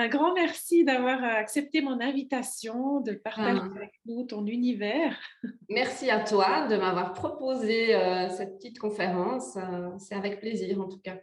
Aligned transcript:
un 0.00 0.08
grand 0.08 0.34
merci 0.34 0.84
d'avoir 0.84 1.22
accepté 1.22 1.82
mon 1.82 2.00
invitation, 2.00 3.00
de 3.00 3.12
partager 3.12 3.60
ah. 3.62 3.76
avec 3.76 4.00
nous 4.06 4.24
ton 4.24 4.46
univers. 4.46 5.18
Merci 5.68 6.10
à 6.10 6.20
toi 6.20 6.66
de 6.66 6.76
m'avoir 6.76 7.12
proposé 7.12 7.94
euh, 7.94 8.28
cette 8.30 8.56
petite 8.56 8.78
conférence. 8.78 9.56
Euh, 9.56 9.90
c'est 9.98 10.14
avec 10.14 10.40
plaisir 10.40 10.80
en 10.80 10.88
tout 10.88 11.00
cas. 11.00 11.18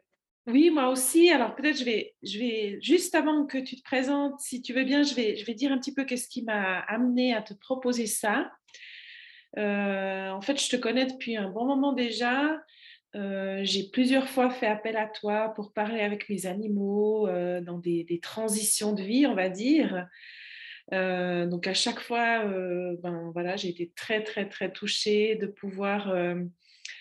Oui, 0.46 0.70
moi 0.70 0.90
aussi. 0.90 1.30
Alors 1.30 1.56
peut-être 1.56 1.78
je 1.78 1.84
vais, 1.84 2.16
je 2.24 2.40
vais 2.40 2.80
juste 2.82 3.16
avant 3.16 3.46
que 3.46 3.58
tu 3.58 3.76
te 3.76 3.84
présentes, 3.84 4.40
si 4.40 4.62
tu 4.62 4.74
veux 4.74 4.84
bien, 4.84 5.04
je 5.04 5.14
vais, 5.16 5.36
je 5.36 5.46
vais 5.46 5.54
dire 5.54 5.72
un 5.72 5.78
petit 5.78 5.94
peu 5.94 6.06
qu'est-ce 6.06 6.30
qui 6.30 6.44
m'a 6.44 6.80
amené 6.88 7.34
à 7.34 7.42
te 7.42 7.54
proposer 7.54 8.06
ça. 8.06 8.52
Euh, 9.58 10.30
en 10.30 10.42
fait, 10.42 10.62
je 10.62 10.70
te 10.70 10.76
connais 10.76 11.06
depuis 11.06 11.36
un 11.36 11.50
bon 11.50 11.66
moment 11.66 11.94
déjà. 11.94 12.62
Euh, 13.18 13.62
j'ai 13.64 13.90
plusieurs 13.90 14.30
fois 14.30 14.50
fait 14.50 14.68
appel 14.68 14.96
à 14.96 15.08
toi 15.08 15.50
pour 15.56 15.74
parler 15.74 16.02
avec 16.02 16.30
mes 16.30 16.46
animaux 16.46 17.28
euh, 17.28 17.60
dans 17.62 17.80
des, 17.80 18.20
transitions 18.22 18.94
de 18.94 19.02
vie, 19.02 19.26
on 19.26 19.36
va 19.36 19.50
dire. 19.50 20.08
donc 20.92 21.68
à 21.68 21.74
chaque 21.74 22.00
fois, 22.00 22.46
ben 22.46 23.32
voilà, 23.34 23.58
j'ai 23.58 23.70
été 23.70 23.92
très 23.96 24.24
très 24.24 24.48
très 24.48 24.72
touchée 24.72 25.36
de 25.36 25.48
pouvoir 25.48 26.16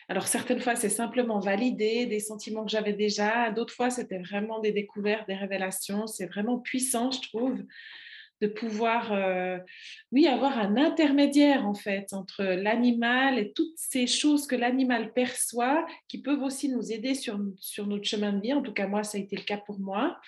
alors, 0.09 0.29
certaines 0.29 0.61
fois, 0.61 0.77
c'est 0.77 0.89
simplement 0.89 1.41
valider 1.41 2.07
des 2.07 2.21
sentiments 2.21 2.65
que 2.65 2.71
j'avais 2.71 2.93
déjà. 2.93 3.51
D'autres 3.51 3.75
fois, 3.75 3.91
c'était 3.91 4.19
vraiment 4.19 4.61
des 4.61 4.71
découvertes, 4.71 5.27
des 5.27 5.35
révélations. 5.35 6.07
C'est 6.07 6.27
vraiment 6.27 6.59
puissant, 6.59 7.11
je 7.11 7.23
trouve, 7.23 7.65
de 8.41 8.47
pouvoir, 8.47 9.13
euh, 9.13 9.59
oui, 10.13 10.27
avoir 10.27 10.59
un 10.59 10.77
intermédiaire, 10.77 11.67
en 11.67 11.75
fait, 11.75 12.13
entre 12.13 12.43
l'animal 12.43 13.39
et 13.39 13.53
toutes 13.53 13.77
ces 13.77 14.07
choses 14.07 14.47
que 14.47 14.57
l'animal 14.57 15.13
perçoit, 15.13 15.87
qui 16.09 16.21
peuvent 16.21 16.43
aussi 16.43 16.69
nous 16.69 16.93
aider 16.93 17.15
sur, 17.15 17.39
sur 17.59 17.87
notre 17.87 18.05
chemin 18.05 18.33
de 18.33 18.41
vie. 18.41 18.53
En 18.53 18.63
tout 18.63 18.73
cas, 18.73 18.87
moi, 18.87 19.03
ça 19.03 19.19
a 19.19 19.21
été 19.21 19.37
le 19.37 19.43
cas 19.43 19.59
pour 19.59 19.79
moi. 19.79 20.19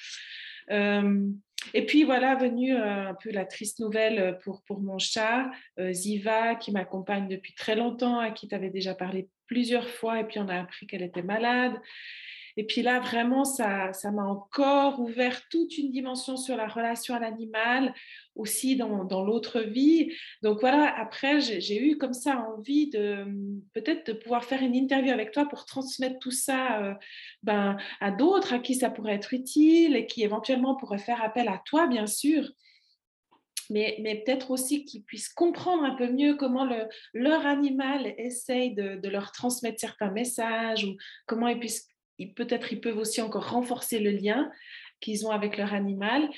Euh, 0.71 1.29
et 1.75 1.85
puis 1.85 2.05
voilà, 2.05 2.35
venue 2.37 2.75
euh, 2.75 3.09
un 3.09 3.15
peu 3.15 3.31
la 3.31 3.45
triste 3.45 3.81
nouvelle 3.81 4.39
pour, 4.43 4.63
pour 4.65 4.81
mon 4.81 4.99
chat, 4.99 5.51
Ziva, 5.91 6.55
qui 6.55 6.73
m'accompagne 6.73 7.29
depuis 7.29 7.55
très 7.55 7.75
longtemps, 7.77 8.19
à 8.19 8.31
qui 8.31 8.49
tu 8.49 8.55
avais 8.55 8.71
déjà 8.71 8.95
parlé 8.95 9.29
plusieurs 9.47 9.89
fois 9.89 10.21
et 10.21 10.25
puis 10.25 10.39
on 10.39 10.49
a 10.49 10.61
appris 10.61 10.87
qu'elle 10.87 11.03
était 11.03 11.23
malade. 11.23 11.75
Et 12.59 12.65
puis 12.65 12.83
là, 12.83 12.99
vraiment, 12.99 13.45
ça, 13.45 13.93
m'a 14.13 14.25
encore 14.25 14.99
ouvert 14.99 15.49
toute 15.49 15.79
une 15.79 15.93
dimension 15.93 16.37
sur 16.37 16.57
la 16.57 16.67
relation 16.67 17.15
à 17.15 17.21
l'animal, 17.21 17.95
aussi 18.35 18.75
dans, 18.75 19.23
l'autre 19.23 19.61
vie. 19.61 20.13
Donc 20.43 20.59
voilà, 20.59 20.93
après, 20.99 21.41
j'ai 21.41 21.81
eu 21.81 21.97
comme 21.99 22.13
ça 22.13 22.37
envie 22.53 22.91
de 22.91 23.25
peut-être 23.75 24.09
de 24.09 24.13
pouvoir 24.13 24.45
faire 24.45 24.61
une 24.61 24.75
interview 24.75 25.13
avec 25.13 25.31
toi 25.31 25.47
pour 25.47 25.67
transmettre 25.67 26.19
tout 26.19 26.33
ça 26.33 26.83
euh, 26.83 26.95
ben, 27.45 27.77
à 28.01 28.11
d'autres 28.11 28.55
à 28.55 28.59
qui 28.59 28.75
ça 28.75 28.91
pourrait 28.91 29.15
être 29.15 29.33
utile 29.33 29.95
et 29.95 30.07
qui 30.07 30.25
éventuellement 30.25 30.75
pourraient 30.75 30.99
faire 30.99 31.23
appel 31.23 31.47
à 31.47 31.63
toi, 31.65 31.87
bien 31.87 32.09
sûr 32.09 32.51
mais, 33.71 34.23
peut-être 34.25 34.51
aussi 34.51 34.85
qu'ils 34.85 35.03
puissent 35.03 35.29
comprendre 35.29 35.85
un 35.85 35.95
peu 35.95 36.11
mieux 36.11 36.35
comment 36.35 36.65
le, 36.65 36.89
leur 37.13 37.47
animal 37.47 38.15
essaye 38.19 38.75
de, 38.75 39.09
leur 39.09 39.33
transmettre 39.33 39.79
certains 39.79 40.11
messages 40.11 40.85
ou 40.85 40.97
comment 41.27 41.49
ils 41.49 41.59
puissent, 41.59 41.88
peut-être 42.27 42.73
ils 42.73 42.81
peuvent 42.81 42.99
aussi 42.99 43.21
encore 43.21 43.51
renforcer 43.51 43.99
le 43.99 44.11
lien 44.11 44.51
qu'ils 45.01 45.27
ont 45.27 45.31
avec 45.31 45.57
leur 45.57 45.75
animal. 45.75 46.29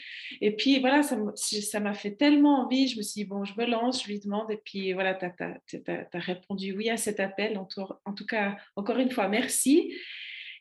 Et 0.41 0.55
puis 0.55 0.81
voilà, 0.81 1.03
ça 1.03 1.81
m'a 1.81 1.95
fait 1.95 2.13
tellement 2.13 2.65
envie, 2.65 2.89
je 2.89 2.97
me 2.99 3.03
suis 3.03 3.23
dit, 3.23 3.25
bon, 3.25 3.45
je 3.45 3.55
me 3.57 3.65
lance, 3.67 4.03
je 4.03 4.09
lui 4.09 4.21
demande, 4.21 4.51
et 4.51 4.61
puis 4.65 4.93
voilà, 4.93 5.15
tu 5.15 5.25
as, 5.25 6.07
répondu 6.15 6.75
oui 6.77 6.91
à 6.91 6.97
cet 6.97 7.21
appel. 7.21 7.59
En 7.59 7.65
tout, 7.65 8.27
cas, 8.27 8.57
encore 8.77 8.99
une 8.99 9.11
fois, 9.11 9.29
merci. 9.29 9.95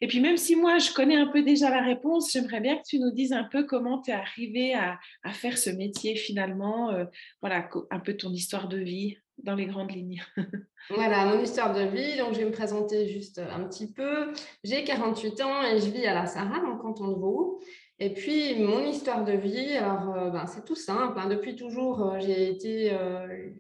Et 0.02 0.08
puis 0.08 0.22
même 0.22 0.38
si 0.38 0.56
moi, 0.56 0.78
je 0.78 0.94
connais 0.94 1.18
un 1.18 1.28
peu 1.28 1.42
déjà 1.42 1.70
la 1.70 1.84
réponse, 1.84 2.32
j'aimerais 2.32 2.62
bien 2.62 2.78
que 2.78 2.84
tu 2.88 3.00
nous 3.00 3.12
dises 3.12 3.34
un 3.34 3.44
peu 3.44 3.66
comment 3.66 4.02
tu 4.02 4.12
es 4.12 4.14
arrivé 4.14 4.74
à, 4.74 4.98
faire 5.34 5.58
ce 5.58 5.70
métier 5.70 6.16
finalement, 6.16 6.92
euh, 6.92 7.04
voilà, 7.42 7.70
un 7.92 8.00
peu 8.00 8.16
ton 8.16 8.32
histoire 8.32 8.70
de 8.70 8.78
vie 8.78 9.18
dans 9.44 9.56
les 9.56 9.66
grandes 9.66 9.92
lignes. 9.92 10.22
voilà, 10.90 11.26
mon 11.26 11.42
histoire 11.42 11.74
de 11.74 11.82
vie. 11.82 12.18
Donc, 12.18 12.34
je 12.34 12.40
vais 12.40 12.46
me 12.46 12.52
présenter 12.52 13.08
juste 13.08 13.40
un 13.40 13.64
petit 13.66 13.92
peu. 13.92 14.32
J'ai 14.64 14.84
48 14.84 15.42
ans 15.42 15.64
et 15.64 15.80
je 15.80 15.90
vis 15.90 16.06
à 16.06 16.14
la 16.14 16.26
Sarah, 16.26 16.62
en 16.66 16.78
canton 16.78 17.10
de 17.10 17.16
Vaud. 17.16 17.60
Et 18.00 18.14
puis, 18.14 18.56
mon 18.60 18.86
histoire 18.86 19.26
de 19.26 19.34
vie, 19.34 19.76
alors, 19.76 20.16
euh, 20.16 20.30
ben, 20.30 20.46
c'est 20.48 20.64
tout 20.64 20.76
simple. 20.76 21.20
Hein. 21.20 21.28
Depuis 21.28 21.56
toujours, 21.56 22.02
euh, 22.02 22.20
j'ai 22.20 22.50
été, 22.50 22.92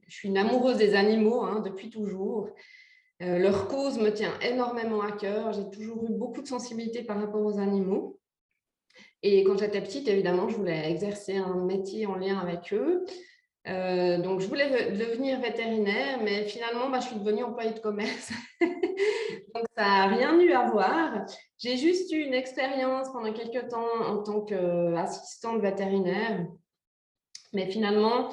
je 0.07 0.13
suis 0.13 0.29
une 0.29 0.37
amoureuse 0.37 0.77
des 0.77 0.95
animaux, 0.95 1.43
hein, 1.43 1.61
depuis 1.63 1.89
toujours. 1.89 2.49
Euh, 3.21 3.37
leur 3.37 3.67
cause 3.67 3.99
me 3.99 4.11
tient 4.11 4.33
énormément 4.39 5.01
à 5.01 5.11
cœur. 5.11 5.51
J'ai 5.51 5.69
toujours 5.69 6.05
eu 6.05 6.13
beaucoup 6.13 6.41
de 6.41 6.47
sensibilité 6.47 7.03
par 7.03 7.19
rapport 7.19 7.43
aux 7.43 7.59
animaux. 7.59 8.17
Et 9.21 9.43
quand 9.43 9.57
j'étais 9.57 9.81
petite, 9.81 10.07
évidemment, 10.07 10.47
je 10.47 10.55
voulais 10.55 10.89
exercer 10.89 11.35
un 11.35 11.65
métier 11.65 12.05
en 12.05 12.15
lien 12.15 12.37
avec 12.37 12.73
eux. 12.73 13.03
Euh, 13.67 14.17
donc, 14.19 14.39
je 14.39 14.47
voulais 14.47 14.91
devenir 14.91 15.39
vétérinaire, 15.39 16.19
mais 16.23 16.45
finalement, 16.45 16.89
bah, 16.89 16.99
je 17.01 17.07
suis 17.07 17.17
devenue 17.17 17.43
employée 17.43 17.73
de 17.73 17.79
commerce. 17.79 18.31
donc, 18.61 19.65
ça 19.77 19.83
n'a 19.83 20.07
rien 20.07 20.39
eu 20.39 20.51
à 20.53 20.69
voir. 20.69 21.25
J'ai 21.57 21.77
juste 21.77 22.11
eu 22.11 22.19
une 22.21 22.33
expérience 22.33 23.09
pendant 23.11 23.33
quelques 23.33 23.67
temps 23.69 24.01
en 24.07 24.23
tant 24.23 24.41
qu'assistante 24.41 25.61
vétérinaire. 25.61 26.45
Mais 27.53 27.69
finalement, 27.69 28.29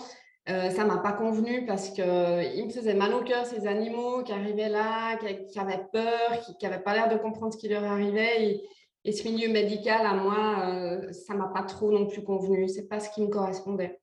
euh, 0.48 0.70
ça 0.70 0.84
m'a 0.84 0.98
pas 0.98 1.12
convenu 1.12 1.66
parce 1.66 1.90
qu'il 1.90 2.04
me 2.04 2.70
faisait 2.70 2.94
mal 2.94 3.12
au 3.14 3.22
cœur 3.24 3.46
ces 3.46 3.66
animaux 3.66 4.22
qui 4.22 4.32
arrivaient 4.32 4.68
là, 4.68 5.16
qui, 5.16 5.58
avaient 5.58 5.84
peur, 5.92 6.40
qui 6.40 6.64
n'avaient 6.64 6.82
pas 6.82 6.94
l'air 6.94 7.08
de 7.08 7.16
comprendre 7.16 7.52
ce 7.52 7.58
qui 7.58 7.68
leur 7.68 7.84
arrivait. 7.84 8.62
Et, 9.04 9.12
ce 9.12 9.28
milieu 9.28 9.48
médical, 9.48 10.04
à 10.04 10.14
moi, 10.14 10.64
euh, 10.66 11.12
ça 11.12 11.34
m'a 11.34 11.46
pas 11.46 11.62
trop 11.62 11.92
non 11.92 12.06
plus 12.06 12.24
convenu. 12.24 12.68
C'est 12.68 12.88
pas 12.88 12.98
ce 12.98 13.08
qui 13.10 13.22
me 13.22 13.28
correspondait. 13.28 14.00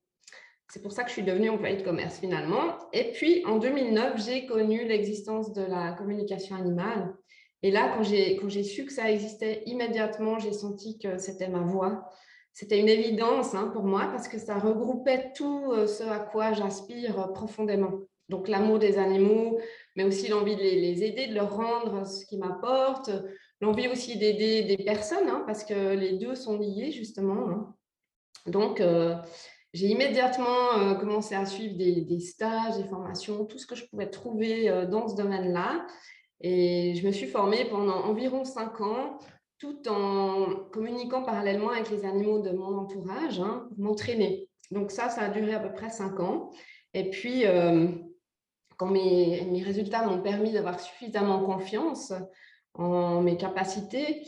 C'est 0.70 0.82
pour 0.82 0.92
ça 0.92 1.04
que 1.04 1.10
je 1.10 1.14
suis 1.14 1.24
devenue 1.24 1.50
employée 1.50 1.78
de 1.78 1.84
commerce 1.84 2.20
finalement. 2.20 2.78
Et 2.94 3.12
puis 3.12 3.46
en 3.46 3.58
2009, 3.58 4.26
j'ai 4.26 4.46
connu 4.46 4.86
l'existence 4.86 5.54
de 5.54 5.62
la 5.62 5.94
communication 5.94 6.56
animale. 6.56 7.14
Et 7.62 7.72
là, 7.72 7.94
quand 7.96 8.04
j'ai 8.04 8.64
su 8.64 8.86
que 8.86 8.92
ça 8.92 9.12
existait, 9.12 9.64
immédiatement, 9.66 10.40
j'ai 10.40 10.52
senti 10.52 10.98
que 11.00 11.18
c'était 11.18 11.48
ma 11.48 11.62
voie 11.62 12.10
c'était 12.54 12.80
une 12.80 12.90
évidence 12.90 13.56
hein, 13.56 13.72
pour 13.74 13.84
moi 13.84 14.08
parce 14.12 14.28
que 14.28 14.38
ça 14.38 14.60
regroupait 14.60 15.34
tout 15.36 15.72
euh, 15.72 15.88
ce 15.88 16.04
à 16.04 16.20
quoi 16.20 16.54
j'aspire 16.54 17.20
euh, 17.20 17.28
profondément. 17.28 18.00
Donc 18.30 18.48
l'amour 18.48 18.80
des 18.80 18.98
animaux, 18.98 19.60
mais 19.96 20.04
aussi 20.04 20.28
l'envie 20.28 20.56
de 20.56 20.62
les, 20.62 21.04
aider, 21.04 21.28
de 21.28 21.34
leur 21.34 21.56
rendre 21.56 22.06
ce 22.08 22.26
qu'ils 22.26 22.40
m'apportent, 22.40 23.12
l'envie 23.60 23.88
aussi 23.88 24.18
d'aider 24.18 24.64
des 24.64 24.78
personnes, 24.78 25.28
hein, 25.28 25.44
parce 25.46 25.64
que 25.64 25.94
les 25.96 26.14
deux 26.14 26.36
sont 26.36 26.58
liés 26.58 26.92
justement. 26.92 27.50
Hein. 27.50 27.76
Donc 28.46 28.82
euh, 28.82 29.16
j'ai 29.74 29.88
immédiatement 29.88 30.96
commencé 31.00 31.36
à 31.36 31.46
suivre 31.46 31.76
des, 31.76 32.20
stages, 32.20 32.78
des 32.78 32.84
formations, 32.84 33.46
tout 33.46 33.58
ce 33.58 33.66
que 33.66 33.76
je 33.76 33.86
pouvais 33.86 34.10
trouver 34.10 34.86
dans 34.90 35.08
ce 35.08 35.16
domaine-là. 35.16 35.86
Et 36.42 36.94
je 36.96 37.08
me 37.08 37.12
suis 37.12 37.26
formée 37.26 37.66
pendant 37.66 38.04
environ 38.04 38.44
cinq 38.44 38.82
ans 38.82 39.18
tout 39.64 39.88
en 39.88 40.56
communiquant 40.74 41.24
parallèlement 41.24 41.70
avec 41.70 41.90
les 41.90 42.04
animaux 42.04 42.42
de 42.42 42.52
mon 42.52 42.78
entourage 42.80 43.40
hein, 43.40 43.70
m'entraîner. 43.78 44.50
Donc 44.72 44.92
ça, 44.92 45.08
ça 45.08 45.22
a 45.22 45.30
duré 45.30 45.54
à 45.54 45.60
peu 45.60 45.72
près 45.72 45.90
cinq 45.90 46.20
ans. 46.20 46.52
Et 46.94 47.10
puis, 47.10 47.46
euh, 47.46 47.88
quand 48.76 48.88
mes 48.88 49.64
résultats 49.64 50.06
m'ont 50.06 50.22
permis 50.22 50.52
d'avoir 50.52 50.82
suffisamment 50.82 51.40
confiance 51.46 52.12
en 52.74 53.22
mes 53.22 53.38
capacités, 53.38 54.24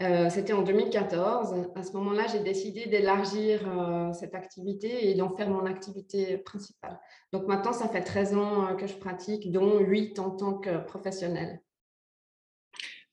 euh, 0.00 0.30
c'était 0.30 0.52
en 0.52 0.62
2014. 0.62 1.54
À 1.74 1.82
ce 1.82 1.92
moment-là, 1.92 2.26
j'ai 2.30 2.40
décidé 2.40 2.86
d'élargir 2.86 3.60
euh, 3.68 4.12
cette 4.12 4.34
activité 4.34 5.10
et 5.10 5.14
d'en 5.14 5.36
faire 5.36 5.50
mon 5.50 5.66
activité 5.66 6.38
principale. 6.38 6.98
Donc 7.32 7.46
maintenant, 7.46 7.72
ça 7.72 7.88
fait 7.88 8.02
13 8.02 8.36
ans 8.36 8.76
que 8.76 8.86
je 8.86 8.94
pratique, 8.94 9.50
dont 9.50 9.78
8 9.80 10.18
en 10.18 10.30
tant 10.30 10.54
que 10.54 10.78
professionnelle. 10.78 11.60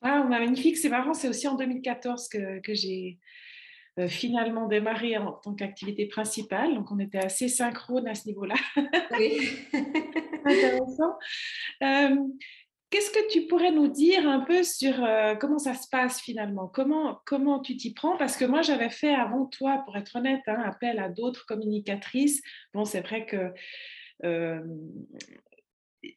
Ah, 0.01 0.23
magnifique, 0.23 0.77
c'est 0.77 0.89
marrant, 0.89 1.13
c'est 1.13 1.27
aussi 1.27 1.47
en 1.47 1.55
2014 1.55 2.27
que, 2.29 2.59
que 2.59 2.73
j'ai 2.75 3.17
euh, 3.97 4.09
finalement 4.09 4.67
démarré 4.67 5.17
en 5.17 5.31
tant 5.31 5.55
qu'activité 5.55 6.05
principale, 6.05 6.75
donc 6.75 6.91
on 6.91 6.99
était 6.99 7.17
assez 7.17 7.47
synchrone 7.47 8.05
à 8.09 8.13
ce 8.13 8.27
niveau-là. 8.27 8.55
Oui. 9.17 9.57
Intéressant. 10.45 11.15
Euh, 11.81 12.17
qu'est-ce 12.89 13.11
que 13.11 13.31
tu 13.31 13.47
pourrais 13.47 13.71
nous 13.71 13.87
dire 13.87 14.27
un 14.27 14.41
peu 14.41 14.63
sur 14.63 15.03
euh, 15.03 15.35
comment 15.35 15.59
ça 15.59 15.73
se 15.73 15.87
passe 15.89 16.21
finalement? 16.21 16.67
Comment, 16.67 17.19
comment 17.25 17.59
tu 17.59 17.77
t'y 17.77 17.93
prends? 17.93 18.17
Parce 18.17 18.37
que 18.37 18.45
moi, 18.45 18.61
j'avais 18.61 18.89
fait 18.89 19.13
avant 19.13 19.45
toi, 19.45 19.81
pour 19.85 19.97
être 19.97 20.15
honnête, 20.15 20.41
un 20.47 20.53
hein, 20.53 20.63
appel 20.65 20.99
à 20.99 21.09
d'autres 21.09 21.45
communicatrices. 21.45 22.41
Bon, 22.73 22.85
c'est 22.85 23.01
vrai 23.01 23.25
que 23.25 23.53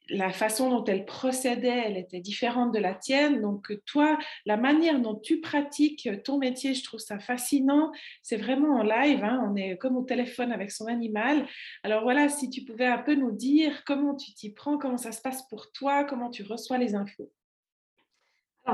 la 0.08 0.30
façon 0.30 0.70
dont 0.70 0.84
elle 0.84 1.04
procédait, 1.04 1.82
elle 1.86 1.96
était 1.96 2.20
différente 2.20 2.72
de 2.72 2.78
la 2.78 2.94
tienne. 2.94 3.40
Donc, 3.40 3.72
toi, 3.86 4.18
la 4.46 4.56
manière 4.56 5.00
dont 5.00 5.14
tu 5.14 5.40
pratiques 5.40 6.08
ton 6.24 6.38
métier, 6.38 6.74
je 6.74 6.84
trouve 6.84 7.00
ça 7.00 7.18
fascinant. 7.18 7.92
C'est 8.22 8.36
vraiment 8.36 8.76
en 8.76 8.82
live, 8.82 9.22
hein. 9.24 9.46
on 9.50 9.56
est 9.56 9.76
comme 9.76 9.96
au 9.96 10.04
téléphone 10.04 10.52
avec 10.52 10.70
son 10.70 10.86
animal. 10.86 11.46
Alors 11.82 12.02
voilà, 12.02 12.28
si 12.28 12.50
tu 12.50 12.64
pouvais 12.64 12.86
un 12.86 12.98
peu 12.98 13.14
nous 13.14 13.32
dire 13.32 13.84
comment 13.84 14.14
tu 14.14 14.32
t'y 14.34 14.52
prends, 14.52 14.78
comment 14.78 14.98
ça 14.98 15.12
se 15.12 15.20
passe 15.20 15.46
pour 15.48 15.72
toi, 15.72 16.04
comment 16.04 16.30
tu 16.30 16.42
reçois 16.42 16.78
les 16.78 16.94
infos. 16.94 17.30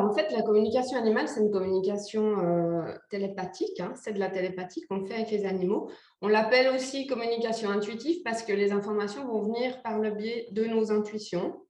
En 0.01 0.13
fait, 0.13 0.33
la 0.33 0.43
communication 0.43 0.99
animale, 0.99 1.29
c'est 1.29 1.41
une 1.41 1.51
communication 1.51 2.39
euh, 2.41 2.95
télépathique. 3.11 3.79
Hein. 3.81 3.93
c'est 3.95 4.13
de 4.13 4.19
la 4.19 4.29
télépathie 4.29 4.83
qu'on 4.83 5.05
fait 5.05 5.15
avec 5.15 5.31
les 5.31 5.47
animaux. 5.47 5.91
On 6.21 6.29
l'appelle 6.29 6.69
aussi 6.75 7.07
communication 7.07 7.71
intuitive 7.71 8.23
parce 8.25 8.43
que 8.43 8.53
les 8.53 8.73
informations 8.73 9.27
vont 9.27 9.43
venir 9.43 9.83
par 9.83 9.99
le 9.99 10.11
biais 10.11 10.49
de 10.51 10.65
nos 10.65 10.91
intuitions. 10.91 11.61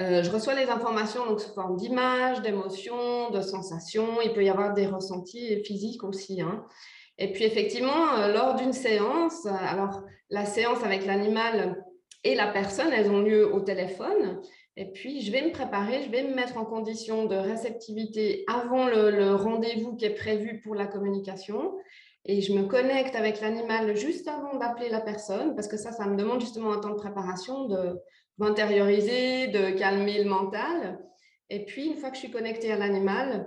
Euh, 0.00 0.22
je 0.22 0.30
reçois 0.30 0.54
les 0.54 0.68
informations 0.68 1.26
donc, 1.26 1.40
sous 1.40 1.52
forme 1.54 1.76
d'images, 1.76 2.42
d'émotions, 2.42 3.30
de 3.30 3.40
sensations. 3.40 4.20
Il 4.22 4.32
peut 4.32 4.44
y 4.44 4.50
avoir 4.50 4.74
des 4.74 4.86
ressentis 4.86 5.62
physiques 5.64 6.04
aussi. 6.04 6.40
Hein. 6.40 6.64
Et 7.18 7.32
puis 7.32 7.44
effectivement, 7.44 8.14
euh, 8.14 8.32
lors 8.32 8.56
d'une 8.56 8.74
séance, 8.74 9.46
alors 9.46 10.02
la 10.28 10.44
séance 10.44 10.82
avec 10.82 11.06
l'animal 11.06 11.82
et 12.24 12.34
la 12.34 12.48
personne, 12.48 12.92
elles 12.92 13.10
ont 13.10 13.20
lieu 13.20 13.52
au 13.54 13.60
téléphone. 13.60 14.40
Et 14.76 14.86
puis, 14.92 15.22
je 15.22 15.32
vais 15.32 15.42
me 15.42 15.52
préparer, 15.52 16.02
je 16.02 16.10
vais 16.10 16.22
me 16.22 16.34
mettre 16.34 16.58
en 16.58 16.64
condition 16.64 17.24
de 17.24 17.34
réceptivité 17.34 18.44
avant 18.46 18.86
le, 18.86 19.34
rendez-vous 19.34 19.96
qui 19.96 20.04
est 20.04 20.14
prévu 20.14 20.60
pour 20.60 20.74
la 20.74 20.86
communication. 20.86 21.74
Et 22.26 22.42
je 22.42 22.52
me 22.52 22.64
connecte 22.64 23.14
avec 23.14 23.40
l'animal 23.40 23.96
juste 23.96 24.28
avant 24.28 24.58
d'appeler 24.58 24.90
la 24.90 25.00
personne, 25.00 25.54
parce 25.54 25.68
que 25.68 25.76
ça, 25.76 25.92
ça 25.92 26.06
me 26.06 26.16
demande 26.16 26.40
justement 26.40 26.72
un 26.72 26.80
temps 26.80 26.90
de 26.90 26.96
préparation, 26.96 27.66
de 27.66 27.98
m'intérioriser, 28.38 29.46
de 29.46 29.70
calmer 29.70 30.22
le 30.22 30.28
mental. 30.28 30.98
Et 31.48 31.64
puis, 31.64 31.86
une 31.86 31.96
fois 31.96 32.10
que 32.10 32.16
je 32.16 32.20
suis 32.20 32.30
connectée 32.30 32.70
à 32.72 32.76
l'animal, 32.76 33.46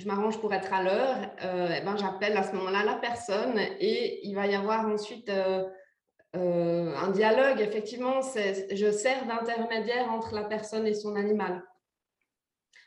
je 0.00 0.06
m'arrange 0.06 0.38
pour 0.40 0.54
être 0.54 0.72
à 0.72 0.82
l'heure, 0.82 1.16
euh, 1.44 1.74
eh 1.76 1.84
ben, 1.84 1.96
j'appelle 1.96 2.36
à 2.36 2.42
ce 2.42 2.54
moment-là 2.54 2.84
la 2.84 2.94
personne 2.94 3.58
et 3.58 4.26
il 4.26 4.34
va 4.34 4.46
y 4.46 4.54
avoir 4.54 4.86
ensuite 4.86 5.28
euh, 5.28 5.64
euh, 6.36 6.94
un 6.94 7.10
dialogue, 7.10 7.60
effectivement, 7.60 8.20
je 8.22 8.90
sers 8.92 9.26
d'intermédiaire 9.26 10.10
entre 10.12 10.34
la 10.34 10.44
personne 10.44 10.86
et 10.86 10.94
son 10.94 11.16
animal. 11.16 11.64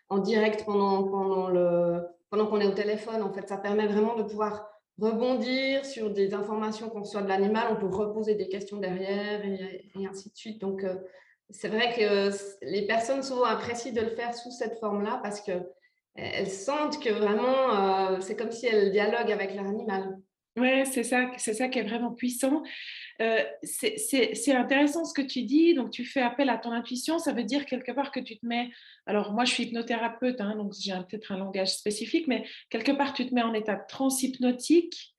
En 0.09 0.19
direct 0.19 0.63
pendant, 0.65 1.03
pendant, 1.03 1.47
le, 1.49 2.01
pendant 2.29 2.47
qu'on 2.47 2.61
est 2.61 2.67
au 2.67 2.71
téléphone, 2.71 3.21
en 3.21 3.33
fait, 3.33 3.47
ça 3.49 3.57
permet 3.57 3.87
vraiment 3.87 4.15
de 4.15 4.23
pouvoir 4.23 4.69
rebondir 4.99 5.85
sur 5.85 6.11
des 6.11 6.33
informations 6.33 6.89
qu'on 6.89 7.01
reçoit 7.01 7.23
de 7.23 7.27
l'animal. 7.27 7.67
On 7.71 7.75
peut 7.75 7.87
reposer 7.87 8.35
des 8.35 8.47
questions 8.47 8.77
derrière 8.77 9.43
et, 9.45 9.89
ainsi 10.07 10.29
de 10.29 10.35
suite. 10.35 10.61
Donc, 10.61 10.83
euh, 10.83 10.95
c'est 11.49 11.67
vrai 11.67 11.93
que 11.93 12.29
les 12.61 12.85
personnes 12.87 13.23
souvent 13.23 13.45
apprécient 13.45 13.93
de 13.93 14.01
le 14.01 14.15
faire 14.15 14.33
sous 14.33 14.51
cette 14.51 14.79
forme-là 14.79 15.19
parce 15.21 15.41
qu'elles 15.41 16.49
sentent 16.49 17.03
que 17.03 17.09
vraiment, 17.09 18.11
euh, 18.11 18.19
c'est 18.21 18.35
comme 18.35 18.51
si 18.51 18.67
elles 18.67 18.91
dialoguent 18.91 19.31
avec 19.31 19.53
leur 19.53 19.65
animal. 19.65 20.17
Oui, 20.55 20.85
c'est 20.85 21.03
ça, 21.03 21.31
c'est 21.37 21.53
ça 21.53 21.67
qui 21.67 21.79
est 21.79 21.83
vraiment 21.83 22.11
puissant. 22.11 22.61
Euh, 23.21 23.43
c'est 23.63 24.55
intéressant 24.55 25.05
ce 25.05 25.13
que 25.13 25.21
tu 25.21 25.43
dis. 25.43 25.73
Donc, 25.73 25.91
tu 25.91 26.05
fais 26.05 26.21
appel 26.21 26.49
à 26.49 26.57
ton 26.57 26.71
intuition. 26.71 27.19
Ça 27.19 27.31
veut 27.31 27.43
dire 27.43 27.65
quelque 27.65 27.91
part 27.91 28.11
que 28.11 28.19
tu 28.19 28.37
te 28.37 28.45
mets. 28.45 28.71
Alors, 29.05 29.33
moi, 29.33 29.45
je 29.45 29.53
suis 29.53 29.63
hypnothérapeute, 29.63 30.41
hein, 30.41 30.55
donc 30.55 30.73
j'ai 30.79 30.93
peut-être 31.09 31.31
un 31.31 31.37
langage 31.37 31.75
spécifique, 31.75 32.27
mais 32.27 32.45
quelque 32.69 32.91
part, 32.91 33.13
tu 33.13 33.27
te 33.27 33.33
mets 33.33 33.43
en 33.43 33.53
état 33.53 33.75
transhypnotique. 33.75 35.13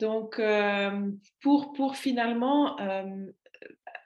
Donc, 0.00 0.38
euh, 0.38 1.10
pour, 1.40 1.72
pour 1.72 1.96
finalement 1.96 2.78
euh, 2.80 3.26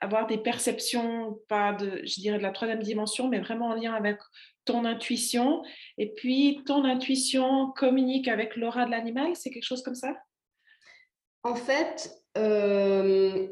avoir 0.01 0.27
des 0.27 0.37
perceptions, 0.37 1.39
pas 1.47 1.73
de, 1.73 2.01
je 2.05 2.21
dirais, 2.21 2.37
de 2.37 2.43
la 2.43 2.51
troisième 2.51 2.81
dimension, 2.81 3.27
mais 3.27 3.39
vraiment 3.39 3.67
en 3.67 3.73
lien 3.75 3.93
avec 3.93 4.17
ton 4.65 4.85
intuition. 4.85 5.63
Et 5.97 6.13
puis, 6.13 6.61
ton 6.65 6.85
intuition 6.85 7.71
communique 7.71 8.27
avec 8.27 8.55
l'aura 8.55 8.85
de 8.85 8.91
l'animal. 8.91 9.35
C'est 9.35 9.49
quelque 9.49 9.63
chose 9.63 9.83
comme 9.83 9.95
ça? 9.95 10.15
En 11.43 11.55
fait, 11.55 12.21
euh, 12.37 13.47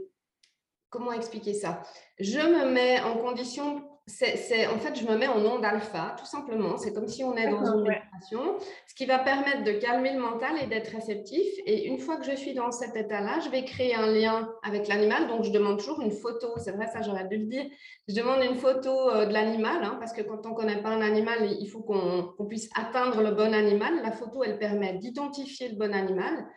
comment 0.90 1.12
expliquer 1.12 1.54
ça? 1.54 1.82
Je 2.20 2.40
me 2.40 2.72
mets 2.72 3.00
en 3.02 3.18
condition, 3.18 3.84
c'est, 4.10 4.68
en 4.68 4.80
fait, 4.80 4.96
je 4.98 5.06
me 5.06 5.18
mets 5.18 5.28
en 5.28 5.46
onde 5.46 5.66
alpha, 5.66 6.16
tout 6.18 6.26
simplement. 6.26 6.78
C'est 6.78 6.94
comme 6.94 7.10
si 7.10 7.26
on 7.26 7.36
est 7.36 7.50
dans 7.50 7.66
une 7.66 7.82
méditation, 7.82 8.58
ce 8.88 8.96
qui 8.96 9.06
va 9.06 9.20
permettre 9.20 9.66
de 9.66 9.74
calmer 9.74 10.14
le 10.14 10.22
mental 10.22 10.56
et 10.62 10.68
d'être 10.68 10.88
réceptif. 10.88 11.46
Et 11.66 11.88
une 11.88 12.00
fois 12.00 12.16
que 12.16 12.26
je 12.26 12.36
suis 12.36 12.54
dans 12.54 12.72
cet 12.72 12.96
état-là, 12.96 13.40
je 13.44 13.50
vais 13.50 13.66
créer 13.66 13.96
un 13.96 14.08
lien 14.08 14.50
avec 14.64 14.88
l'animal. 14.88 15.28
Donc, 15.28 15.44
je 15.44 15.52
demande 15.52 15.78
toujours 15.78 16.02
une 16.02 16.12
photo. 16.12 16.54
C'est 16.58 16.72
vrai, 16.72 16.88
ça, 16.88 17.02
j'aurais 17.02 17.28
dû 17.28 17.38
le 17.38 17.48
dire. 17.48 17.66
Je 18.08 18.16
demande 18.16 18.42
une 18.44 18.56
photo 18.56 19.10
euh, 19.10 19.26
de 19.26 19.34
l'animal, 19.34 19.84
hein, 19.84 19.98
parce 20.00 20.14
que 20.14 20.22
quand 20.22 20.46
on 20.46 20.52
ne 20.52 20.56
connaît 20.56 20.82
pas 20.82 20.90
un 20.90 21.02
animal, 21.02 21.52
il 21.60 21.68
faut 21.70 21.82
qu'on, 21.82 22.34
qu'on 22.38 22.46
puisse 22.46 22.70
atteindre 22.76 23.22
le 23.22 23.32
bon 23.32 23.54
animal. 23.54 24.02
La 24.04 24.14
photo, 24.14 24.42
elle 24.42 24.58
permet 24.58 24.94
d'identifier 24.94 25.68
le 25.68 25.76
bon 25.76 25.94
animal. 25.94 26.48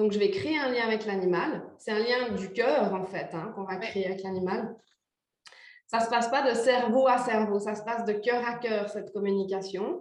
Donc, 0.00 0.12
je 0.12 0.18
vais 0.18 0.30
créer 0.30 0.56
un 0.56 0.70
lien 0.70 0.84
avec 0.86 1.04
l'animal. 1.04 1.62
C'est 1.76 1.90
un 1.90 1.98
lien 1.98 2.30
du 2.30 2.50
cœur, 2.54 2.94
en 2.94 3.04
fait, 3.04 3.28
hein, 3.34 3.52
qu'on 3.54 3.64
va 3.64 3.76
créer 3.76 4.06
avec 4.06 4.22
l'animal. 4.22 4.74
Ça 5.88 5.98
ne 5.98 6.04
se 6.04 6.08
passe 6.08 6.30
pas 6.30 6.40
de 6.40 6.54
cerveau 6.54 7.06
à 7.06 7.18
cerveau, 7.18 7.60
ça 7.60 7.74
se 7.74 7.82
passe 7.82 8.06
de 8.06 8.14
cœur 8.14 8.42
à 8.48 8.54
cœur, 8.54 8.88
cette 8.88 9.12
communication. 9.12 10.00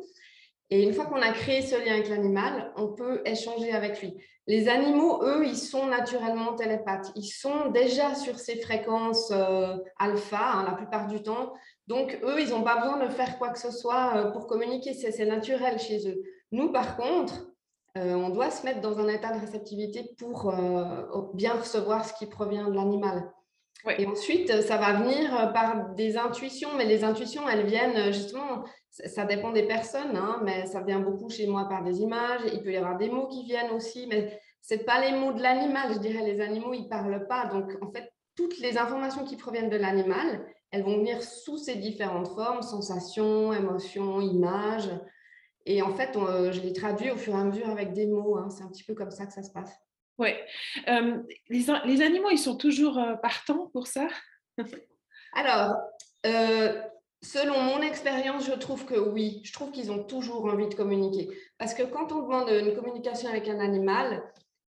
Et 0.69 0.83
une 0.83 0.93
fois 0.93 1.07
qu'on 1.07 1.21
a 1.21 1.33
créé 1.33 1.61
ce 1.63 1.75
lien 1.75 1.95
avec 1.95 2.07
l'animal, 2.07 2.71
on 2.77 2.93
peut 2.93 3.21
échanger 3.25 3.73
avec 3.73 4.01
lui. 4.01 4.15
Les 4.47 4.69
animaux, 4.69 5.21
eux, 5.21 5.45
ils 5.45 5.57
sont 5.57 5.87
naturellement 5.87 6.53
télépathes. 6.53 7.11
Ils 7.15 7.27
sont 7.27 7.69
déjà 7.71 8.15
sur 8.15 8.39
ces 8.39 8.55
fréquences 8.55 9.31
euh, 9.31 9.75
alpha 9.97 10.39
hein, 10.39 10.63
la 10.63 10.77
plupart 10.77 11.07
du 11.07 11.21
temps. 11.21 11.51
Donc, 11.87 12.17
eux, 12.23 12.39
ils 12.39 12.51
n'ont 12.51 12.63
pas 12.63 12.77
besoin 12.77 13.05
de 13.05 13.09
faire 13.09 13.37
quoi 13.37 13.49
que 13.49 13.59
ce 13.59 13.71
soit 13.71 14.13
euh, 14.15 14.31
pour 14.31 14.47
communiquer. 14.47 14.93
C'est 14.93 15.25
naturel 15.25 15.77
chez 15.77 16.07
eux. 16.07 16.21
Nous, 16.53 16.71
par 16.71 16.95
contre, 16.95 17.48
euh, 17.97 18.13
on 18.13 18.29
doit 18.29 18.51
se 18.51 18.65
mettre 18.65 18.81
dans 18.81 18.99
un 18.99 19.07
état 19.07 19.33
de 19.33 19.39
réceptivité 19.39 20.11
pour 20.17 20.49
euh, 20.49 21.21
bien 21.33 21.53
recevoir 21.53 22.05
ce 22.05 22.13
qui 22.13 22.27
provient 22.27 22.69
de 22.69 22.75
l'animal. 22.75 23.31
Et 23.97 24.05
ensuite, 24.05 24.61
ça 24.61 24.77
va 24.77 24.93
venir 24.93 25.33
euh, 25.33 25.47
par 25.47 25.93
des 25.95 26.17
intuitions, 26.17 26.69
mais 26.77 26.85
les 26.85 27.03
intuitions, 27.03 27.47
elles 27.47 27.65
viennent 27.65 28.11
justement, 28.11 28.63
ça 28.89 29.25
dépend 29.25 29.51
des 29.51 29.63
personnes, 29.63 30.17
hein, 30.17 30.41
mais 30.43 30.65
ça 30.65 30.81
vient 30.81 30.99
beaucoup 30.99 31.29
chez 31.29 31.47
moi 31.47 31.67
par 31.67 31.83
des 31.83 32.01
images. 32.01 32.41
Il 32.53 32.61
peut 32.61 32.71
y 32.73 32.77
avoir 32.77 32.97
des 32.97 33.09
mots 33.09 33.27
qui 33.27 33.45
viennent 33.45 33.71
aussi, 33.71 34.05
mais 34.07 34.39
ce 34.61 34.75
n'est 34.75 34.83
pas 34.83 34.99
les 35.01 35.17
mots 35.17 35.33
de 35.33 35.41
l'animal. 35.41 35.93
Je 35.93 35.99
dirais, 35.99 36.23
les 36.25 36.41
animaux, 36.41 36.73
ils 36.73 36.83
ne 36.83 36.89
parlent 36.89 37.25
pas. 37.27 37.45
Donc, 37.45 37.75
en 37.81 37.89
fait, 37.91 38.11
toutes 38.35 38.59
les 38.59 38.77
informations 38.77 39.23
qui 39.23 39.37
proviennent 39.37 39.69
de 39.69 39.77
l'animal, 39.77 40.45
elles 40.71 40.83
vont 40.83 40.97
venir 40.97 41.23
sous 41.23 41.57
ces 41.57 41.75
différentes 41.75 42.27
formes, 42.27 42.61
sensations, 42.61 43.53
émotions, 43.53 44.21
images. 44.21 44.89
Et 45.65 45.81
en 45.81 45.93
fait, 45.93 46.15
euh, 46.15 46.51
je 46.51 46.61
les 46.61 46.73
traduis 46.73 47.11
au 47.11 47.17
fur 47.17 47.33
et 47.33 47.37
à 47.37 47.43
mesure 47.43 47.69
avec 47.69 47.93
des 47.93 48.07
mots. 48.07 48.37
Hein. 48.37 48.49
C'est 48.49 48.63
un 48.63 48.67
petit 48.67 48.83
peu 48.83 48.93
comme 48.93 49.11
ça 49.11 49.25
que 49.25 49.33
ça 49.33 49.43
se 49.43 49.51
passe. 49.51 49.71
Oui. 50.17 50.31
Euh, 50.87 51.21
les, 51.49 52.01
animaux, 52.01 52.29
ils 52.31 52.39
sont 52.39 52.57
toujours 52.57 52.97
euh, 52.97 53.15
partants 53.15 53.67
pour 53.71 53.87
ça? 53.87 54.07
Alors, 55.33 55.75
selon 57.21 57.61
mon 57.61 57.81
expérience, 57.81 58.45
je 58.45 58.53
trouve 58.53 58.85
que 58.85 58.95
oui. 58.95 59.41
Je 59.43 59.53
trouve 59.53 59.71
qu'ils 59.71 59.91
ont 59.91 60.03
toujours 60.03 60.45
envie 60.45 60.67
de 60.67 60.75
communiquer. 60.75 61.29
Parce 61.57 61.73
que 61.73 61.83
quand 61.83 62.11
on 62.11 62.23
demande 62.23 62.49
une 62.49 62.75
communication 62.75 63.29
avec 63.29 63.47
un 63.47 63.59
animal, 63.59 64.23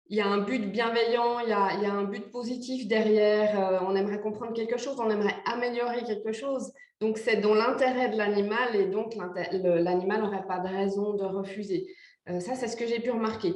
il 0.09 0.17
y 0.17 0.21
a 0.21 0.27
un 0.27 0.39
but 0.39 0.71
bienveillant, 0.71 1.41
il 1.41 1.49
y 1.49 1.53
a, 1.53 1.93
un 1.93 2.05
but 2.05 2.31
positif 2.31 2.89
derrière. 2.89 3.83
on 3.87 3.95
aimerait 3.95 4.21
comprendre 4.21 4.55
quelque 4.55 4.79
chose, 4.79 4.99
on 4.99 5.11
aimerait 5.11 5.37
améliorer 5.45 6.03
quelque 6.05 6.33
chose. 6.33 6.73
Donc, 7.01 7.19
c'est 7.19 7.37
dans 7.37 7.55
l'intérêt 7.55 8.09
de 8.09 8.17
l'animal 8.17 8.75
et 8.75 8.87
donc 8.87 9.15
l'animal 9.15 10.23
n'aurait 10.23 10.47
pas 10.47 10.59
de 10.59 10.69
raison 10.69 11.15
de 11.15 11.25
refuser. 11.25 11.87
Euh, 12.29 12.41
ça, 12.41 12.55
c'est 12.55 12.69
ce 12.69 12.77
que 12.77 12.87
j'ai 12.87 13.01
pu 13.01 13.11
remarquer. 13.11 13.55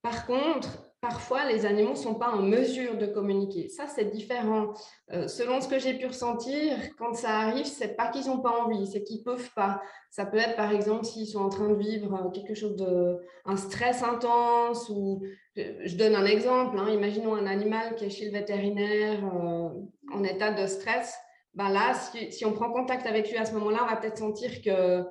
Par 0.00 0.26
contre, 0.26 0.91
parfois, 1.02 1.44
les 1.50 1.66
animaux 1.66 1.90
ne 1.90 1.96
sont 1.96 2.14
pas 2.14 2.30
en 2.30 2.40
mesure 2.40 2.96
de 2.96 3.06
communiquer. 3.06 3.68
Ça, 3.68 3.86
c'est 3.88 4.04
différent. 4.04 4.72
Euh, 5.12 5.26
selon 5.26 5.60
ce 5.60 5.66
que 5.66 5.80
j'ai 5.80 5.94
pu 5.94 6.06
ressentir, 6.06 6.78
quand 6.96 7.12
ça 7.12 7.40
arrive, 7.40 7.66
c'est 7.66 7.96
pas 7.96 8.06
qu'ils 8.06 8.28
n'ont 8.28 8.38
pas 8.38 8.62
envie, 8.64 8.86
c'est 8.86 9.02
qu'ils 9.02 9.24
peuvent 9.24 9.50
pas. 9.54 9.82
Ça 10.10 10.24
peut 10.24 10.38
être, 10.38 10.54
par 10.54 10.72
exemple, 10.72 11.04
s'ils 11.04 11.26
sont 11.26 11.40
en 11.40 11.48
train 11.48 11.68
de 11.68 11.74
vivre 11.74 12.30
quelque 12.32 12.54
chose 12.54 12.76
de, 12.76 13.18
un 13.44 13.56
stress 13.56 14.04
intense 14.04 14.88
ou, 14.90 15.22
je 15.56 15.96
donne 15.96 16.14
un 16.14 16.24
exemple, 16.24 16.78
hein. 16.78 16.88
imaginons 16.88 17.34
un 17.34 17.46
animal 17.46 17.96
qui 17.96 18.04
est 18.04 18.10
chez 18.10 18.26
le 18.26 18.32
vétérinaire 18.32 19.24
euh, 19.24 19.68
en 20.14 20.22
état 20.22 20.52
de 20.52 20.66
stress 20.66 21.18
ben 21.54 21.68
là, 21.68 21.92
si, 22.30 22.44
on 22.46 22.52
prend 22.52 22.70
contact 22.70 23.06
avec 23.06 23.30
lui 23.30 23.36
à 23.36 23.44
ce 23.44 23.52
moment-là, 23.52 23.80
on 23.82 23.86
va 23.86 23.96
peut-être 23.96 24.18
sentir 24.18 24.62
que 24.62 25.04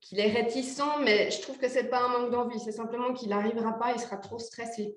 qu'il 0.00 0.18
est 0.20 0.32
réticent, 0.32 0.82
mais 1.02 1.30
je 1.30 1.40
trouve 1.40 1.58
que 1.58 1.68
c'est 1.68 1.88
pas 1.88 2.00
un 2.00 2.08
manque 2.08 2.30
d'envie, 2.30 2.60
c'est 2.60 2.72
simplement 2.72 3.12
qu'il 3.12 3.28
n'arrivera 3.28 3.78
pas, 3.78 3.92
il 3.92 4.00
sera 4.00 4.16
trop 4.16 4.38
stressé. 4.38 4.96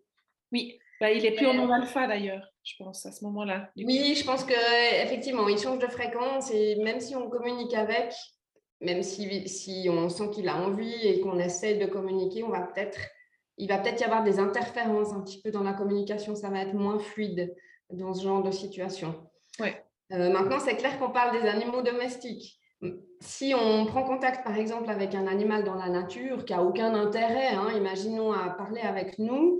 Oui, 0.51 0.79
bah, 1.01 1.11
il 1.11 1.25
est 1.25 1.31
plus 1.31 1.47
en 1.47 1.53
non-alpha 1.53 2.07
d'ailleurs, 2.07 2.47
je 2.63 2.75
pense, 2.77 3.05
à 3.05 3.11
ce 3.11 3.23
moment-là. 3.25 3.69
Oui, 3.75 4.15
je 4.15 4.23
pense 4.23 4.43
qu'effectivement, 4.45 5.47
il 5.47 5.57
change 5.57 5.79
de 5.79 5.87
fréquence 5.87 6.51
et 6.51 6.77
même 6.77 6.99
si 6.99 7.15
on 7.15 7.29
communique 7.29 7.73
avec, 7.73 8.13
même 8.79 9.03
si, 9.03 9.47
si 9.47 9.87
on 9.89 10.09
sent 10.09 10.29
qu'il 10.31 10.47
a 10.47 10.55
envie 10.55 11.07
et 11.07 11.19
qu'on 11.19 11.39
essaye 11.39 11.77
de 11.77 11.85
communiquer, 11.85 12.43
on 12.43 12.49
va 12.49 12.61
peut-être, 12.61 12.99
il 13.57 13.67
va 13.67 13.79
peut-être 13.79 14.01
y 14.01 14.03
avoir 14.03 14.23
des 14.23 14.39
interférences 14.39 15.11
un 15.11 15.21
petit 15.21 15.41
peu 15.41 15.51
dans 15.51 15.63
la 15.63 15.73
communication, 15.73 16.35
ça 16.35 16.49
va 16.49 16.61
être 16.61 16.73
moins 16.73 16.99
fluide 16.99 17.53
dans 17.89 18.13
ce 18.13 18.23
genre 18.23 18.43
de 18.43 18.51
situation. 18.51 19.15
Ouais. 19.59 19.83
Euh, 20.11 20.29
maintenant, 20.31 20.59
c'est 20.59 20.75
clair 20.75 20.99
qu'on 20.99 21.11
parle 21.11 21.39
des 21.39 21.47
animaux 21.47 21.81
domestiques. 21.81 22.59
Si 23.19 23.53
on 23.55 23.85
prend 23.85 24.03
contact, 24.03 24.43
par 24.43 24.57
exemple, 24.57 24.89
avec 24.89 25.15
un 25.15 25.27
animal 25.27 25.63
dans 25.63 25.75
la 25.75 25.89
nature 25.89 26.43
qui 26.45 26.53
a 26.53 26.61
aucun 26.61 26.93
intérêt, 26.93 27.49
hein, 27.49 27.69
imaginons 27.75 28.33
à 28.33 28.49
parler 28.49 28.81
avec 28.81 29.17
nous, 29.19 29.59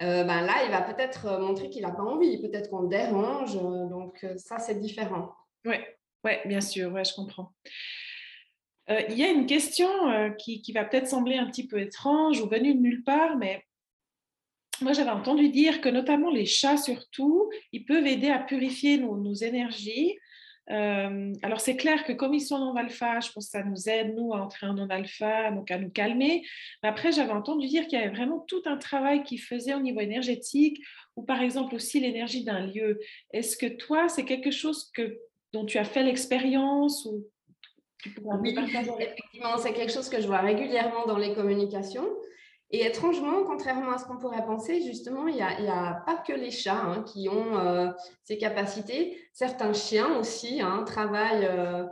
euh, 0.00 0.24
ben 0.24 0.42
là, 0.42 0.64
il 0.64 0.70
va 0.70 0.80
peut-être 0.80 1.38
montrer 1.38 1.68
qu'il 1.68 1.82
n'a 1.82 1.90
pas 1.90 2.02
envie, 2.02 2.40
peut-être 2.40 2.70
qu'on 2.70 2.82
le 2.82 2.88
dérange. 2.88 3.56
Euh, 3.56 3.88
donc, 3.88 4.24
ça, 4.38 4.58
c'est 4.58 4.80
différent. 4.80 5.32
Oui, 5.64 5.76
ouais, 6.24 6.40
bien 6.46 6.60
sûr, 6.60 6.90
ouais, 6.92 7.04
je 7.04 7.14
comprends. 7.14 7.52
il 8.88 9.16
y 9.16 9.24
a 9.24 9.28
une 9.28 9.46
question 9.46 9.88
qui, 10.38 10.62
qui, 10.62 10.72
va 10.72 10.84
peut-être 10.84 11.06
sembler 11.06 11.36
un 11.36 11.46
petit 11.46 11.66
peu 11.66 11.80
étrange 11.80 12.40
ou 12.40 12.48
venue 12.48 12.74
de 12.74 12.80
nulle 12.80 13.04
part, 13.04 13.36
mais 13.36 13.62
moi 14.80 14.92
j'avais 14.92 15.10
entendu 15.10 15.50
dire 15.50 15.80
que 15.80 15.88
notamment 15.88 16.30
les 16.30 16.46
chats 16.46 16.76
surtout, 16.76 17.50
ils 17.72 17.84
peuvent 17.84 18.06
aider 18.06 18.30
à 18.30 18.38
purifier 18.38 18.98
nos, 18.98 19.16
nos 19.16 19.34
énergies 19.34 20.18
euh, 20.72 21.32
alors, 21.42 21.60
c'est 21.60 21.76
clair 21.76 22.04
que 22.04 22.12
comme 22.12 22.34
ils 22.34 22.40
sont 22.40 22.56
en 22.56 22.74
alpha, 22.76 23.20
je 23.20 23.30
pense 23.32 23.46
que 23.46 23.50
ça 23.50 23.62
nous 23.62 23.88
aide, 23.88 24.14
nous, 24.16 24.32
à 24.32 24.40
entrer 24.40 24.66
en 24.66 24.74
non-alpha, 24.74 25.50
donc 25.50 25.70
à 25.70 25.78
nous 25.78 25.90
calmer. 25.90 26.46
Mais 26.82 26.88
après, 26.88 27.12
j'avais 27.12 27.32
entendu 27.32 27.66
dire 27.66 27.86
qu'il 27.86 27.98
y 27.98 28.02
avait 28.02 28.14
vraiment 28.14 28.40
tout 28.48 28.62
un 28.64 28.78
travail 28.78 29.22
qu'ils 29.22 29.40
faisaient 29.40 29.74
au 29.74 29.80
niveau 29.80 30.00
énergétique, 30.00 30.82
ou 31.16 31.22
par 31.22 31.42
exemple 31.42 31.74
aussi 31.74 32.00
l'énergie 32.00 32.44
d'un 32.44 32.66
lieu. 32.66 33.00
Est-ce 33.32 33.56
que 33.56 33.66
toi, 33.66 34.08
c'est 34.08 34.24
quelque 34.24 34.50
chose 34.50 34.90
que, 34.94 35.18
dont 35.52 35.66
tu 35.66 35.76
as 35.78 35.84
fait 35.84 36.02
l'expérience 36.02 37.04
ou 37.04 37.28
oui, 38.40 38.56
effectivement, 38.58 39.56
c'est 39.58 39.72
quelque 39.72 39.92
chose 39.92 40.08
que 40.08 40.20
je 40.20 40.26
vois 40.26 40.40
régulièrement 40.40 41.06
dans 41.06 41.18
les 41.18 41.34
communications. 41.34 42.08
Et 42.74 42.86
étrangement, 42.86 43.44
contrairement 43.44 43.92
à 43.92 43.98
ce 43.98 44.06
qu'on 44.06 44.16
pourrait 44.16 44.46
penser, 44.46 44.80
justement, 44.80 45.28
il 45.28 45.34
n'y 45.34 45.42
a, 45.42 46.02
pas 46.06 46.16
que 46.16 46.32
les 46.32 46.50
chats 46.50 46.82
hein, 46.82 47.02
qui 47.02 47.28
ont 47.28 47.58
euh, 47.58 47.90
ces 48.24 48.38
capacités. 48.38 49.18
Certains 49.34 49.74
chiens 49.74 50.18
aussi 50.18 50.62
hein, 50.62 50.82
travaillent 50.86 51.44
euh, 51.44 51.84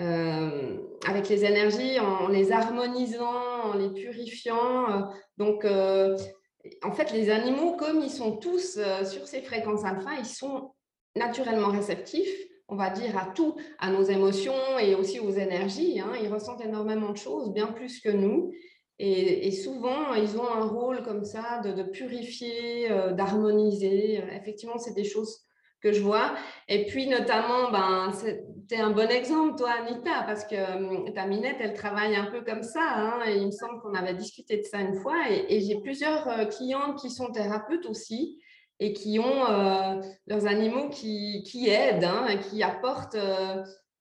euh, 0.00 0.76
avec 1.06 1.28
les 1.28 1.44
énergies 1.44 2.00
en, 2.00 2.26
les 2.26 2.50
harmonisant, 2.50 3.62
en 3.62 3.74
les 3.74 3.90
purifiant. 3.90 5.08
donc, 5.36 5.64
en 5.64 6.92
fait, 6.92 7.12
les 7.12 7.30
animaux, 7.30 7.76
comme 7.76 8.00
ils 8.00 8.10
sont 8.10 8.36
tous 8.36 8.80
sur 9.04 9.28
ces 9.28 9.40
fréquences 9.40 9.84
alpha, 9.84 10.14
ils 10.18 10.26
sont 10.26 10.72
naturellement 11.14 11.68
réceptifs 11.68 12.48
on 12.68 12.76
va 12.76 12.90
dire, 12.90 13.16
à 13.18 13.26
tout, 13.26 13.56
à 13.78 13.90
nos 13.90 14.02
émotions 14.02 14.78
et 14.80 14.94
aussi 14.94 15.20
aux 15.20 15.30
énergies. 15.30 16.00
Hein. 16.00 16.12
Ils 16.20 16.32
ressentent 16.32 16.64
énormément 16.64 17.10
de 17.10 17.16
choses, 17.18 17.52
bien 17.52 17.66
plus 17.66 18.00
que 18.00 18.08
nous. 18.08 18.52
Et, 19.00 19.50
souvent, 19.50 20.14
ils 20.14 20.38
ont 20.38 20.48
un 20.48 20.66
rôle 20.66 21.02
comme 21.02 21.24
ça 21.24 21.60
de, 21.64 21.82
purifier, 21.82 22.90
euh, 22.90 23.12
d'harmoniser. 23.12 24.22
Effectivement, 24.32 24.78
c'est 24.78 24.94
des 24.94 25.04
choses 25.04 25.40
que 25.82 25.92
je 25.92 26.00
vois. 26.00 26.34
Et 26.68 26.86
puis, 26.86 27.08
notamment, 27.08 27.72
ben, 27.72 28.12
c'était 28.12 28.80
un 28.80 28.90
bon 28.90 29.10
exemple, 29.10 29.56
toi, 29.58 29.70
Anita, 29.72 30.22
parce 30.24 30.44
que 30.44 30.76
hum, 30.76 31.12
ta 31.12 31.26
minette, 31.26 31.56
elle 31.58 31.74
travaille 31.74 32.14
un 32.14 32.26
peu 32.26 32.42
comme 32.42 32.62
ça. 32.62 32.82
Hein, 32.82 33.20
et 33.26 33.36
il 33.36 33.46
me 33.46 33.50
semble 33.50 33.80
qu'on 33.80 33.94
avait 33.94 34.14
discuté 34.14 34.58
de 34.58 34.62
ça 34.62 34.80
une 34.80 34.94
fois. 34.94 35.16
Et, 35.28 35.60
j'ai 35.60 35.80
plusieurs 35.80 36.28
euh, 36.28 36.44
clientes 36.44 37.00
qui 37.00 37.10
sont 37.10 37.32
thérapeutes 37.32 37.86
aussi 37.86 38.38
et 38.78 38.92
qui 38.92 39.18
ont 39.18 39.50
euh, 39.50 40.00
leurs 40.28 40.46
animaux 40.46 40.88
qui, 40.88 41.68
aident, 41.68 42.04
hein, 42.04 42.36
qui 42.48 42.62
apportent 42.62 43.16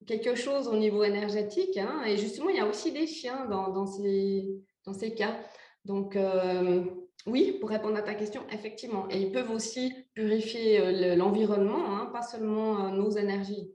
quelque 0.06 0.36
chose 0.36 0.68
au 0.68 0.76
niveau 0.76 1.04
énergétique. 1.04 1.78
Hein. 1.78 2.04
Et 2.06 2.18
justement, 2.18 2.50
il 2.50 2.58
y 2.58 2.60
a 2.60 2.66
aussi 2.66 2.92
des 2.92 3.08
chiens 3.08 3.46
dans 3.46 3.86
ces 3.86 4.64
dans 4.86 4.94
ces 4.94 5.14
cas. 5.14 5.38
Donc, 5.86 6.16
euh, 6.16 6.84
oui, 7.26 7.58
pour 7.60 7.70
répondre 7.70 7.98
à 7.98 8.02
ta 8.02 8.16
question, 8.16 8.44
effectivement. 8.52 9.08
Et 9.10 9.22
ils 9.22 9.32
peuvent 9.32 9.52
aussi 9.52 9.94
purifier 10.14 10.80
euh, 10.80 11.16
l'environnement, 11.16 11.98
hein, 11.98 12.10
pas 12.14 12.22
seulement 12.22 12.86
euh, 12.86 12.90
nos 12.90 13.12
énergies. 13.12 13.70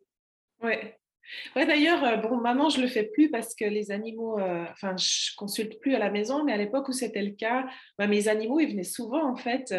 Oui. 0.63 0.75
Ouais, 1.55 1.67
d'ailleurs, 1.67 2.23
bon, 2.23 2.39
maintenant 2.39 2.71
je 2.71 2.81
le 2.81 2.87
fais 2.87 3.05
plus 3.05 3.31
parce 3.31 3.55
que 3.55 3.67
les 3.67 3.91
animaux, 3.91 4.41
enfin, 4.41 4.97
je 4.97 5.37
consulte 5.37 5.79
plus 5.79 5.95
à 5.95 5.99
la 5.99 6.11
maison, 6.11 6.43
mais 6.43 6.55
à 6.55 6.57
l'époque 6.57 6.89
où 6.89 6.93
c'était 6.93 7.23
le 7.23 7.33
cas, 7.33 7.67
bah, 7.99 8.07
mes 8.07 8.29
animaux, 8.29 8.61
ils 8.61 8.71
venaient 8.71 8.83
souvent 8.83 9.31
en 9.31 9.37
fait 9.37 9.75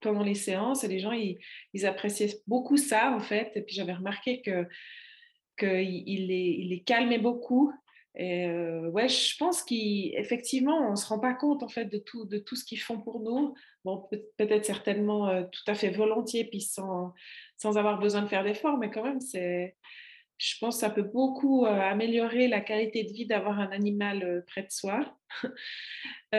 pendant 0.00 0.22
les 0.22 0.34
séances 0.34 0.84
et 0.84 0.88
les 0.88 0.98
gens, 0.98 1.12
ils, 1.12 1.36
appréciaient 1.84 2.40
beaucoup 2.46 2.78
ça 2.78 3.12
en 3.12 3.20
fait. 3.20 3.52
Et 3.54 3.60
puis 3.60 3.74
j'avais 3.74 3.92
remarqué 3.92 4.40
que 4.40 4.66
qu'il 5.58 6.28
les, 6.28 6.56
il 6.58 6.68
les 6.70 7.18
beaucoup 7.18 7.70
et 8.18 8.50
ouais, 8.92 9.08
je 9.08 9.36
pense 9.36 9.62
qu'effectivement, 9.62 10.88
on 10.88 10.90
ne 10.90 10.96
se 10.96 11.06
rend 11.06 11.20
pas 11.20 11.34
compte 11.34 11.62
en 11.62 11.68
fait 11.68 11.84
de 11.84 11.98
tout, 11.98 12.24
de 12.24 12.38
tout 12.38 12.56
ce 12.56 12.64
qu'ils 12.64 12.80
font 12.80 12.98
pour 12.98 13.20
nous. 13.20 13.54
Bon, 13.84 14.08
peut-être 14.36 14.64
certainement 14.64 15.44
tout 15.44 15.62
à 15.68 15.74
fait 15.74 15.90
volontiers, 15.90 16.44
puis 16.44 16.60
sans, 16.60 17.14
sans 17.56 17.78
avoir 17.78 18.00
besoin 18.00 18.22
de 18.22 18.26
faire 18.26 18.42
d'efforts, 18.42 18.76
mais 18.76 18.90
quand 18.90 19.04
même, 19.04 19.20
je 19.22 20.58
pense 20.60 20.74
que 20.74 20.80
ça 20.80 20.90
peut 20.90 21.02
beaucoup 21.02 21.64
améliorer 21.64 22.48
la 22.48 22.60
qualité 22.60 23.04
de 23.04 23.12
vie 23.12 23.26
d'avoir 23.26 23.60
un 23.60 23.70
animal 23.70 24.44
près 24.48 24.62
de 24.62 24.70
soi. 24.70 25.16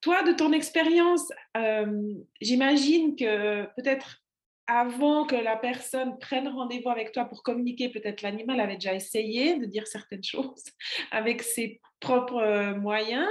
toi, 0.00 0.22
de 0.22 0.32
ton 0.32 0.52
expérience, 0.52 1.30
j'imagine 2.40 3.14
que 3.14 3.64
peut-être 3.74 4.23
avant 4.66 5.26
que 5.26 5.36
la 5.36 5.56
personne 5.56 6.18
prenne 6.18 6.48
rendez-vous 6.48 6.90
avec 6.90 7.12
toi 7.12 7.24
pour 7.24 7.42
communiquer, 7.42 7.88
peut-être 7.88 8.22
l'animal 8.22 8.60
avait 8.60 8.74
déjà 8.74 8.94
essayé 8.94 9.58
de 9.58 9.66
dire 9.66 9.86
certaines 9.86 10.24
choses 10.24 10.64
avec 11.10 11.42
ses 11.42 11.80
propres 12.00 12.42
euh, 12.42 12.74
moyens. 12.74 13.28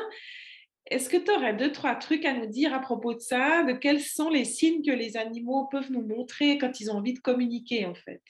Est-ce 0.88 1.10
que 1.10 1.18
tu 1.18 1.32
aurais 1.32 1.54
deux, 1.54 1.72
trois 1.72 1.96
trucs 1.96 2.26
à 2.26 2.34
nous 2.34 2.46
dire 2.46 2.74
à 2.74 2.80
propos 2.80 3.14
de 3.14 3.20
ça, 3.20 3.64
de 3.64 3.74
quels 3.74 4.02
sont 4.02 4.30
les 4.30 4.46
signes 4.46 4.84
que 4.84 4.92
les 4.92 5.16
animaux 5.18 5.68
peuvent 5.72 5.92
nous 5.92 6.06
montrer 6.06 6.58
quand 6.58 6.80
ils 6.80 6.92
ont 6.92 6.96
envie 6.96 7.14
de 7.14 7.20
communiquer 7.20 7.86
en 7.86 7.96
fait? 7.96 8.22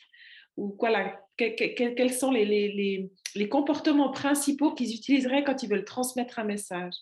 Ou 0.56 0.70
quoi, 0.70 0.92
quels 1.36 2.14
sont 2.14 2.32
les, 2.32 3.10
les 3.36 3.50
comportements 3.50 4.12
principaux 4.12 4.74
qu'ils 4.74 4.94
utiliseraient 4.94 5.44
quand 5.44 5.64
ils 5.64 5.70
veulent 5.70 5.84
transmettre 5.84 6.38
un 6.38 6.44
message? 6.44 6.94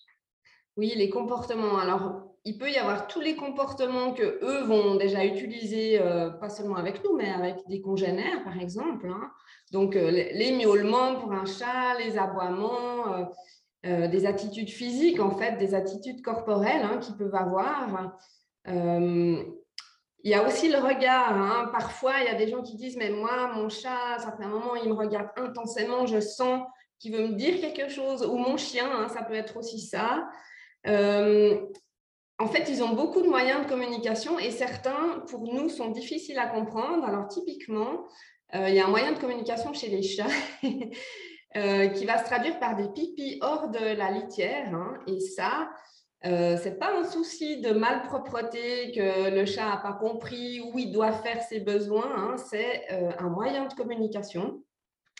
Oui, 0.77 0.93
les 0.96 1.10
comportements. 1.10 1.77
Alors, 1.77 2.31
il 2.43 2.57
peut 2.57 2.71
y 2.71 2.77
avoir 2.77 3.07
tous 3.07 3.21
les 3.21 3.36
comportements 3.36 4.13
que 4.13 4.39
eux 4.43 4.63
vont 4.63 4.95
déjà 4.95 5.24
utiliser, 5.25 6.00
euh, 6.01 6.31
pas 6.31 6.50
seulement 6.50 6.75
avec 6.75 7.03
nous, 7.03 7.15
mais 7.15 7.29
avec 7.29 7.57
des 7.67 7.81
congénères, 7.81 8.43
par 8.43 8.60
exemple. 8.60 9.07
Hein. 9.07 9.31
Donc, 9.71 9.95
euh, 9.95 10.10
les 10.10 10.51
miaulements 10.51 11.19
pour 11.19 11.33
un 11.33 11.45
chat, 11.45 11.98
les 12.00 12.17
aboiements, 12.17 13.27
euh, 13.86 14.07
des 14.07 14.25
attitudes 14.25 14.69
physiques, 14.69 15.19
en 15.19 15.31
fait, 15.31 15.57
des 15.57 15.75
attitudes 15.75 16.21
corporelles 16.24 16.83
hein, 16.83 16.98
qu'ils 16.98 17.15
peuvent 17.15 17.36
avoir. 17.36 18.17
il 20.24 20.29
y 20.29 20.33
a 20.33 20.48
aussi 20.48 20.69
le 20.69 20.79
regard. 20.79 21.36
Hein. 21.36 21.69
Parfois, 21.71 22.13
il 22.21 22.25
y 22.25 22.29
a 22.29 22.36
des 22.36 22.48
gens 22.48 22.63
qui 22.63 22.75
disent, 22.75 22.98
mais 22.98 23.10
moi, 23.10 23.51
mon 23.53 23.69
chat, 23.69 24.17
ça 24.17 24.31
fait 24.36 24.43
un 24.43 24.50
moment, 24.50 24.75
il 24.75 24.89
me 24.89 24.95
regarde 24.95 25.29
intensément, 25.36 26.07
je 26.07 26.19
sens 26.19 26.62
qu'il 27.00 27.15
veut 27.15 27.27
me 27.27 27.33
dire 27.33 27.60
quelque 27.60 27.89
chose. 27.89 28.25
Ou 28.25 28.36
mon 28.36 28.57
chien, 28.57 29.07
ça 29.10 29.21
peut 29.24 29.36
être 29.36 29.57
aussi 29.57 29.79
ça 29.79 30.27
en 32.41 32.48
fait, 32.48 32.69
ils 32.69 32.81
ont 32.83 32.93
beaucoup 32.93 33.21
de 33.21 33.27
moyens 33.27 33.63
de 33.63 33.69
communication 33.69 34.39
et 34.39 34.50
certains, 34.50 35.24
pour 35.29 35.53
nous, 35.53 35.69
sont 35.69 35.91
difficiles 35.91 36.39
à 36.39 36.48
comprendre. 36.48 37.05
Alors, 37.05 37.27
typiquement, 37.27 38.07
euh, 38.55 38.67
il 38.67 38.75
y 38.75 38.79
a 38.79 38.86
un 38.88 38.89
moyen 38.89 39.12
de 39.12 39.19
communication 39.19 39.74
chez 39.74 39.89
les 39.89 40.01
chats 40.01 40.25
euh, 41.55 41.88
qui 41.89 42.05
va 42.05 42.17
se 42.17 42.25
traduire 42.25 42.60
par 42.60 42.75
des 42.75 42.89
pipis 42.89 43.38
hors 43.41 43.69
de 43.69 43.95
la 43.95 44.10
litière. 44.10 44.74
Hein. 44.74 44.98
et 45.05 45.19
ça, 45.19 45.69
euh, 46.25 46.57
ce 46.57 46.69
n'est 46.69 46.75
pas 46.75 46.98
un 46.98 47.03
souci 47.03 47.62
de 47.62 47.74
malpropreté 47.74 48.91
que 48.91 49.29
le 49.29 49.45
chat 49.45 49.69
n'a 49.69 49.77
pas 49.77 49.93
compris 49.93 50.62
où 50.62 50.79
il 50.79 50.91
doit 50.91 51.12
faire 51.12 51.43
ses 51.43 51.60
besoins. 51.60 52.12
Hein. 52.15 52.38
c'est 52.38 52.89
un 53.19 53.29
moyen 53.29 53.67
de 53.67 53.74
communication. 53.75 54.63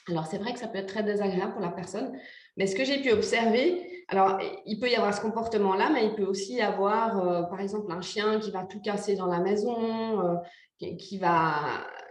Alors, 0.10 0.26
c'est 0.26 0.40
vrai 0.40 0.54
que 0.54 0.60
ça 0.60 0.68
peut 0.68 0.80
être 0.80 0.90
très 0.90 1.04
désagréable 1.04 1.52
pour 1.52 1.62
la 1.62 1.70
personne, 1.70 2.18
mais 2.58 2.68
ce 2.68 2.76
que 2.76 2.84
j'ai 2.84 3.02
pu 3.02 3.12
observer, 3.12 3.92
alors, 4.12 4.40
il 4.66 4.78
peut 4.78 4.90
y 4.90 4.96
avoir 4.96 5.14
ce 5.14 5.22
comportement-là, 5.22 5.90
mais 5.90 6.06
il 6.06 6.16
peut 6.16 6.26
aussi 6.26 6.56
y 6.56 6.62
avoir, 6.62 7.26
euh, 7.26 7.44
par 7.44 7.62
exemple, 7.62 7.90
un 7.94 8.02
chien 8.02 8.42
qui 8.42 8.52
va 8.52 8.66
tout 8.66 8.82
casser 8.82 9.16
dans 9.16 9.28
la 9.28 9.40
maison, 9.40 10.22
euh, 10.22 10.36
qui, 10.98 11.18
va 11.18 11.54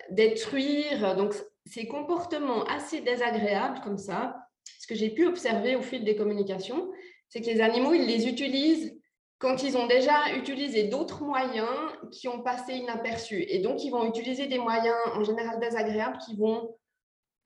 détruire. 0.08 1.14
Donc, 1.14 1.34
ces 1.66 1.86
comportements 1.86 2.64
assez 2.64 3.02
désagréables 3.02 3.80
comme 3.82 3.98
ça, 3.98 4.34
ce 4.78 4.86
que 4.86 4.94
j'ai 4.94 5.10
pu 5.10 5.26
observer 5.26 5.76
au 5.76 5.82
fil 5.82 6.02
des 6.02 6.16
communications, 6.16 6.90
c'est 7.28 7.42
que 7.42 7.46
les 7.46 7.60
animaux, 7.60 7.92
ils 7.92 8.06
les 8.06 8.26
utilisent 8.26 8.98
quand 9.38 9.62
ils 9.62 9.76
ont 9.76 9.86
déjà 9.86 10.34
utilisé 10.34 10.84
d'autres 10.84 11.22
moyens 11.22 11.68
qui 12.12 12.28
ont 12.28 12.42
passé 12.42 12.76
inaperçus. 12.76 13.44
Et 13.46 13.58
donc, 13.58 13.84
ils 13.84 13.90
vont 13.90 14.08
utiliser 14.08 14.46
des 14.46 14.58
moyens 14.58 14.96
en 15.14 15.22
général 15.22 15.60
désagréables 15.60 16.16
qui 16.24 16.34
vont 16.34 16.74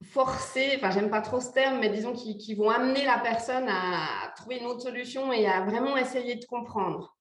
forcer, 0.05 0.75
enfin 0.77 0.91
j'aime 0.91 1.11
pas 1.11 1.21
trop 1.21 1.41
ce 1.41 1.53
terme, 1.53 1.81
mais 1.81 1.89
disons 1.89 2.13
qui, 2.13 2.55
vont 2.55 2.71
amener 2.71 3.05
la 3.05 3.19
personne 3.19 3.67
à 3.69 4.33
trouver 4.37 4.59
une 4.59 4.67
autre 4.67 4.83
solution 4.83 5.33
et 5.33 5.47
à 5.47 5.63
vraiment 5.63 5.97
essayer 5.97 6.37
de 6.37 6.45
comprendre. 6.45 7.17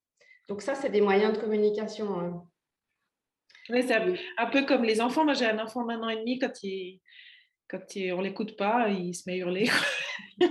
Donc 0.49 0.61
ça, 0.61 0.75
c'est 0.75 0.89
des 0.89 1.01
moyens 1.01 1.33
de 1.33 1.39
communication. 1.39 2.19
Hein. 2.19 2.43
Oui, 3.69 3.83
c'est 3.87 3.95
un 4.37 4.45
peu 4.47 4.65
comme 4.65 4.83
les 4.83 4.99
enfants. 5.01 5.23
Moi, 5.23 5.33
j'ai 5.33 5.45
un 5.45 5.59
enfant 5.59 5.85
d'un 5.85 6.01
an 6.01 6.09
et 6.09 6.17
demi, 6.17 6.37
quand, 6.37 6.63
il, 6.63 6.99
quand 7.69 7.83
on 7.95 8.17
ne 8.17 8.23
l'écoute 8.23 8.57
pas, 8.57 8.89
il 8.89 9.13
se 9.15 9.29
met 9.29 9.35
à 9.35 9.37
hurler. 9.37 9.69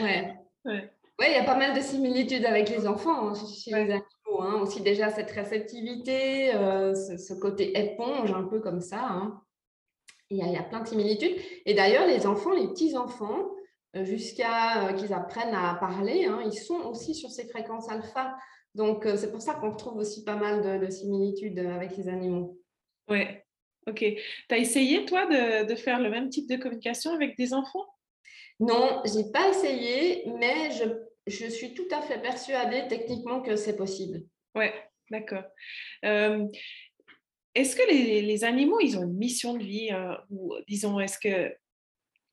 ouais. 0.00 0.34
ouais. 0.64 0.90
il 1.20 1.32
y 1.32 1.36
a 1.36 1.44
pas 1.44 1.56
mal 1.56 1.76
de 1.76 1.80
similitudes 1.80 2.46
avec 2.46 2.70
les 2.70 2.86
enfants 2.86 3.28
hein, 3.28 3.34
chez 3.34 3.70
les 3.70 3.76
animaux. 3.76 4.40
Hein. 4.40 4.60
Aussi 4.62 4.80
déjà 4.80 5.10
cette 5.10 5.30
réceptivité, 5.30 6.54
euh, 6.54 6.94
ce, 6.94 7.34
côté 7.34 7.78
éponge, 7.78 8.32
un 8.32 8.44
peu 8.44 8.60
comme 8.60 8.80
ça. 8.80 9.30
Il 10.30 10.38
y, 10.38 10.56
a, 10.56 10.62
plein 10.62 10.80
de 10.80 10.88
similitudes. 10.88 11.36
Et 11.66 11.74
d'ailleurs, 11.74 12.06
les 12.06 12.26
enfants, 12.26 12.52
les 12.52 12.66
petits-enfants, 12.66 13.48
euh, 13.94 14.04
jusqu'à 14.04 14.88
euh, 14.88 14.92
qu'ils 14.94 15.12
apprennent 15.12 15.54
à 15.54 15.76
parler, 15.78 16.24
hein, 16.24 16.40
ils 16.44 16.58
sont 16.58 16.80
aussi 16.80 17.14
sur 17.14 17.30
ces 17.30 17.48
fréquences 17.48 17.88
alpha. 17.88 18.36
Donc, 18.74 19.06
euh, 19.06 19.16
c'est 19.16 19.30
pour 19.30 19.40
ça 19.40 19.54
qu'on 19.54 19.70
retrouve 19.70 19.98
aussi 19.98 20.24
pas 20.24 20.34
mal 20.34 20.80
de, 20.80 20.90
similitudes 20.90 21.58
avec 21.60 21.96
les 21.96 22.08
animaux. 22.08 22.58
Oui, 23.08 23.22
ok. 23.86 23.98
Tu 23.98 24.54
as 24.54 24.58
essayé, 24.58 25.04
toi, 25.06 25.26
de, 25.26 25.74
faire 25.76 26.00
le 26.00 26.10
même 26.10 26.28
type 26.28 26.48
de 26.48 26.56
communication 26.56 27.12
avec 27.12 27.36
des 27.36 27.54
enfants? 27.54 27.86
Non, 28.58 29.02
j'ai 29.04 29.30
pas 29.30 29.48
essayé, 29.48 30.24
mais 30.38 30.72
je, 30.72 30.84
je, 31.26 31.46
suis 31.46 31.72
tout 31.72 31.88
à 31.92 32.02
fait 32.02 32.20
persuadée 32.20 32.88
techniquement 32.88 33.40
que 33.42 33.54
c'est 33.54 33.76
possible. 33.76 34.22
Ouais, 34.54 34.74
d'accord. 35.10 35.44
Euh, 36.04 36.46
est-ce 37.56 37.76
que 37.76 37.82
les, 37.90 38.44
animaux, 38.44 38.78
ils 38.80 38.98
ont 38.98 39.02
une 39.02 39.16
mission 39.16 39.54
de 39.54 39.64
vie 39.64 39.90
ou 40.30 40.54
disons, 40.68 41.00
est-ce 41.00 41.18
que 41.18 41.54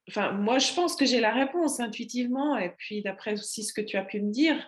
Enfin, 0.10 0.34
moi, 0.34 0.60
je 0.60 0.74
pense 0.74 0.96
que 0.96 1.06
j'ai 1.06 1.22
la 1.22 1.32
réponse 1.32 1.80
intuitivement, 1.80 2.58
et 2.58 2.72
puis 2.77 3.01
d'après 3.01 3.34
aussi 3.34 3.63
ce 3.63 3.74
que 3.74 3.82
tu 3.82 3.96
as 3.96 4.03
pu 4.03 4.22
me 4.22 4.32
dire. 4.32 4.68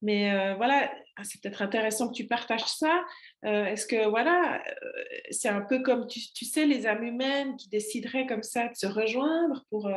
Mais 0.00 0.32
euh, 0.32 0.54
voilà, 0.54 0.92
ah, 1.16 1.24
c'est 1.24 1.40
peut-être 1.42 1.62
intéressant 1.62 2.08
que 2.08 2.14
tu 2.14 2.26
partages 2.26 2.66
ça. 2.66 3.04
Euh, 3.44 3.64
est-ce 3.64 3.86
que, 3.86 4.08
voilà, 4.08 4.62
euh, 4.62 4.90
c'est 5.30 5.48
un 5.48 5.62
peu 5.62 5.82
comme, 5.82 6.06
tu, 6.06 6.20
tu, 6.32 6.44
sais, 6.44 6.66
les 6.66 6.86
âmes 6.86 7.02
humaines 7.02 7.56
qui 7.56 7.68
décideraient 7.68 8.26
comme 8.26 8.44
ça 8.44 8.68
de 8.68 8.74
se 8.74 8.86
rejoindre 8.86 9.64
pour, 9.70 9.90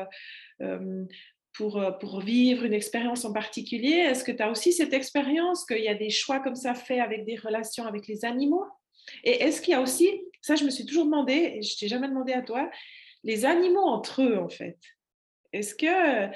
pour, 1.53 1.83
pour 1.99 2.21
vivre 2.21 2.63
une 2.63 2.73
expérience 2.73 3.25
en 3.25 3.33
particulier. 3.33 3.97
Est-ce 3.97 4.23
que 4.23 4.31
tu 4.31 4.41
as 4.41 4.49
aussi 4.49 4.73
cette 4.73 4.93
expérience 4.93 5.65
qu'il 5.65 5.83
y 5.83 5.89
a 5.89 5.95
des 5.95 6.09
choix 6.09 6.39
comme 6.39 6.55
ça 6.55 6.73
faits 6.73 6.99
avec 6.99 7.25
des 7.25 7.35
relations 7.35 7.85
avec 7.85 8.07
les 8.07 8.25
animaux? 8.25 8.65
Et 9.23 9.43
est-ce 9.43 9.61
qu'il 9.61 9.71
y 9.71 9.75
a 9.75 9.81
aussi, 9.81 10.09
ça 10.41 10.55
je 10.55 10.63
me 10.63 10.69
suis 10.69 10.85
toujours 10.85 11.05
demandé, 11.05 11.55
et 11.57 11.61
je 11.61 11.77
t'ai 11.77 11.87
jamais 11.87 12.07
demandé 12.07 12.33
à 12.33 12.41
toi, 12.41 12.69
les 13.23 13.45
animaux 13.45 13.81
entre 13.81 14.21
eux, 14.21 14.37
en 14.37 14.49
fait? 14.49 14.77
Est-ce 15.53 15.75
que 15.75 16.31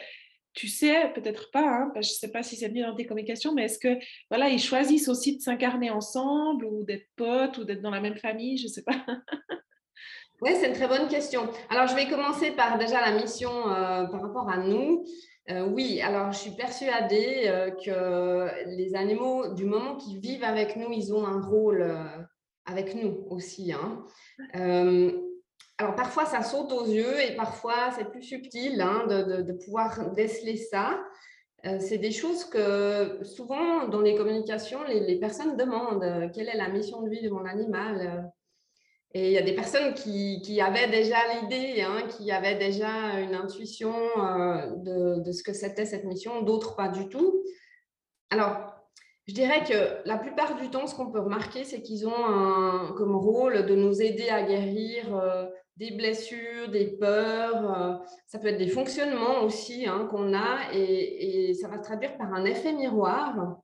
tu 0.56 0.70
sais, 0.70 1.12
peut-être 1.14 1.52
pas, 1.52 1.68
hein, 1.68 1.92
je 1.96 2.00
ne 2.00 2.04
sais 2.04 2.32
pas 2.32 2.42
si 2.42 2.56
c'est 2.56 2.70
bien 2.70 2.90
dans 2.90 2.96
tes 2.96 3.06
communications, 3.06 3.54
mais 3.54 3.66
est-ce 3.66 3.78
que 3.78 4.00
voilà, 4.30 4.48
ils 4.48 4.62
choisissent 4.62 5.10
aussi 5.10 5.36
de 5.36 5.42
s'incarner 5.42 5.92
ensemble 5.92 6.66
ou 6.66 6.84
d'être 6.84 7.08
potes 7.18 7.58
ou 7.58 7.66
d'être 7.66 7.82
dans 7.82 7.92
la 7.92 8.00
même 8.00 8.18
famille, 8.18 8.58
je 8.58 8.64
ne 8.64 8.70
sais 8.70 8.84
pas? 8.84 8.96
oui, 10.42 10.52
c'est 10.56 10.70
une 10.70 10.74
très 10.74 10.88
bonne 10.88 11.10
question. 11.10 11.50
Alors, 11.70 11.88
je 11.88 11.96
vais 11.96 12.08
commencer 12.08 12.52
par 12.52 12.78
déjà 12.78 13.02
la 13.02 13.20
mission 13.20 13.52
euh, 13.52 14.06
par 14.06 14.22
rapport 14.22 14.50
à 14.50 14.58
nous. 14.58 15.06
Euh, 15.50 15.68
oui, 15.68 16.02
alors 16.02 16.32
je 16.32 16.40
suis 16.40 16.52
persuadée 16.52 17.44
euh, 17.48 17.72
que 17.72 18.66
les 18.78 18.96
animaux, 18.96 19.54
du 19.54 19.66
moment 19.66 19.98
qu'ils 19.98 20.20
vivent 20.20 20.46
avec 20.46 20.78
nous, 20.78 20.92
ils 20.92 21.14
ont 21.14 21.26
un 21.26 21.42
rôle 21.42 21.86
avec 22.66 22.96
nous 22.96 23.26
aussi. 23.30 23.74
Hein 23.74 24.06
alors 25.78 25.96
parfois 25.96 26.26
ça 26.26 26.42
saute 26.42 26.72
aux 26.72 26.86
yeux 26.86 27.20
et 27.22 27.36
parfois 27.36 27.92
c'est 27.98 28.10
plus 28.10 28.24
subtil 28.24 28.80
hein, 28.82 29.06
de, 29.08 29.52
pouvoir 29.52 30.12
déceler 30.14 30.58
ça. 30.58 31.04
Euh, 31.66 31.80
c'est 31.80 31.98
des 31.98 32.12
choses 32.12 32.46
que 32.46 33.20
souvent 33.24 33.88
dans 33.88 34.02
les 34.02 34.16
communications, 34.16 34.84
les, 34.84 35.20
personnes 35.20 35.58
demandent 35.58 36.04
euh, 36.04 36.30
quelle 36.34 36.48
est 36.48 36.58
la 36.58 36.70
mission 36.70 37.02
de 37.02 37.10
vie 37.10 37.24
de 37.24 37.30
mon 37.30 37.44
animal. 37.46 38.32
Et 39.14 39.28
il 39.28 39.32
y 39.32 39.38
a 39.38 39.42
des 39.42 39.56
personnes 39.56 39.94
qui, 39.94 40.62
avaient 40.62 40.90
déjà 40.90 41.18
l'idée, 41.34 41.82
hein, 41.82 42.04
qui 42.10 42.32
avaient 42.32 42.56
déjà 42.58 43.20
une 43.20 43.34
intuition 43.34 43.94
euh, 43.94 44.76
de, 44.76 45.24
de, 45.24 45.32
ce 45.32 45.42
que 45.42 45.54
c'était 45.54 45.86
cette 45.86 46.04
mission, 46.04 46.42
d'autres 46.42 46.76
pas 46.76 46.90
du 46.90 47.08
tout. 47.08 47.44
Alors, 48.30 48.75
je 49.28 49.34
dirais 49.34 49.64
que 49.64 50.08
la 50.08 50.18
plupart 50.18 50.56
du 50.56 50.70
temps, 50.70 50.88
ce 50.88 50.96
qu'on 50.96 51.12
peut 51.12 51.20
remarquer, 51.20 51.64
c'est 51.64 51.82
qu'ils 51.82 52.08
ont 52.08 52.94
comme 52.96 53.16
rôle 53.16 53.66
de 53.66 53.76
nous 53.76 54.02
aider 54.02 54.30
à 54.30 54.44
guérir 54.44 55.22
des 55.78 55.92
blessures, 55.92 56.70
des 56.70 56.88
peurs, 56.98 57.78
euh, 57.78 57.98
ça 58.28 58.40
peut 58.40 58.48
être 58.48 58.58
des 58.58 58.70
fonctionnements 58.70 59.42
aussi 59.42 59.86
hein, 59.86 60.08
qu'on 60.10 60.34
a 60.34 60.72
et, 60.74 61.54
ça 61.54 61.68
va 61.68 61.78
se 61.78 61.84
traduire 61.84 62.18
par 62.18 62.34
un 62.34 62.46
effet 62.46 62.72
miroir 62.72 63.60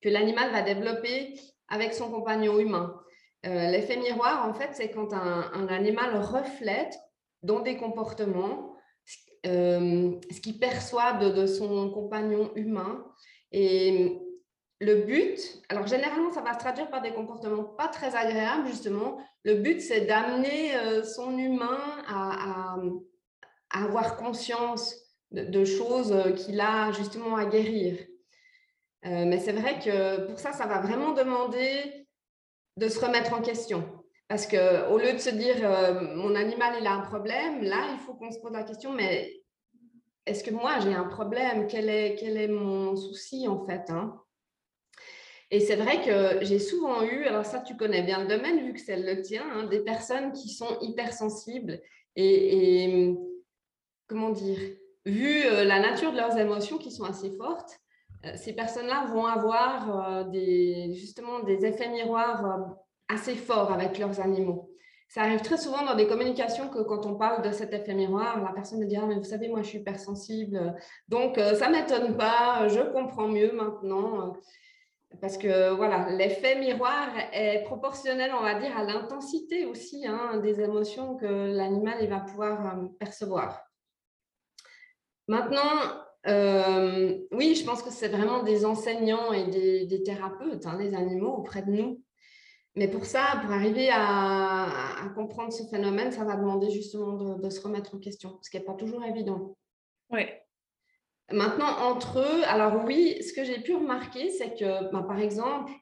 que 0.00 0.08
l'animal 0.08 0.50
va 0.52 0.62
développer 0.62 1.34
avec 1.68 1.92
son 1.92 2.10
compagnon 2.10 2.58
humain. 2.58 3.00
Euh, 3.46 3.70
l'effet 3.70 3.96
miroir, 3.96 4.48
en 4.48 4.54
fait, 4.54 4.70
c'est 4.72 4.90
quand 4.90 5.12
un, 5.12 5.68
animal 5.68 6.16
reflète 6.16 6.96
dans 7.42 7.60
des 7.60 7.76
comportements 7.76 8.76
euh, 9.46 10.12
ce 10.30 10.40
qu'il 10.40 10.58
perçoit 10.60 11.14
de, 11.14 11.30
de, 11.30 11.46
son 11.46 11.90
compagnon 11.90 12.52
humain. 12.54 13.04
Et 13.50 14.18
le 14.82 15.02
but, 15.02 15.62
alors 15.68 15.86
généralement, 15.86 16.32
ça 16.32 16.40
va 16.40 16.54
se 16.54 16.58
traduire 16.58 16.90
par 16.90 17.02
des 17.02 17.12
comportements 17.12 17.62
pas 17.62 17.88
très 17.88 18.16
agréables, 18.16 18.66
justement. 18.66 19.18
Le 19.44 19.54
but, 19.54 19.80
c'est 19.80 20.02
d'amener 20.02 20.74
euh, 20.76 21.04
son 21.04 21.38
humain 21.38 21.78
à, 22.08 22.76
avoir 23.70 24.16
conscience 24.16 24.94
de, 25.30 25.64
choses 25.64 26.14
qu'il 26.36 26.60
a 26.60 26.92
justement 26.92 27.36
à 27.36 27.46
guérir. 27.46 27.96
Euh, 29.06 29.24
mais 29.24 29.38
c'est 29.38 29.52
vrai 29.52 29.78
que 29.78 30.26
pour 30.26 30.38
ça, 30.38 30.52
ça 30.52 30.66
va 30.66 30.80
vraiment 30.80 31.12
demander 31.12 32.06
de 32.76 32.88
se 32.88 33.04
remettre 33.04 33.32
en 33.32 33.40
question. 33.40 33.84
Parce 34.28 34.46
qu'au 34.46 34.98
lieu 34.98 35.12
de 35.12 35.18
se 35.18 35.30
dire 35.30 35.56
euh, 35.62 36.16
mon 36.16 36.34
animal 36.34 36.74
il 36.80 36.86
a 36.86 36.92
un 36.92 37.00
problème, 37.00 37.62
là 37.62 37.92
il 37.92 37.98
faut 37.98 38.14
qu'on 38.14 38.30
se 38.30 38.38
pose 38.38 38.52
la 38.52 38.62
question 38.62 38.92
mais 38.92 39.42
est-ce 40.24 40.42
que 40.42 40.50
moi 40.50 40.78
j'ai 40.80 40.94
un 40.94 41.04
problème? 41.04 41.66
Quel 41.66 41.90
est, 41.90 42.14
quel 42.14 42.38
est 42.38 42.48
mon 42.48 42.96
souci 42.96 43.46
en 43.46 43.66
fait 43.66 43.90
hein? 43.90 44.22
Et 45.54 45.60
c'est 45.60 45.76
vrai 45.76 46.00
que 46.00 46.42
j'ai 46.46 46.58
souvent 46.58 47.02
eu, 47.02 47.24
alors 47.26 47.44
ça 47.44 47.60
tu 47.60 47.76
connais 47.76 48.02
bien 48.02 48.22
le 48.22 48.26
domaine 48.26 48.64
vu 48.64 48.72
que 48.72 48.80
c'est 48.80 48.96
le 48.96 49.20
tien, 49.20 49.42
hein, 49.52 49.64
des 49.64 49.80
personnes 49.80 50.32
qui 50.32 50.48
sont 50.48 50.78
hypersensibles 50.80 51.78
et, 52.16 53.14
comment 54.06 54.30
dire, 54.30 54.58
vu 55.04 55.44
euh, 55.44 55.64
la 55.64 55.78
nature 55.78 56.12
de 56.12 56.16
leurs 56.16 56.38
émotions 56.38 56.78
qui 56.78 56.90
sont 56.90 57.04
assez 57.04 57.30
fortes, 57.32 57.78
euh, 58.24 58.30
ces 58.34 58.54
personnes-là 58.54 59.08
vont 59.12 59.26
avoir 59.26 60.22
euh, 60.22 60.32
justement 60.94 61.40
des 61.40 61.66
effets 61.66 61.90
miroirs 61.90 62.74
assez 63.08 63.34
forts 63.34 63.72
avec 63.72 63.98
leurs 63.98 64.20
animaux. 64.20 64.70
Ça 65.10 65.20
arrive 65.20 65.42
très 65.42 65.58
souvent 65.58 65.84
dans 65.84 65.96
des 65.96 66.06
communications 66.06 66.70
que 66.70 66.80
quand 66.80 67.04
on 67.04 67.16
parle 67.16 67.42
de 67.42 67.52
cet 67.52 67.74
effet 67.74 67.92
miroir, 67.92 68.42
la 68.42 68.54
personne 68.54 68.78
me 68.78 68.86
dit 68.86 68.96
ah, 68.96 69.04
mais 69.06 69.16
vous 69.16 69.24
savez, 69.24 69.48
moi 69.48 69.60
je 69.60 69.68
suis 69.68 69.78
hypersensible, 69.80 70.74
donc 71.08 71.36
ça 71.36 71.68
ne 71.68 71.72
m'étonne 71.72 72.16
pas, 72.16 72.68
je 72.68 72.80
comprends 72.90 73.28
mieux 73.28 73.52
maintenant 73.52 74.32
parce 75.20 75.38
que 75.38 75.70
voilà, 75.70 76.10
l'effet 76.10 76.58
miroir 76.58 77.08
est 77.32 77.62
proportionnel, 77.64 78.32
on 78.38 78.42
va 78.42 78.58
dire, 78.58 78.76
à 78.76 78.84
l'intensité 78.84 79.66
aussi 79.66 80.06
hein, 80.06 80.38
des 80.38 80.60
émotions 80.60 81.16
que 81.16 81.26
l'animal 81.26 82.06
va 82.08 82.20
pouvoir 82.20 82.66
euh, 82.66 82.88
percevoir. 82.98 83.60
Maintenant, 85.28 86.02
euh, 86.26 87.18
oui, 87.30 87.54
je 87.54 87.64
pense 87.64 87.82
que 87.82 87.90
c'est 87.90 88.08
vraiment 88.08 88.42
des 88.42 88.64
enseignants 88.64 89.32
et 89.32 89.46
des, 89.86 90.02
thérapeutes, 90.02 90.66
hein, 90.66 90.76
les 90.78 90.94
animaux 90.94 91.34
auprès 91.36 91.62
de 91.62 91.70
nous. 91.70 92.02
Mais 92.74 92.88
pour 92.88 93.04
ça, 93.04 93.38
pour 93.42 93.52
arriver 93.52 93.90
à, 93.92 95.12
comprendre 95.14 95.52
ce 95.52 95.64
phénomène, 95.64 96.10
ça 96.10 96.24
va 96.24 96.36
demander 96.36 96.70
justement 96.70 97.12
de, 97.12 97.42
de 97.42 97.50
se 97.50 97.60
remettre 97.60 97.94
en 97.94 97.98
question, 97.98 98.38
ce 98.40 98.50
qui 98.50 98.56
n'est 98.56 98.64
pas 98.64 98.74
toujours 98.74 99.04
évident. 99.04 99.56
Oui, 100.10 100.22
Maintenant, 101.32 101.90
entre 101.90 102.20
eux, 102.20 102.42
alors 102.46 102.84
oui, 102.84 103.22
ce 103.22 103.32
que 103.32 103.44
j'ai 103.44 103.58
pu 103.58 103.74
remarquer, 103.74 104.30
c'est 104.30 104.54
que, 104.54 104.90
bah, 104.92 105.04
par 105.06 105.18
exemple, 105.18 105.72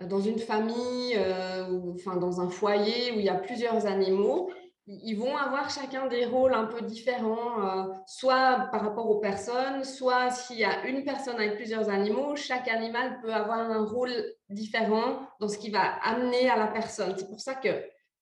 dans 0.00 0.20
une 0.20 0.38
famille, 0.38 1.14
euh, 1.16 1.92
enfin, 1.94 2.16
dans 2.16 2.40
un 2.40 2.48
foyer 2.48 3.12
où 3.12 3.18
il 3.18 3.24
y 3.24 3.28
a 3.28 3.34
plusieurs 3.34 3.86
animaux, 3.86 4.50
ils 4.86 5.14
vont 5.14 5.36
avoir 5.36 5.70
chacun 5.70 6.06
des 6.08 6.24
rôles 6.24 6.54
un 6.54 6.64
peu 6.64 6.82
différents, 6.82 7.64
euh, 7.64 7.84
soit 8.06 8.68
par 8.72 8.82
rapport 8.82 9.08
aux 9.08 9.20
personnes, 9.20 9.84
soit 9.84 10.30
s'il 10.30 10.58
y 10.58 10.64
a 10.64 10.86
une 10.86 11.04
personne 11.04 11.36
avec 11.36 11.56
plusieurs 11.56 11.88
animaux, 11.88 12.34
chaque 12.34 12.68
animal 12.68 13.20
peut 13.22 13.32
avoir 13.32 13.58
un 13.58 13.84
rôle 13.84 14.12
différent 14.48 15.20
dans 15.40 15.48
ce 15.48 15.58
qui 15.58 15.70
va 15.70 15.82
amener 16.02 16.48
à 16.48 16.56
la 16.56 16.66
personne. 16.66 17.14
C'est 17.16 17.28
pour 17.28 17.40
ça 17.40 17.54
que 17.54 17.68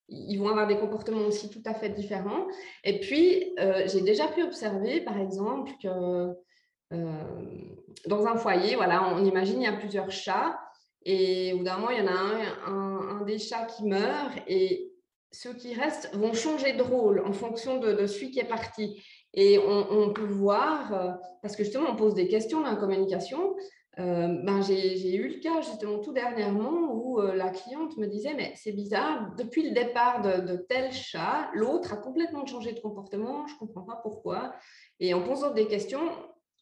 ils 0.08 0.36
vont 0.38 0.48
avoir 0.48 0.66
des 0.66 0.76
comportements 0.76 1.26
aussi 1.26 1.50
tout 1.50 1.62
à 1.64 1.72
fait 1.72 1.90
différents. 1.90 2.46
Et 2.84 2.98
puis, 2.98 3.54
euh, 3.60 3.86
j'ai 3.86 4.00
déjà 4.00 4.26
pu 4.26 4.42
observer, 4.42 5.00
par 5.00 5.18
exemple, 5.18 5.70
que 5.80 6.34
dans 6.90 8.26
un 8.26 8.36
foyer, 8.36 8.76
voilà, 8.76 9.14
on 9.14 9.24
imagine 9.24 9.60
il 9.60 9.64
y 9.64 9.68
a 9.68 9.72
plusieurs 9.72 10.10
chats 10.10 10.58
et 11.04 11.52
au 11.52 11.58
bout 11.58 11.64
d'un 11.64 11.76
moment, 11.78 11.90
il 11.90 11.98
y 11.98 12.02
en 12.02 12.12
a 12.12 12.70
un, 12.70 13.24
des 13.24 13.38
chats 13.38 13.64
qui 13.64 13.84
meurt 13.84 14.32
et 14.46 14.92
ceux 15.32 15.54
qui 15.54 15.74
restent 15.74 16.14
vont 16.14 16.32
changer 16.32 16.72
de 16.72 16.82
rôle 16.82 17.22
en 17.24 17.32
fonction 17.32 17.78
de, 17.78 18.06
celui 18.06 18.30
qui 18.30 18.40
est 18.40 18.48
parti. 18.48 19.02
Et 19.32 19.58
on, 19.58 20.12
peut 20.12 20.26
voir, 20.26 20.92
euh, 20.92 21.12
parce 21.40 21.54
que 21.54 21.62
justement, 21.62 21.90
on 21.90 21.96
pose 21.96 22.14
des 22.14 22.26
questions 22.26 22.60
dans 22.62 22.70
la 22.70 22.76
communication. 22.76 23.54
Euh, 23.98 24.28
ben 24.44 24.62
j'ai 24.62 25.14
eu 25.16 25.28
le 25.28 25.40
cas 25.40 25.60
justement 25.62 25.98
tout 25.98 26.12
dernièrement 26.12 26.94
où 26.94 27.20
la 27.20 27.50
cliente 27.50 27.96
me 27.96 28.06
disait 28.06 28.34
mais 28.34 28.52
c'est 28.54 28.72
bizarre, 28.72 29.34
depuis 29.36 29.68
le 29.68 29.74
départ 29.74 30.22
de, 30.22 30.52
de 30.52 30.56
tel 30.56 30.92
chat, 30.92 31.50
l'autre 31.54 31.92
a 31.92 31.96
complètement 31.96 32.46
changé 32.46 32.72
de 32.72 32.80
comportement, 32.80 33.46
je 33.48 33.54
comprends 33.56 33.82
pas 33.82 34.00
pourquoi. 34.02 34.54
Et 35.00 35.12
en 35.12 35.22
posant 35.22 35.50
des 35.50 35.66
questions, 35.66 36.08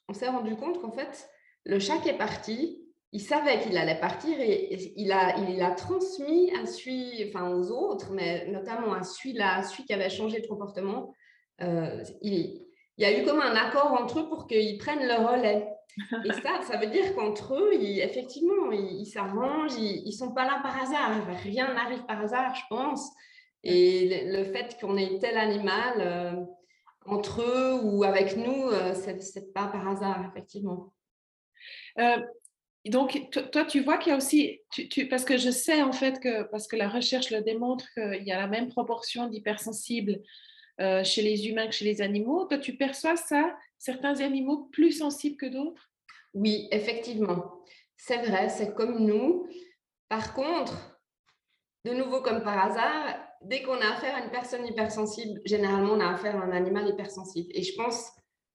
on 0.08 0.14
s'est 0.14 0.28
rendu 0.28 0.56
compte 0.56 0.80
qu'en 0.80 0.90
fait, 0.90 1.28
le 1.64 1.78
chat 1.78 1.98
qui 1.98 2.08
est 2.08 2.18
parti, 2.18 2.82
il 3.12 3.20
savait 3.20 3.60
qu'il 3.60 3.76
allait 3.76 3.98
partir 3.98 4.38
et 4.38 4.92
il 4.96 5.12
a, 5.12 5.70
transmis 5.72 6.50
à 6.54 6.66
celui, 6.66 7.24
enfin 7.28 7.50
aux 7.50 7.70
autres, 7.70 8.12
mais 8.12 8.46
notamment 8.48 8.92
à 8.92 9.02
celui-là, 9.02 9.62
celui 9.62 9.84
qui 9.84 9.94
avait 9.94 10.10
changé 10.10 10.40
de 10.40 10.46
comportement. 10.46 11.14
Euh, 11.62 12.02
il, 12.20 12.66
y 12.98 13.04
a 13.04 13.18
eu 13.18 13.24
comme 13.24 13.40
un 13.40 13.54
accord 13.54 13.92
entre 13.92 14.20
eux 14.20 14.28
pour 14.28 14.46
qu'ils 14.46 14.78
prennent 14.78 15.06
le 15.06 15.26
relais. 15.26 15.66
Et 16.24 16.32
ça, 16.32 16.60
ça 16.62 16.76
veut 16.78 16.88
dire 16.88 17.14
qu'entre 17.14 17.54
eux, 17.54 17.72
effectivement, 17.72 18.70
ils 18.70 19.06
s'arrangent, 19.06 19.76
ils 19.78 20.04
ne 20.04 20.10
sont 20.10 20.32
pas 20.32 20.44
là 20.44 20.60
par 20.62 20.80
hasard. 20.80 21.26
Rien 21.42 21.72
n'arrive 21.74 22.04
par 22.04 22.20
hasard, 22.20 22.54
je 22.54 22.62
pense. 22.68 23.10
Et 23.64 24.24
le, 24.26 24.44
fait 24.44 24.76
qu'on 24.80 24.96
ait 24.96 25.18
tel 25.18 25.36
animal, 25.36 25.94
euh, 25.98 26.32
entre 27.08 27.42
eux 27.42 27.80
ou 27.82 28.04
avec 28.04 28.36
nous, 28.36 28.70
ce 28.70 29.38
n'est 29.38 29.46
pas 29.46 29.66
par 29.66 29.88
hasard, 29.88 30.24
effectivement. 30.30 30.92
donc, 32.86 33.28
toi, 33.52 33.64
tu 33.64 33.80
vois 33.80 33.98
qu'il 33.98 34.10
y 34.10 34.14
a 34.14 34.16
aussi, 34.16 34.60
parce 35.10 35.24
que 35.24 35.36
je 35.36 35.50
sais 35.50 35.82
en 35.82 35.92
fait 35.92 36.20
que, 36.20 36.44
parce 36.44 36.66
que 36.68 36.76
la 36.76 36.88
recherche 36.88 37.30
le 37.30 37.42
démontre 37.42 37.86
qu'il 37.94 38.24
y 38.24 38.32
a 38.32 38.38
la 38.38 38.46
même 38.46 38.68
proportion 38.68 39.26
d'hypersensibles 39.26 40.20
chez 40.78 41.22
les 41.22 41.48
humains 41.48 41.66
que 41.66 41.74
chez 41.74 41.84
les 41.84 42.00
animaux. 42.02 42.44
Toi, 42.46 42.58
tu 42.58 42.76
perçois 42.76 43.16
ça, 43.16 43.56
certains 43.78 44.20
animaux 44.20 44.68
plus 44.72 44.92
sensibles 44.92 45.36
que 45.36 45.46
d'autres? 45.46 45.90
Oui, 46.34 46.68
effectivement. 46.70 47.64
C'est 47.96 48.18
vrai, 48.18 48.48
c'est 48.48 48.74
comme 48.74 49.04
nous. 49.04 49.48
Par 50.08 50.34
contre, 50.34 51.00
de 51.84 51.92
nouveau 51.92 52.22
comme 52.22 52.42
par 52.42 52.66
hasard, 52.66 53.27
dès 53.42 53.62
qu'on 53.62 53.80
a 53.80 53.92
affaire 53.92 54.14
à 54.16 54.24
une 54.24 54.30
personne 54.30 54.66
hypersensible, 54.66 55.40
généralement 55.44 55.94
on 55.94 56.00
a 56.00 56.08
affaire 56.08 56.36
à 56.36 56.44
un 56.44 56.52
animal 56.52 56.88
hypersensible. 56.88 57.48
Et 57.54 57.62
je 57.62 57.74
pense 57.76 58.10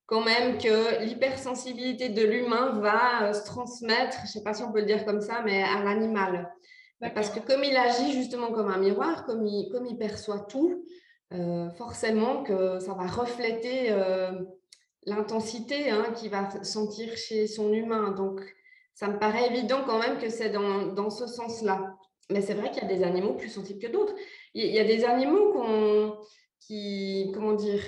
quand 0.05 0.23
même 0.23 0.57
que 0.57 1.03
l'hypersensibilité 1.03 2.09
de 2.09 2.23
l'humain 2.23 2.79
va 2.79 3.29
euh, 3.29 3.33
se 3.33 3.45
transmettre, 3.45 4.17
je 4.17 4.23
ne 4.23 4.27
sais 4.27 4.43
pas 4.43 4.53
si 4.53 4.63
on 4.63 4.71
peut 4.71 4.81
le 4.81 4.85
dire 4.85 5.05
comme 5.05 5.21
ça, 5.21 5.41
mais 5.43 5.63
à 5.63 5.83
l'animal. 5.83 6.53
Parce 7.15 7.29
que 7.29 7.39
comme 7.39 7.63
il 7.63 7.75
agit 7.75 8.13
justement 8.13 8.51
comme 8.51 8.69
un 8.69 8.77
miroir, 8.77 9.25
comme 9.25 9.45
il, 9.45 9.69
comme 9.71 9.85
il 9.85 9.97
perçoit 9.97 10.39
tout, 10.39 10.85
euh, 11.33 11.69
forcément 11.71 12.43
que 12.43 12.79
ça 12.79 12.93
va 12.93 13.07
refléter 13.07 13.87
euh, 13.89 14.31
l'intensité 15.05 15.89
hein, 15.89 16.05
qu'il 16.15 16.29
va 16.29 16.63
sentir 16.63 17.17
chez 17.17 17.47
son 17.47 17.73
humain. 17.73 18.11
Donc, 18.11 18.41
ça 18.93 19.07
me 19.07 19.19
paraît 19.19 19.47
évident 19.47 19.81
quand 19.85 19.99
même 19.99 20.17
que 20.17 20.29
c'est 20.29 20.49
dans, 20.49 20.87
dans 20.87 21.09
ce 21.09 21.27
sens-là. 21.27 21.95
Mais 22.29 22.41
c'est 22.41 22.53
vrai 22.53 22.71
qu'il 22.71 22.83
y 22.83 22.85
a 22.85 22.95
des 22.95 23.03
animaux 23.03 23.33
plus 23.33 23.49
sensibles 23.49 23.79
que 23.79 23.91
d'autres. 23.91 24.13
Il 24.53 24.67
y 24.67 24.79
a 24.79 24.83
des 24.83 25.03
animaux 25.03 26.17
qui, 26.59 27.31
comment 27.33 27.53
dire, 27.53 27.81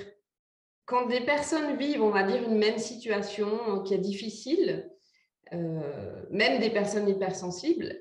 quand 0.84 1.06
des 1.06 1.20
personnes 1.20 1.76
vivent, 1.76 2.02
on 2.02 2.10
va 2.10 2.22
dire, 2.22 2.42
une 2.42 2.58
même 2.58 2.78
situation 2.78 3.82
qui 3.82 3.94
est 3.94 3.98
difficile, 3.98 4.90
euh, 5.52 6.22
même 6.30 6.60
des 6.60 6.70
personnes 6.70 7.08
hypersensibles, 7.08 8.00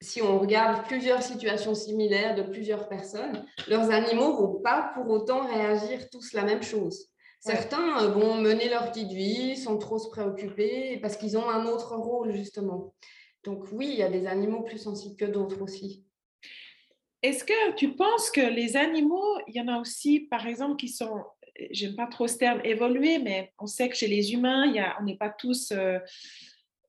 si 0.00 0.22
on 0.22 0.38
regarde 0.38 0.86
plusieurs 0.86 1.22
situations 1.22 1.74
similaires 1.74 2.36
de 2.36 2.42
plusieurs 2.42 2.88
personnes, 2.88 3.44
leurs 3.66 3.90
animaux 3.90 4.32
ne 4.32 4.36
vont 4.36 4.60
pas 4.60 4.92
pour 4.94 5.10
autant 5.10 5.46
réagir 5.46 6.08
tous 6.10 6.32
la 6.34 6.44
même 6.44 6.62
chose. 6.62 7.08
Certains 7.40 8.02
euh, 8.02 8.08
vont 8.08 8.34
mener 8.36 8.68
leur 8.68 8.90
petite 8.90 9.10
vie 9.10 9.56
sans 9.56 9.78
trop 9.78 9.98
se 9.98 10.08
préoccuper 10.08 10.98
parce 10.98 11.16
qu'ils 11.16 11.36
ont 11.38 11.48
un 11.48 11.66
autre 11.66 11.96
rôle, 11.96 12.32
justement. 12.32 12.94
Donc 13.44 13.64
oui, 13.72 13.88
il 13.92 13.98
y 13.98 14.02
a 14.02 14.10
des 14.10 14.26
animaux 14.26 14.62
plus 14.62 14.78
sensibles 14.78 15.16
que 15.16 15.24
d'autres 15.24 15.62
aussi. 15.62 16.04
Est-ce 17.22 17.44
que 17.44 17.74
tu 17.74 17.94
penses 17.94 18.30
que 18.30 18.40
les 18.40 18.76
animaux, 18.76 19.38
il 19.48 19.56
y 19.56 19.60
en 19.60 19.68
a 19.68 19.78
aussi, 19.78 20.20
par 20.20 20.46
exemple, 20.46 20.76
qui 20.76 20.88
sont, 20.88 21.24
j'aime 21.70 21.96
pas 21.96 22.06
trop 22.06 22.28
ce 22.28 22.38
terme, 22.38 22.60
évolués, 22.64 23.18
mais 23.18 23.52
on 23.58 23.66
sait 23.66 23.88
que 23.88 23.96
chez 23.96 24.06
les 24.06 24.32
humains, 24.32 24.72
on 25.00 25.04
n'est 25.04 25.16
pas 25.16 25.30
tous... 25.30 25.72
Euh, 25.72 25.98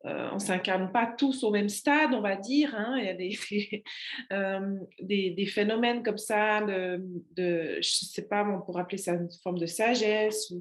euh, 0.05 0.29
on 0.31 0.35
ne 0.35 0.39
s'incarne 0.39 0.93
pas 0.93 1.07
tous 1.07 1.43
au 1.43 1.51
même 1.51 1.67
stade, 1.67 2.13
on 2.13 2.21
va 2.21 2.37
dire. 2.37 2.73
Hein. 2.73 2.95
Il 2.97 3.05
y 3.05 3.09
a 3.09 3.13
des, 3.13 3.83
euh, 4.31 4.77
des, 5.01 5.45
phénomènes 5.45 6.03
comme 6.03 6.17
ça, 6.17 6.61
de, 6.61 7.01
de 7.35 7.79
je 7.81 8.05
sais 8.05 8.21
pas, 8.21 8.45
on 8.45 8.61
pourrait 8.61 8.83
appeler 8.83 8.97
ça 8.97 9.13
une 9.13 9.29
forme 9.43 9.59
de 9.59 9.65
sagesse. 9.65 10.53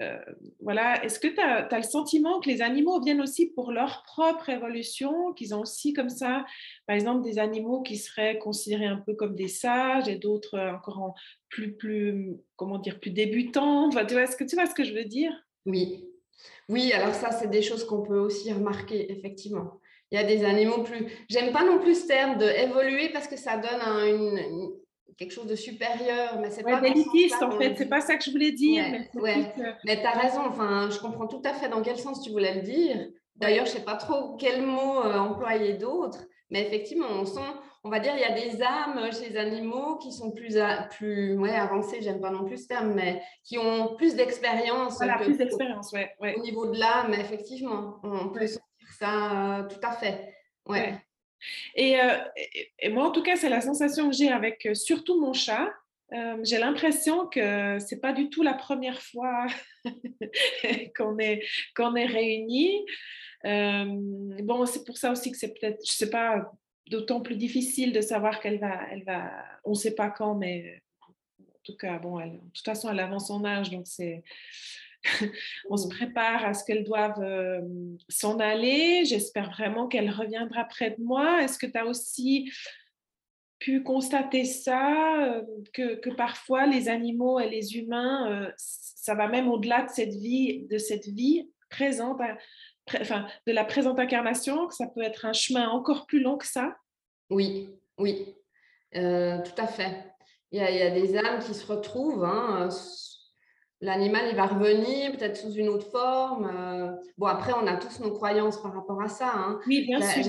Euh, 0.00 0.18
voilà. 0.60 1.04
Est-ce 1.04 1.18
que 1.18 1.28
tu 1.28 1.40
as, 1.40 1.68
le 1.76 1.82
sentiment 1.82 2.40
que 2.40 2.48
les 2.48 2.62
animaux 2.62 3.00
viennent 3.00 3.20
aussi 3.20 3.46
pour 3.46 3.72
leur 3.72 4.02
propre 4.04 4.48
évolution, 4.48 5.32
qu'ils 5.32 5.54
ont 5.54 5.60
aussi 5.60 5.92
comme 5.92 6.08
ça, 6.08 6.44
par 6.86 6.96
exemple, 6.96 7.22
des 7.22 7.38
animaux 7.38 7.82
qui 7.82 7.96
seraient 7.96 8.38
considérés 8.38 8.86
un 8.86 8.98
peu 8.98 9.14
comme 9.14 9.34
des 9.34 9.48
sages 9.48 10.08
et 10.08 10.16
d'autres 10.16 10.58
encore 10.58 10.98
en 10.98 11.14
plus, 11.48 11.72
plus, 11.72 12.36
comment 12.56 12.78
dire, 12.78 13.00
plus 13.00 13.10
débutants? 13.10 13.88
Enfin, 13.88 14.04
tu 14.04 14.14
vois, 14.14 14.24
Est-ce 14.24 14.36
que 14.36 14.44
tu 14.44 14.56
vois 14.56 14.66
ce 14.66 14.74
que 14.74 14.84
je 14.84 14.94
veux 14.94 15.04
dire? 15.04 15.32
Oui, 15.66 16.04
oui, 16.68 16.92
alors 16.92 17.14
ça, 17.14 17.30
c'est 17.30 17.50
des 17.50 17.62
choses 17.62 17.84
qu'on 17.84 18.02
peut 18.02 18.18
aussi 18.18 18.52
remarquer, 18.52 19.10
effectivement. 19.12 19.80
Il 20.10 20.18
y 20.18 20.22
a 20.22 20.24
des 20.24 20.44
animaux 20.44 20.82
plus... 20.82 21.06
J'aime 21.28 21.52
pas 21.52 21.64
non 21.64 21.78
plus 21.78 22.02
ce 22.02 22.06
terme 22.06 22.38
de 22.38 22.46
évoluer 22.46 23.10
parce 23.10 23.28
que 23.28 23.36
ça 23.36 23.58
donne 23.58 23.80
une, 24.06 24.70
quelque 25.18 25.32
chose 25.32 25.46
de 25.46 25.56
supérieur, 25.56 26.38
mais 26.40 26.50
c'est 26.50 26.62
pas... 26.62 26.80
Élitiste, 26.80 27.42
en 27.42 27.50
fait, 27.50 27.74
c'est 27.76 27.88
pas 27.88 28.00
ça 28.00 28.16
que 28.16 28.24
je 28.24 28.30
voulais 28.30 28.52
dire. 28.52 28.84
mais, 29.14 29.52
mais 29.84 30.00
tu 30.00 30.06
as 30.06 30.12
raison, 30.12 30.42
enfin, 30.46 30.88
je 30.90 30.98
comprends 30.98 31.26
tout 31.26 31.42
à 31.44 31.52
fait 31.52 31.68
dans 31.68 31.82
quel 31.82 31.98
sens 31.98 32.22
tu 32.22 32.30
voulais 32.30 32.54
le 32.54 32.62
dire. 32.62 33.08
D'ailleurs, 33.36 33.66
je 33.66 33.72
sais 33.72 33.84
pas 33.84 33.96
trop 33.96 34.36
quel 34.36 34.62
mot 34.62 35.04
euh, 35.04 35.18
employer 35.18 35.74
d'autre, 35.74 36.24
mais 36.50 36.62
effectivement, 36.62 37.08
on 37.10 37.24
sent 37.24 37.40
on 37.84 37.90
va 37.90 38.00
dire, 38.00 38.12
il 38.14 38.20
y 38.20 38.24
a 38.24 38.32
des 38.32 38.62
âmes 38.62 39.10
chez 39.12 39.30
les 39.30 39.36
animaux 39.36 39.96
qui 39.96 40.12
sont 40.12 40.32
plus, 40.32 40.58
plus 40.90 41.38
ouais, 41.38 41.54
avancées, 41.54 42.02
j'aime 42.02 42.20
pas 42.20 42.30
non 42.30 42.44
plus 42.44 42.64
ce 42.64 42.68
terme, 42.68 42.92
mais 42.92 43.22
qui 43.44 43.56
ont 43.56 43.94
plus 43.96 44.16
d'expérience. 44.16 44.96
Voilà, 44.96 45.16
plus 45.16 45.38
d'expérience, 45.38 45.92
ouais, 45.92 46.10
Au 46.36 46.40
niveau 46.42 46.66
de 46.66 46.78
l'âme, 46.78 47.14
effectivement, 47.14 48.00
on 48.02 48.28
peut 48.30 48.46
sentir 48.46 48.92
ça 48.98 49.66
tout 49.70 49.80
à 49.82 49.92
fait. 49.92 50.34
Ouais. 50.66 50.98
Euh, 51.78 52.18
et, 52.78 52.88
moi, 52.88 53.08
en 53.08 53.10
tout 53.10 53.22
cas, 53.22 53.36
c'est 53.36 53.48
la 53.48 53.60
sensation 53.60 54.10
que 54.10 54.16
j'ai 54.16 54.28
avec 54.28 54.66
euh, 54.66 54.74
surtout 54.74 55.20
mon 55.20 55.32
chat. 55.32 55.72
Euh, 56.12 56.38
j'ai 56.42 56.58
l'impression 56.58 57.26
que 57.26 57.78
c'est 57.80 58.00
pas 58.00 58.12
du 58.12 58.30
tout 58.30 58.42
la 58.42 58.54
première 58.54 59.02
fois 59.02 59.46
qu'on 60.96 61.18
est, 61.18 61.44
qu'on 61.76 61.94
est 61.96 62.06
réunis. 62.06 62.84
bon, 63.44 64.66
c'est 64.66 64.84
pour 64.84 64.96
ça 64.96 65.12
aussi 65.12 65.30
que 65.30 65.36
c'est 65.36 65.52
peut-être, 65.58 65.80
je 65.86 65.92
sais 65.92 66.10
pas, 66.10 66.50
d'autant 66.88 67.20
plus 67.20 67.36
difficile 67.36 67.92
de 67.92 68.00
savoir 68.00 68.40
qu'elle 68.40 68.58
va, 68.58 68.80
elle 68.90 69.04
va, 69.04 69.30
on 69.64 69.70
ne 69.70 69.76
sait 69.76 69.94
pas 69.94 70.08
quand, 70.08 70.34
mais 70.34 70.80
en 71.40 71.60
tout 71.62 71.76
cas, 71.76 71.98
bon, 71.98 72.18
de 72.24 72.38
toute 72.54 72.64
façon, 72.64 72.90
elle 72.90 73.00
avance 73.00 73.28
son 73.28 73.44
âge, 73.44 73.68
donc 73.68 73.86
c'est, 73.86 74.24
on 75.70 75.76
se 75.76 75.88
prépare 75.88 76.44
à 76.44 76.54
ce 76.54 76.64
qu'elle 76.64 76.84
doive 76.84 77.20
euh, 77.20 77.60
s'en 78.08 78.38
aller. 78.38 79.04
J'espère 79.04 79.50
vraiment 79.50 79.88
qu'elle 79.88 80.10
reviendra 80.10 80.64
près 80.64 80.90
de 80.90 81.02
moi. 81.02 81.42
Est-ce 81.42 81.58
que 81.58 81.66
tu 81.66 81.78
as 81.78 81.86
aussi 81.86 82.52
pu 83.58 83.82
constater 83.82 84.44
ça, 84.44 85.24
euh, 85.24 85.42
que, 85.72 85.96
que, 85.96 86.10
parfois 86.10 86.66
les 86.66 86.88
animaux 86.88 87.40
et 87.40 87.48
les 87.48 87.76
humains, 87.76 88.30
euh, 88.30 88.52
ça 88.56 89.14
va 89.14 89.26
même 89.26 89.48
au-delà 89.48 89.82
de 89.82 89.90
cette 89.90 90.14
vie, 90.14 90.66
de 90.70 90.78
cette 90.78 91.06
vie 91.06 91.50
présente 91.68 92.20
enfin, 93.00 93.26
de 93.46 93.52
la 93.52 93.64
présente 93.64 93.98
incarnation, 93.98 94.68
que 94.68 94.74
ça 94.74 94.86
peut 94.86 95.02
être 95.02 95.26
un 95.26 95.32
chemin 95.32 95.68
encore 95.68 96.06
plus 96.06 96.20
long 96.20 96.36
que 96.36 96.46
ça? 96.46 96.76
Oui, 97.30 97.68
oui, 97.98 98.34
tout 98.92 99.00
à 99.58 99.66
fait. 99.66 100.04
Il 100.50 100.58
y, 100.58 100.62
a, 100.62 100.90
des 100.90 101.16
âmes 101.18 101.40
qui 101.40 101.52
se 101.52 101.66
retrouvent. 101.66 102.24
Hein, 102.24 102.70
l'animal, 103.80 104.26
il 104.30 104.36
va 104.36 104.46
revenir 104.46 105.12
peut-être 105.12 105.36
sous 105.36 105.52
une 105.52 105.68
autre 105.68 105.90
forme. 105.90 106.50
Euh. 106.52 106.92
bon, 107.16 107.26
après, 107.26 107.52
on 107.52 107.66
a 107.66 107.76
tous 107.76 108.00
nos 108.00 108.12
croyances 108.12 108.60
par 108.60 108.74
rapport 108.74 109.00
à 109.02 109.08
ça. 109.08 109.32
Hein. 109.34 109.60
Oui, 109.66 109.84
bien 109.86 110.00
sûr. 110.00 110.24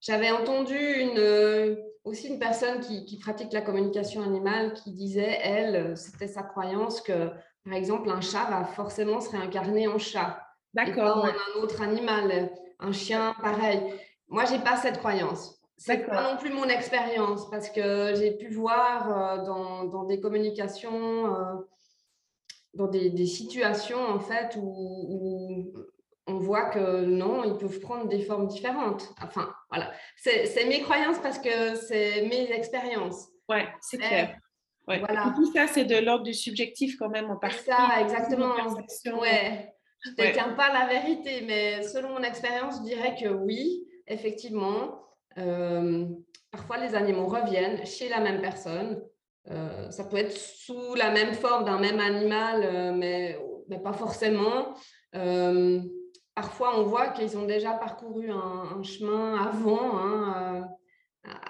J'avais 0.00 0.30
entendu 0.30 0.76
une, 0.76 1.76
aussi 2.04 2.28
une 2.28 2.38
personne 2.38 2.80
qui, 2.80 3.04
qui, 3.04 3.18
pratique 3.18 3.52
la 3.52 3.62
communication 3.62 4.22
animale 4.22 4.74
qui 4.74 4.92
disait, 4.92 5.38
elle, 5.42 5.96
c'était 5.96 6.28
sa 6.28 6.42
croyance 6.42 7.00
que, 7.00 7.30
par 7.64 7.74
exemple, 7.74 8.08
un 8.08 8.20
chat 8.20 8.44
va 8.48 8.64
forcément 8.64 9.20
se 9.20 9.30
réincarner 9.30 9.88
en 9.88 9.98
chat. 9.98 10.40
D'accord. 10.74 11.26
un 11.26 11.60
autre 11.60 11.82
animal, 11.82 12.50
un 12.78 12.92
chien, 12.92 13.34
pareil. 13.42 13.82
Moi, 14.28 14.44
j'ai 14.44 14.58
pas 14.58 14.76
cette 14.76 14.98
croyance. 14.98 15.58
C'est 15.76 16.06
pas 16.06 16.32
non 16.32 16.36
plus 16.36 16.50
mon 16.50 16.64
expérience 16.64 17.48
parce 17.50 17.70
que 17.70 18.12
j'ai 18.16 18.32
pu 18.32 18.48
voir 18.48 19.10
euh, 19.10 19.44
dans, 19.44 19.84
dans, 19.84 20.04
des 20.04 20.20
communications, 20.20 21.34
euh, 21.34 21.54
dans 22.78 22.86
des, 22.86 23.10
des, 23.10 23.26
situations 23.26 24.00
en 24.00 24.20
fait 24.20 24.56
où, 24.56 24.62
où, 24.62 25.72
on 26.28 26.38
voit 26.38 26.70
que 26.70 27.04
non, 27.04 27.42
ils 27.44 27.56
peuvent 27.56 27.80
prendre 27.80 28.06
des 28.06 28.20
formes 28.20 28.46
différentes. 28.46 29.14
Enfin, 29.22 29.52
voilà. 29.70 29.90
C'est 30.16 30.66
mes 30.66 30.80
croyances 30.82 31.18
parce 31.18 31.38
que 31.38 31.74
c'est 31.74 32.22
mes 32.22 32.52
expériences. 32.52 33.28
Ouais, 33.48 33.66
c'est 33.80 33.98
clair. 33.98 34.36
Ouais. 34.86 35.00
Voilà. 35.00 35.32
Tout 35.34 35.50
ça, 35.52 35.66
c'est 35.66 35.84
de 35.84 35.96
l'ordre 35.96 36.24
du 36.24 36.34
subjectif 36.34 36.96
quand 36.98 37.08
même 37.08 37.30
en 37.30 37.36
partie. 37.36 37.64
ça, 37.64 38.00
exactement. 38.00 38.54
Ouais. 39.20 39.74
Je 40.04 40.10
ne 40.10 40.16
détiens 40.16 40.50
pas 40.50 40.72
la 40.72 40.86
vérité, 40.86 41.42
mais 41.46 41.82
selon 41.82 42.10
mon 42.10 42.22
expérience, 42.22 42.76
je 42.78 42.82
dirais 42.82 43.14
que 43.20 43.28
oui, 43.28 43.86
effectivement. 44.06 45.02
Euh, 45.38 46.06
parfois, 46.50 46.78
les 46.78 46.94
animaux 46.94 47.26
reviennent 47.26 47.84
chez 47.86 48.08
la 48.08 48.20
même 48.20 48.40
personne. 48.40 49.02
Euh, 49.50 49.90
ça 49.90 50.04
peut 50.04 50.16
être 50.16 50.36
sous 50.36 50.94
la 50.94 51.10
même 51.10 51.34
forme 51.34 51.64
d'un 51.64 51.78
même 51.78 52.00
animal, 52.00 52.62
euh, 52.64 52.92
mais, 52.92 53.38
mais, 53.68 53.78
pas 53.78 53.92
forcément. 53.92 54.74
parfois, 56.34 56.78
on 56.78 56.84
voit 56.84 57.08
qu'ils 57.08 57.36
ont 57.36 57.46
déjà 57.46 57.72
parcouru 57.72 58.30
un, 58.30 58.82
chemin 58.82 59.36
avant, 59.36 59.98
hein, 59.98 60.68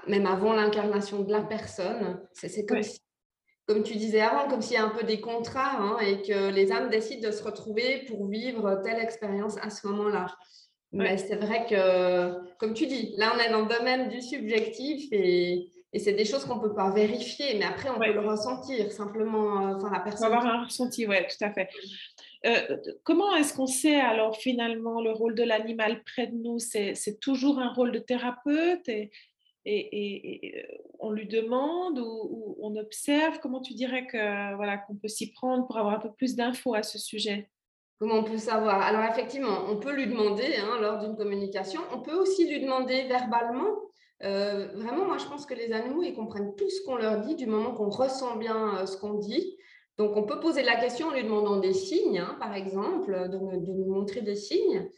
même 0.06 0.26
avant 0.26 0.52
l'incarnation 0.52 1.22
de 1.22 1.32
la 1.32 1.42
personne. 1.42 2.20
C'est 2.32 2.66
comme 2.66 2.82
si 2.82 3.00
comme 3.68 3.82
tu 3.82 3.96
disais 3.96 4.22
avant, 4.22 4.48
comme 4.48 4.62
s'il 4.62 4.74
y 4.74 4.76
a 4.78 4.84
un 4.84 4.88
peu 4.88 5.04
des 5.04 5.20
contrats 5.20 5.76
hein, 5.78 5.98
et 6.00 6.22
que 6.22 6.50
les 6.50 6.72
âmes 6.72 6.88
décident 6.88 7.28
de 7.28 7.34
se 7.34 7.42
retrouver 7.42 8.06
pour 8.08 8.26
vivre 8.26 8.80
telle 8.82 8.98
expérience 8.98 9.58
à 9.60 9.68
ce 9.68 9.86
moment-là. 9.88 10.26
Mais 10.92 11.18
c'est 11.18 11.36
vrai 11.36 11.66
que, 11.68 12.56
comme 12.56 12.72
tu 12.72 12.86
dis, 12.86 13.14
là, 13.18 13.32
on 13.34 13.38
est 13.38 13.50
dans 13.50 13.60
le 13.60 13.68
domaine 13.68 14.08
du 14.08 14.22
subjectif 14.22 15.08
et, 15.12 15.70
et 15.92 15.98
c'est 15.98 16.12
des 16.12 16.26
choses 16.26 16.44
qu'on 16.44 16.56
ne 16.56 16.60
peut 16.60 16.74
pas 16.74 16.90
vérifier, 16.90 17.56
mais 17.58 17.64
après, 17.64 17.88
on 17.88 17.98
peut 17.98 18.12
le 18.12 18.20
ressentir 18.20 18.92
simplement. 18.92 19.74
Enfin, 19.76 19.90
la 19.90 20.00
personne. 20.00 20.30
On 20.30 20.36
avoir 20.36 20.46
un 20.46 20.64
ressenti, 20.64 21.06
oui, 21.06 21.16
tout 21.28 21.44
à 21.44 21.50
fait. 21.50 21.68
Euh, 22.46 22.76
comment 23.04 23.34
est-ce 23.36 23.54
qu'on 23.54 23.66
sait 23.66 23.98
alors 23.98 24.36
finalement 24.36 25.00
le 25.00 25.10
rôle 25.10 25.34
de 25.34 25.42
l'animal 25.42 26.02
près 26.04 26.26
de 26.26 26.36
nous? 26.36 26.58
C'est 26.58 27.18
toujours 27.20 27.58
un 27.58 27.72
rôle 27.72 27.90
de 27.90 27.98
thérapeute 27.98 28.88
et, 28.88 29.10
et, 29.64 30.54
euh, 30.56 30.76
on 31.00 31.10
lui 31.10 31.26
demande 31.26 31.98
ou, 31.98 32.56
on 32.60 32.76
observe? 32.76 33.40
Comment 33.40 33.60
tu 33.60 33.74
dirais 33.74 34.06
que 34.06 34.54
voilà 34.56 34.76
qu'on 34.78 34.94
peut 34.94 35.08
s'y 35.08 35.32
prendre 35.32 35.66
pour 35.66 35.78
avoir 35.78 35.94
un 35.94 36.00
peu 36.00 36.12
plus 36.12 36.36
d'infos 36.36 36.74
à 36.74 36.82
ce 36.82 36.98
sujet? 36.98 37.48
Comment 37.98 38.16
on 38.16 38.24
peut 38.24 38.38
savoir? 38.38 38.82
Alors 38.82 39.04
effectivement, 39.10 39.64
on 39.68 39.76
peut 39.76 39.92
lui 39.92 40.06
demander 40.06 40.54
hein, 40.58 40.78
lors 40.80 40.98
d'une 40.98 41.16
communication. 41.16 41.80
On 41.92 42.00
peut 42.00 42.14
aussi 42.14 42.48
lui 42.48 42.60
demander 42.60 43.04
verbalement. 43.04 43.87
Euh, 44.24 44.68
vraiment, 44.74 45.04
moi, 45.04 45.18
je 45.18 45.26
pense 45.26 45.46
que 45.46 45.54
les 45.54 45.72
animaux, 45.72 46.02
ils 46.02 46.14
comprennent 46.14 46.54
tout 46.56 46.68
ce 46.68 46.84
qu'on 46.84 46.96
leur 46.96 47.20
dit 47.20 47.36
du 47.36 47.46
moment 47.46 47.72
qu'on 47.72 47.90
ressent 47.90 48.36
bien 48.36 48.84
ce 48.86 48.96
qu'on 48.96 49.14
dit. 49.14 49.56
Donc, 49.98 50.16
on 50.16 50.22
peut 50.22 50.38
poser 50.38 50.62
la 50.62 50.76
question 50.76 51.08
en 51.08 51.12
lui 51.12 51.24
demandant 51.24 51.56
des 51.56 51.72
signes, 51.72 52.20
hein, 52.20 52.36
par 52.38 52.54
exemple, 52.54 53.28
de, 53.28 53.36
nous 53.36 53.92
montrer 53.92 54.20
des 54.20 54.36
signes. 54.36 54.88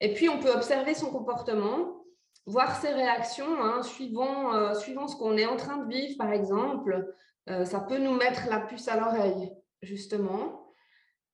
Et 0.00 0.12
puis, 0.12 0.28
on 0.28 0.38
peut 0.38 0.52
observer 0.52 0.94
son 0.94 1.10
comportement, 1.10 2.04
voir 2.46 2.80
ses 2.80 2.88
réactions, 2.88 3.62
hein, 3.62 3.82
suivant, 3.82 4.54
euh, 4.54 4.74
suivant 4.74 5.08
ce 5.08 5.16
qu'on 5.16 5.36
est 5.36 5.46
en 5.46 5.56
train 5.56 5.78
de 5.78 5.88
vivre, 5.88 6.16
par 6.18 6.32
exemple. 6.32 7.14
Euh, 7.48 7.64
ça 7.64 7.80
peut 7.80 7.98
nous 7.98 8.14
mettre 8.14 8.48
la 8.50 8.60
puce 8.60 8.88
à 8.88 8.98
l'oreille, 8.98 9.52
justement. 9.80 10.74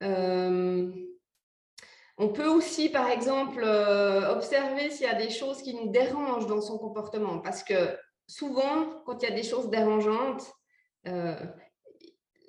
Euh, 0.03 0.93
on 2.19 2.29
peut 2.29 2.49
aussi, 2.49 2.89
par 2.89 3.09
exemple, 3.09 3.63
observer 3.63 4.91
s'il 4.91 5.07
y 5.07 5.11
a 5.11 5.15
des 5.15 5.31
choses 5.31 5.63
qui 5.63 5.75
nous 5.75 5.89
dérangent 5.91 6.47
dans 6.47 6.61
son 6.61 6.79
comportement, 6.79 7.39
parce 7.39 7.63
que 7.63 7.97
souvent, 8.27 9.03
quand 9.07 9.23
il 9.23 9.29
y 9.29 9.33
a 9.33 9.35
des 9.35 9.45
choses 9.45 9.71
dérangeantes, 9.71 10.45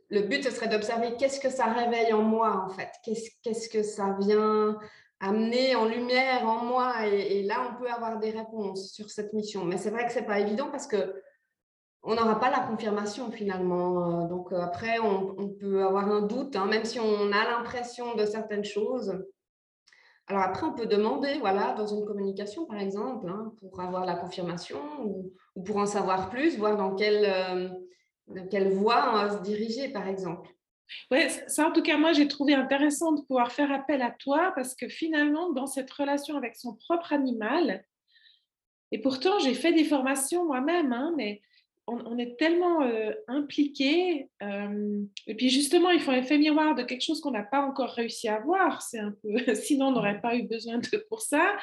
le 0.09 0.21
but, 0.21 0.43
ce 0.43 0.51
serait 0.51 0.67
d'observer 0.67 1.15
qu'est-ce 1.17 1.39
que 1.39 1.49
ça 1.49 1.65
réveille 1.65 2.13
en 2.13 2.21
moi, 2.21 2.65
en 2.65 2.69
fait. 2.69 2.89
Qu'est-ce 3.03 3.69
que 3.69 3.83
ça 3.83 4.15
vient 4.19 4.77
amener 5.19 5.75
en 5.75 5.85
lumière 5.85 6.47
en 6.47 6.65
moi? 6.65 7.05
Et, 7.07 7.43
là, 7.43 7.69
on 7.69 7.79
peut 7.79 7.89
avoir 7.89 8.19
des 8.19 8.31
réponses 8.31 8.91
sur 8.91 9.09
cette 9.11 9.33
mission. 9.33 9.65
Mais 9.65 9.77
c'est 9.77 9.91
vrai 9.91 10.05
que 10.05 10.11
ce 10.11 10.19
n'est 10.19 10.25
pas 10.25 10.39
évident 10.39 10.69
parce 10.71 10.87
que 10.87 11.21
on 12.01 12.15
n'aura 12.15 12.39
pas 12.39 12.49
la 12.49 12.61
confirmation 12.61 13.29
finalement. 13.29 14.25
Donc 14.25 14.53
euh, 14.53 14.61
après, 14.61 14.99
on, 14.99 15.49
peut 15.49 15.83
avoir 15.83 16.09
un 16.09 16.21
doute, 16.21 16.55
hein, 16.55 16.65
même 16.65 16.85
si 16.85 16.97
on 16.97 17.31
a 17.33 17.43
l'impression 17.43 18.15
de 18.15 18.25
certaines 18.25 18.63
choses. 18.63 19.21
Alors 20.29 20.43
après, 20.43 20.65
on 20.65 20.73
peut 20.73 20.85
demander, 20.85 21.39
voilà, 21.39 21.73
dans 21.73 21.87
une 21.87 22.05
communication 22.05 22.65
par 22.65 22.79
exemple, 22.79 23.27
hein, 23.27 23.51
pour 23.59 23.81
avoir 23.81 24.05
la 24.05 24.15
confirmation 24.15 24.79
ou, 25.03 25.33
pour 25.65 25.77
en 25.77 25.87
savoir 25.87 26.29
plus, 26.29 26.57
voir 26.57 26.77
dans 26.77 26.95
quelle... 26.95 27.25
Euh, 27.25 27.69
voie 28.69 29.09
on 29.09 29.13
va 29.13 29.29
se 29.31 29.41
diriger, 29.41 29.89
par 29.89 30.07
exemple. 30.07 30.47
Oui, 31.09 31.19
ça 31.47 31.67
en 31.67 31.71
tout 31.71 31.81
cas, 31.81 31.97
moi 31.97 32.13
j'ai 32.13 32.27
trouvé 32.27 32.53
intéressant 32.53 33.11
de 33.11 33.21
pouvoir 33.21 33.51
faire 33.51 33.71
appel 33.71 34.01
à 34.03 34.11
toi 34.11 34.51
parce 34.55 34.75
que 34.75 34.87
finalement, 34.87 35.51
dans 35.51 35.65
cette 35.65 35.89
relation 35.91 36.37
avec 36.37 36.55
son 36.55 36.75
propre 36.75 37.11
animal, 37.13 37.83
et 38.91 39.01
pourtant 39.01 39.39
j'ai 39.39 39.53
fait 39.53 39.73
des 39.73 39.83
formations 39.83 40.45
moi-même, 40.45 40.93
hein, 40.93 41.13
mais 41.17 41.41
on, 41.89 42.17
est 42.17 42.37
tellement 42.37 42.81
euh, 42.81 43.11
impliqués. 43.27 44.29
Euh, 44.41 45.01
et 45.27 45.35
puis 45.35 45.49
justement, 45.49 45.89
il 45.89 45.99
faut 45.99 46.11
un 46.11 46.17
effet 46.17 46.37
miroir 46.37 46.75
de 46.75 46.83
quelque 46.83 47.03
chose 47.03 47.21
qu'on 47.21 47.31
n'a 47.31 47.43
pas 47.43 47.61
encore 47.61 47.91
réussi 47.91 48.27
à 48.27 48.39
voir. 48.39 48.81
C'est 48.81 48.99
un 48.99 49.13
peu, 49.21 49.55
sinon 49.55 49.87
on 49.87 49.91
n'aurait 49.91 50.21
pas 50.21 50.35
eu 50.35 50.43
besoin 50.43 50.77
de 50.77 50.97
pour 51.09 51.21
ça. 51.21 51.55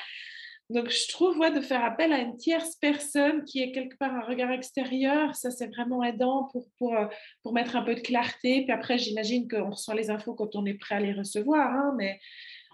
Donc, 0.69 0.91
je 0.91 1.09
trouve 1.09 1.39
de 1.39 1.61
faire 1.61 1.85
appel 1.85 2.13
à 2.13 2.19
une 2.19 2.37
tierce 2.37 2.75
personne 2.77 3.45
qui 3.45 3.63
est 3.63 3.71
quelque 3.71 3.97
part 3.97 4.13
un 4.13 4.23
regard 4.23 4.51
extérieur, 4.51 5.37
ça 5.37 5.53
c'est 5.53 5.69
vraiment 5.69 6.03
aidant 6.03 6.49
pour, 6.51 6.67
pour, 6.77 6.97
euh, 6.97 7.07
pour 7.43 7.53
mettre 7.53 7.77
un 7.77 7.83
peu 7.83 7.95
de 7.95 8.01
clarté. 8.01 8.63
Puis 8.63 8.73
après, 8.73 8.99
j'imagine 8.99 9.47
qu'on 9.49 9.71
reçoit 9.71 9.95
les 9.95 10.11
infos 10.11 10.35
quand 10.35 10.57
on 10.57 10.67
est 10.67 10.75
prêt 10.75 10.97
à 10.97 11.01
les 11.01 11.13
recevoir. 11.13 11.71
Hein, 11.71 11.95
mais 11.97 12.19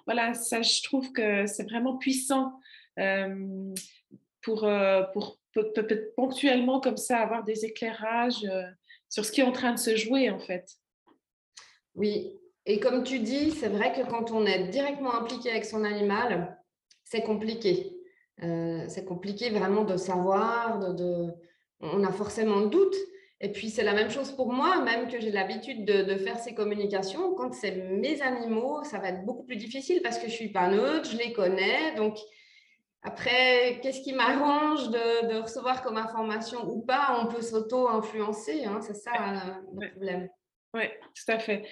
voilà, 0.07 0.33
ça, 0.33 0.62
je 0.62 0.83
trouve 0.83 1.12
que 1.12 1.47
c'est 1.47 1.65
vraiment 1.65 1.99
puissant 1.99 2.55
euh, 2.99 3.75
pour, 4.42 4.64
euh, 4.64 5.02
peut-être 5.52 6.14
ponctuellement 6.14 6.81
comme 6.81 6.96
ça 6.96 7.18
avoir 7.18 7.44
des 7.44 7.64
éclairages 7.64 8.46
sur 9.09 9.24
ce 9.24 9.33
qui 9.33 9.40
est 9.40 9.44
en 9.44 9.52
train 9.52 9.72
de 9.72 9.78
se 9.78 9.96
jouer 9.96 10.31
en 10.31 10.38
fait. 10.38 10.66
Oui, 11.94 12.40
et 12.64 12.78
comme 12.78 13.02
tu 13.02 13.18
dis, 13.18 13.50
c'est 13.50 13.68
vrai 13.68 13.92
que 13.92 14.09
quand 14.09 14.31
on 14.31 14.46
est 14.46 14.68
directement 14.68 15.14
impliqué 15.14 15.50
avec 15.50 15.64
son 15.64 15.85
animal, 15.85 16.59
c'est 17.05 17.22
compliqué. 17.22 17.96
Euh, 18.42 18.85
c'est 18.88 19.05
compliqué 19.05 19.50
vraiment 19.50 19.85
de 19.85 19.96
savoir, 19.96 20.94
de, 20.94 21.28
on 21.81 22.05
a 22.05 22.12
forcément 22.12 22.61
de 22.62 22.68
doutes. 22.68 22.96
Et 23.40 23.50
puis, 23.50 23.70
c'est 23.70 23.83
la 23.83 23.92
même 23.92 24.11
chose 24.11 24.31
pour 24.31 24.52
moi, 24.52 24.83
même 24.85 25.09
que 25.09 25.20
j'ai 25.20 25.33
l'habitude 25.33 25.85
de, 25.85 26.16
faire 26.16 26.38
ces 26.38 26.55
communications. 26.55 27.35
Quand 27.35 27.52
c'est 27.52 27.72
mes 27.72 28.22
animaux, 28.22 28.85
ça 28.85 28.98
va 28.98 29.09
être 29.09 29.24
beaucoup 29.24 29.42
plus 29.42 29.57
difficile 29.57 30.00
parce 30.00 30.18
que 30.18 30.28
je 30.28 30.33
suis 30.33 30.52
pas 30.52 30.68
neutre, 30.68 31.11
je 31.11 31.16
les 31.16 31.33
connais. 31.33 31.96
Donc, 31.96 32.16
après, 33.03 33.81
qu'est-ce 33.83 34.01
qui 34.01 34.12
m'arrange 34.12 34.88
de, 34.91 35.41
recevoir 35.41 35.83
comme 35.83 35.97
information 35.97 36.69
ou 36.69 36.83
pas? 36.83 37.19
On 37.21 37.27
peut 37.27 37.43
s'auto-influencer, 37.43 38.65
hein, 38.65 38.81
c'est 38.81 38.95
ça 38.95 39.11
le 39.75 39.91
problème. 39.91 40.29
Oui, 40.75 40.85
tout 41.15 41.33
à 41.33 41.38
fait. 41.38 41.67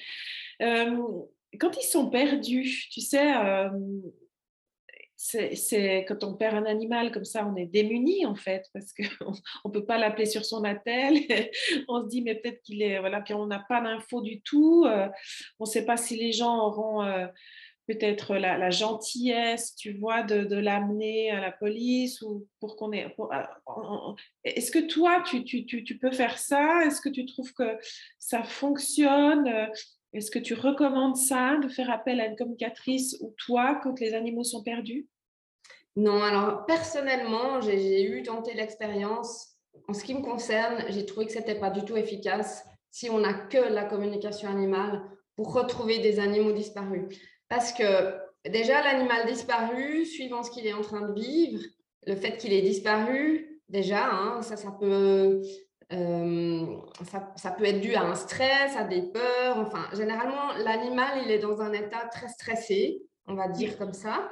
Euh, 0.61 1.23
quand 1.59 1.77
ils 1.77 1.87
sont 1.87 2.11
perdus, 2.11 2.89
tu 2.91 3.01
sais, 3.01 3.35
euh, 3.35 3.71
c'est 5.17 6.05
quand 6.09 6.25
on 6.25 6.35
perd 6.35 6.57
un 6.57 6.65
animal 6.65 7.13
comme 7.13 7.25
ça, 7.25 7.47
on 7.47 7.55
est 7.55 7.67
démuni 7.67 8.27
en 8.27 8.35
fait, 8.35 8.67
parce 8.73 8.93
qu'on 8.93 9.33
ne 9.69 9.71
peut 9.71 9.85
pas 9.85 9.99
l'appeler 9.99 10.27
sur 10.27 10.45
son 10.45 10.65
attel. 10.65 11.15
on 11.89 12.03
se 12.03 12.09
dit, 12.09 12.23
mais 12.23 12.35
peut-être 12.35 12.61
qu'il 12.63 12.83
est. 12.83 12.99
Voilà, 12.99 13.21
puis 13.21 13.35
on 13.35 13.47
n'a 13.47 13.65
pas 13.69 13.81
d'infos 13.81 14.21
du 14.21 14.41
tout. 14.43 14.85
Euh, 14.87 15.09
on 15.61 15.65
ne 15.65 15.71
sait 15.71 15.85
pas 15.85 15.97
si 15.97 16.17
les 16.17 16.33
gens 16.33 16.59
auront 16.59 17.03
peut-être 17.87 18.37
la, 18.37 18.71
gentillesse, 18.71 19.75
tu 19.75 19.99
vois, 19.99 20.23
de, 20.23 20.57
l'amener 20.57 21.31
à 21.31 21.41
la 21.41 21.53
police 21.53 22.23
ou 22.23 22.47
pour 22.61 22.77
qu'on 22.77 22.93
ait. 22.93 23.15
Euh, 23.19 24.13
est-ce 24.45 24.71
que 24.71 24.87
toi, 24.87 25.23
tu, 25.27 25.45
tu, 25.45 25.65
tu, 25.65 25.99
peux 25.99 26.13
faire 26.13 26.39
ça? 26.39 26.85
Est-ce 26.85 27.01
que 27.01 27.09
tu 27.09 27.27
trouves 27.27 27.53
que 27.53 27.79
ça 28.19 28.43
fonctionne? 28.43 29.69
Est-ce 30.13 30.31
que 30.31 30.39
tu 30.39 30.55
recommandes 30.55 31.17
ça, 31.17 31.57
de 31.63 31.69
faire 31.69 31.91
appel 31.91 32.21
à 32.21 32.27
une 32.27 32.37
communicatrice 32.37 33.17
ou 33.21 33.35
toi 33.45 33.81
quand 33.83 34.01
les 34.01 34.15
animaux 34.15 34.45
sont 34.45 34.63
perdus? 34.63 35.09
Non, 35.97 36.23
alors 36.23 36.67
personnellement, 36.67 37.61
j'ai 37.61 38.05
eu 38.05 38.23
tenté 38.23 38.55
l'expérience. 38.55 39.57
En 39.89 39.93
ce 39.93 40.05
qui 40.05 40.15
me 40.15 40.23
concerne, 40.23 40.85
j'ai 40.89 41.07
trouvé 41.07 41.27
que 41.27 41.33
ce 41.33 41.39
n'était 41.39 41.59
pas 41.59 41.71
du 41.71 41.85
tout 41.85 41.97
efficace 41.97 42.65
si 42.91 43.09
on 43.11 43.19
n'a 43.19 43.35
que 43.35 43.59
la 43.59 43.85
communication 43.85 44.49
animale 44.49 45.03
pour 45.37 45.53
retrouver 45.53 46.01
des 46.01 46.19
animaux 46.19 46.53
disparus. 46.53 47.07
Parce 47.51 47.73
que 47.73 48.15
déjà, 48.49 48.81
l'animal 48.83 49.27
disparu, 49.27 50.07
suivant 50.07 50.43
ce 50.43 50.51
qu'il 50.51 50.67
est 50.67 50.73
en 50.73 50.83
train 50.83 51.03
de 51.03 51.13
vivre, 51.13 51.61
le 52.07 52.15
fait 52.15 52.39
qu'il 52.39 52.55
ait 52.55 52.63
disparu, 52.63 53.61
déjà, 53.69 54.09
hein, 54.09 54.41
ça, 54.41 54.57
ça 54.57 54.71
peut 54.71 55.43
euh, 55.93 56.77
ça, 57.35 57.51
peut 57.51 57.65
être 57.65 57.81
dû 57.81 57.95
à 57.95 58.03
un 58.03 58.15
stress, 58.15 58.77
à 58.77 58.85
des 58.85 59.03
peurs. 59.03 59.59
Enfin, 59.59 59.85
généralement, 59.93 60.53
l'animal, 60.65 61.23
il 61.25 61.31
est 61.33 61.41
dans 61.41 61.61
un 61.61 61.73
état 61.73 62.09
très 62.13 62.29
stressé, 62.29 63.03
on 63.27 63.35
va 63.35 63.49
dire 63.49 63.77
comme 63.77 63.93
ça. 63.93 64.31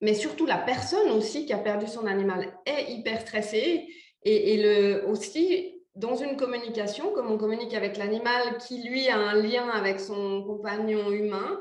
Mais 0.00 0.14
surtout, 0.14 0.44
la 0.44 0.58
personne 0.58 1.10
aussi 1.10 1.46
qui 1.46 1.52
a 1.52 1.58
perdu 1.58 1.86
son 1.86 2.06
animal 2.06 2.52
est 2.66 2.90
hyper 2.90 3.20
stressée. 3.20 3.86
Et, 4.24 4.54
et 4.54 4.62
le, 4.62 5.08
aussi, 5.08 5.80
dans 5.94 6.16
une 6.16 6.36
communication, 6.36 7.12
comme 7.12 7.30
on 7.30 7.38
communique 7.38 7.74
avec 7.74 7.96
l'animal 7.96 8.58
qui, 8.58 8.82
lui, 8.82 9.08
a 9.08 9.16
un 9.16 9.34
lien 9.34 9.68
avec 9.68 10.00
son 10.00 10.42
compagnon 10.42 11.12
humain, 11.12 11.60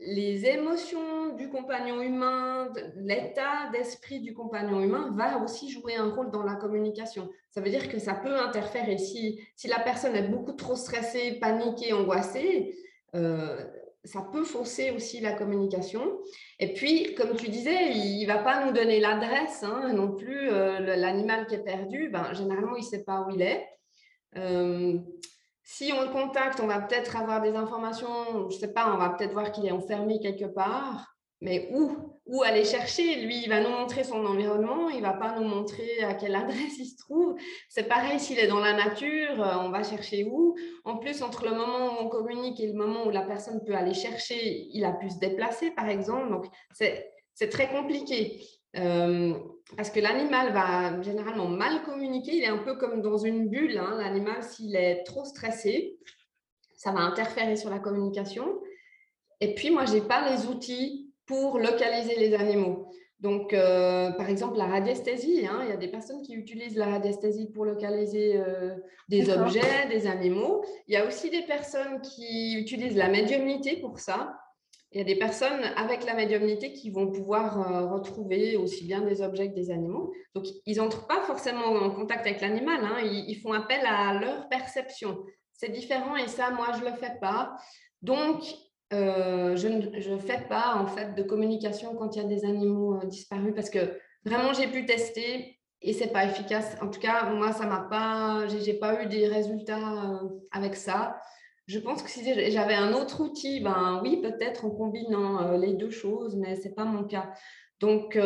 les 0.00 0.46
émotions 0.46 1.34
du 1.34 1.48
compagnon 1.48 2.00
humain, 2.00 2.72
l'état 2.96 3.68
d'esprit 3.72 4.20
du 4.20 4.32
compagnon 4.32 4.80
humain 4.80 5.12
va 5.16 5.38
aussi 5.42 5.70
jouer 5.70 5.96
un 5.96 6.10
rôle 6.10 6.30
dans 6.30 6.44
la 6.44 6.54
communication. 6.54 7.28
Ça 7.50 7.60
veut 7.60 7.70
dire 7.70 7.88
que 7.88 7.98
ça 7.98 8.14
peut 8.14 8.36
interférer. 8.36 8.96
Si, 8.98 9.40
si 9.56 9.66
la 9.66 9.80
personne 9.80 10.14
est 10.14 10.28
beaucoup 10.28 10.52
trop 10.52 10.76
stressée, 10.76 11.38
paniquée, 11.40 11.92
angoissée, 11.92 12.76
euh, 13.16 13.64
ça 14.04 14.24
peut 14.32 14.44
fausser 14.44 14.92
aussi 14.92 15.20
la 15.20 15.32
communication. 15.32 16.18
Et 16.60 16.72
puis, 16.74 17.14
comme 17.14 17.36
tu 17.36 17.48
disais, 17.48 17.92
il 17.92 18.22
ne 18.22 18.26
va 18.26 18.38
pas 18.38 18.64
nous 18.64 18.72
donner 18.72 19.00
l'adresse 19.00 19.64
hein, 19.64 19.92
non 19.92 20.12
plus. 20.12 20.48
Euh, 20.50 20.78
l'animal 20.96 21.46
qui 21.46 21.56
est 21.56 21.64
perdu, 21.64 22.08
ben, 22.08 22.32
généralement, 22.34 22.76
il 22.76 22.84
ne 22.84 22.88
sait 22.88 23.04
pas 23.04 23.26
où 23.26 23.30
il 23.34 23.42
est. 23.42 23.66
Euh, 24.36 24.98
si 25.70 25.92
on 25.92 26.00
le 26.00 26.08
contacte, 26.08 26.60
on 26.60 26.66
va 26.66 26.80
peut-être 26.80 27.14
avoir 27.14 27.42
des 27.42 27.54
informations, 27.54 28.48
je 28.48 28.54
ne 28.54 28.58
sais 28.58 28.72
pas, 28.72 28.90
on 28.90 28.96
va 28.96 29.10
peut-être 29.10 29.34
voir 29.34 29.52
qu'il 29.52 29.66
est 29.66 29.70
enfermé 29.70 30.18
quelque 30.18 30.46
part, 30.46 31.14
mais 31.42 31.68
où? 31.74 31.94
Où 32.24 32.42
aller 32.42 32.64
chercher? 32.64 33.20
Lui, 33.20 33.42
il 33.42 33.50
va 33.50 33.60
nous 33.60 33.68
montrer 33.68 34.02
son 34.02 34.24
environnement, 34.24 34.88
il 34.88 34.96
ne 34.96 35.02
va 35.02 35.12
pas 35.12 35.38
nous 35.38 35.46
montrer 35.46 36.02
à 36.02 36.14
quelle 36.14 36.36
adresse 36.36 36.78
il 36.78 36.86
se 36.86 36.96
trouve. 36.96 37.36
C'est 37.68 37.86
pareil 37.86 38.18
s'il 38.18 38.38
est 38.38 38.46
dans 38.46 38.60
la 38.60 38.72
nature, 38.72 39.42
euh, 39.42 39.58
on 39.60 39.68
va 39.68 39.82
chercher 39.82 40.24
où? 40.24 40.56
En 40.86 40.96
plus, 40.96 41.20
entre 41.20 41.44
le 41.44 41.50
moment 41.50 42.00
où 42.00 42.04
on 42.04 42.08
communique 42.08 42.58
et 42.60 42.68
le 42.68 42.72
moment 42.72 43.06
où 43.06 43.10
la 43.10 43.22
personne 43.22 43.62
peut 43.62 43.74
aller 43.74 43.94
chercher, 43.94 44.68
il 44.72 44.86
a 44.86 44.92
pu 44.92 45.10
se 45.10 45.18
déplacer, 45.18 45.70
par 45.72 45.90
exemple. 45.90 46.30
Donc, 46.30 46.46
c'est 46.72 47.48
très 47.50 47.68
compliqué. 47.68 48.40
Parce 48.74 49.90
que 49.90 50.00
l'animal 50.00 50.52
va 50.52 51.00
généralement 51.02 51.48
mal 51.48 51.82
communiquer. 51.82 52.36
Il 52.36 52.42
est 52.42 52.48
un 52.48 52.58
peu 52.58 52.76
comme 52.76 53.02
dans 53.02 53.18
une 53.18 53.48
bulle. 53.48 53.78
Hein. 53.78 53.96
L'animal, 53.98 54.42
s'il 54.42 54.76
est 54.76 55.04
trop 55.04 55.24
stressé, 55.24 55.98
ça 56.76 56.92
va 56.92 57.00
interférer 57.00 57.56
sur 57.56 57.70
la 57.70 57.78
communication. 57.78 58.60
Et 59.40 59.54
puis, 59.54 59.70
moi, 59.70 59.84
je 59.84 59.94
n'ai 59.94 60.00
pas 60.00 60.30
les 60.30 60.46
outils 60.46 61.12
pour 61.26 61.58
localiser 61.58 62.16
les 62.16 62.34
animaux. 62.34 62.90
Donc, 63.20 63.52
euh, 63.52 64.12
par 64.12 64.28
exemple, 64.28 64.56
la 64.56 64.66
radiesthésie, 64.66 65.44
hein, 65.46 65.60
il 65.64 65.70
y 65.70 65.72
a 65.72 65.76
des 65.76 65.88
personnes 65.88 66.22
qui 66.22 66.34
utilisent 66.34 66.76
la 66.76 66.86
radiesthésie 66.86 67.50
pour 67.50 67.64
localiser 67.64 68.36
euh, 68.36 68.76
des 69.08 69.28
objets, 69.30 69.88
des 69.90 70.06
animaux. 70.06 70.64
Il 70.86 70.94
y 70.94 70.96
a 70.96 71.04
aussi 71.04 71.28
des 71.28 71.42
personnes 71.42 72.00
qui 72.00 72.54
utilisent 72.54 72.96
la 72.96 73.08
médiumnité 73.08 73.76
pour 73.76 73.98
ça. 73.98 74.38
Il 74.92 74.98
y 74.98 75.00
a 75.02 75.04
des 75.04 75.16
personnes 75.16 75.64
avec 75.76 76.06
la 76.06 76.14
médiumnité 76.14 76.72
qui 76.72 76.90
vont 76.90 77.10
pouvoir 77.10 77.60
euh, 77.60 77.86
retrouver 77.92 78.56
aussi 78.56 78.86
bien 78.86 79.02
des 79.02 79.20
objets 79.20 79.50
que 79.50 79.54
des 79.54 79.70
animaux. 79.70 80.14
Donc, 80.34 80.46
ils 80.64 80.78
n'entrent 80.78 81.06
pas 81.06 81.20
forcément 81.22 81.66
en 81.66 81.90
contact 81.90 82.26
avec 82.26 82.40
l'animal, 82.40 82.80
hein. 82.82 83.00
ils, 83.02 83.36
font 83.36 83.52
appel 83.52 83.80
à 83.84 84.14
leur 84.14 84.48
perception. 84.48 85.18
C'est 85.52 85.70
différent 85.70 86.16
et 86.16 86.26
ça, 86.26 86.50
moi, 86.50 86.68
je 86.74 86.84
ne 86.84 86.90
le 86.90 86.96
fais 86.96 87.18
pas. 87.20 87.54
Donc, 88.00 88.42
euh, 88.94 89.56
je 89.56 89.68
ne 90.10 90.18
fais 90.18 90.46
pas 90.48 90.76
en 90.76 90.86
fait 90.86 91.14
de 91.14 91.22
communication 91.22 91.94
quand 91.94 92.16
il 92.16 92.22
y 92.22 92.24
a 92.24 92.28
des 92.28 92.46
animaux 92.46 92.94
euh, 92.94 93.06
disparus 93.06 93.52
parce 93.54 93.68
que 93.68 93.98
vraiment 94.24 94.54
j'ai 94.54 94.66
pu 94.66 94.86
tester 94.86 95.58
et 95.82 95.92
c'est 95.92 96.06
pas 96.06 96.24
efficace. 96.24 96.74
En 96.80 96.88
tout 96.88 96.98
cas, 96.98 97.28
moi 97.28 97.52
ça 97.52 97.66
m'a 97.66 97.80
pas, 97.80 98.46
j'ai 98.46 98.72
pas 98.72 99.02
eu 99.02 99.06
des 99.06 99.28
résultats 99.28 100.22
avec 100.52 100.74
ça. 100.74 101.20
Je 101.68 101.78
pense 101.78 102.02
que 102.02 102.10
si 102.10 102.24
j'avais 102.50 102.74
un 102.74 102.92
autre 102.92 103.20
outil, 103.22 103.60
ben 103.60 104.00
oui 104.02 104.20
peut-être 104.20 104.64
en 104.64 104.70
combinant 104.70 105.52
les 105.56 105.74
deux 105.74 105.90
choses, 105.90 106.34
mais 106.34 106.56
c'est 106.56 106.74
pas 106.74 106.84
mon 106.84 107.04
cas. 107.04 107.32
Donc 107.78 108.18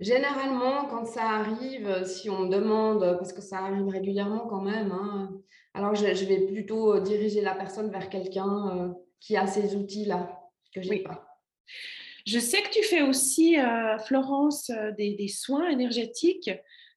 généralement 0.00 0.86
quand 0.86 1.04
ça 1.04 1.28
arrive, 1.28 2.04
si 2.04 2.30
on 2.30 2.40
me 2.40 2.48
demande, 2.48 3.00
parce 3.18 3.32
que 3.32 3.42
ça 3.42 3.58
arrive 3.58 3.86
régulièrement 3.86 4.46
quand 4.48 4.62
même. 4.62 4.90
Hein, 4.92 5.30
alors 5.74 5.96
je, 5.96 6.24
vais 6.24 6.46
plutôt 6.46 6.94
euh, 6.94 7.00
diriger 7.00 7.40
la 7.40 7.54
personne 7.54 7.90
vers 7.90 8.08
quelqu'un 8.08 8.78
euh, 8.78 8.88
qui 9.20 9.36
a 9.36 9.46
ces 9.46 9.74
outils-là 9.74 10.40
que 10.72 10.80
j'ai 10.80 11.00
pas. 11.00 11.26
Je 12.26 12.38
sais 12.38 12.62
que 12.62 12.70
tu 12.70 12.82
fais 12.84 13.02
aussi, 13.02 13.58
euh, 13.58 13.98
Florence, 13.98 14.70
des, 14.96 15.28
soins 15.28 15.68
énergétiques. 15.68 16.50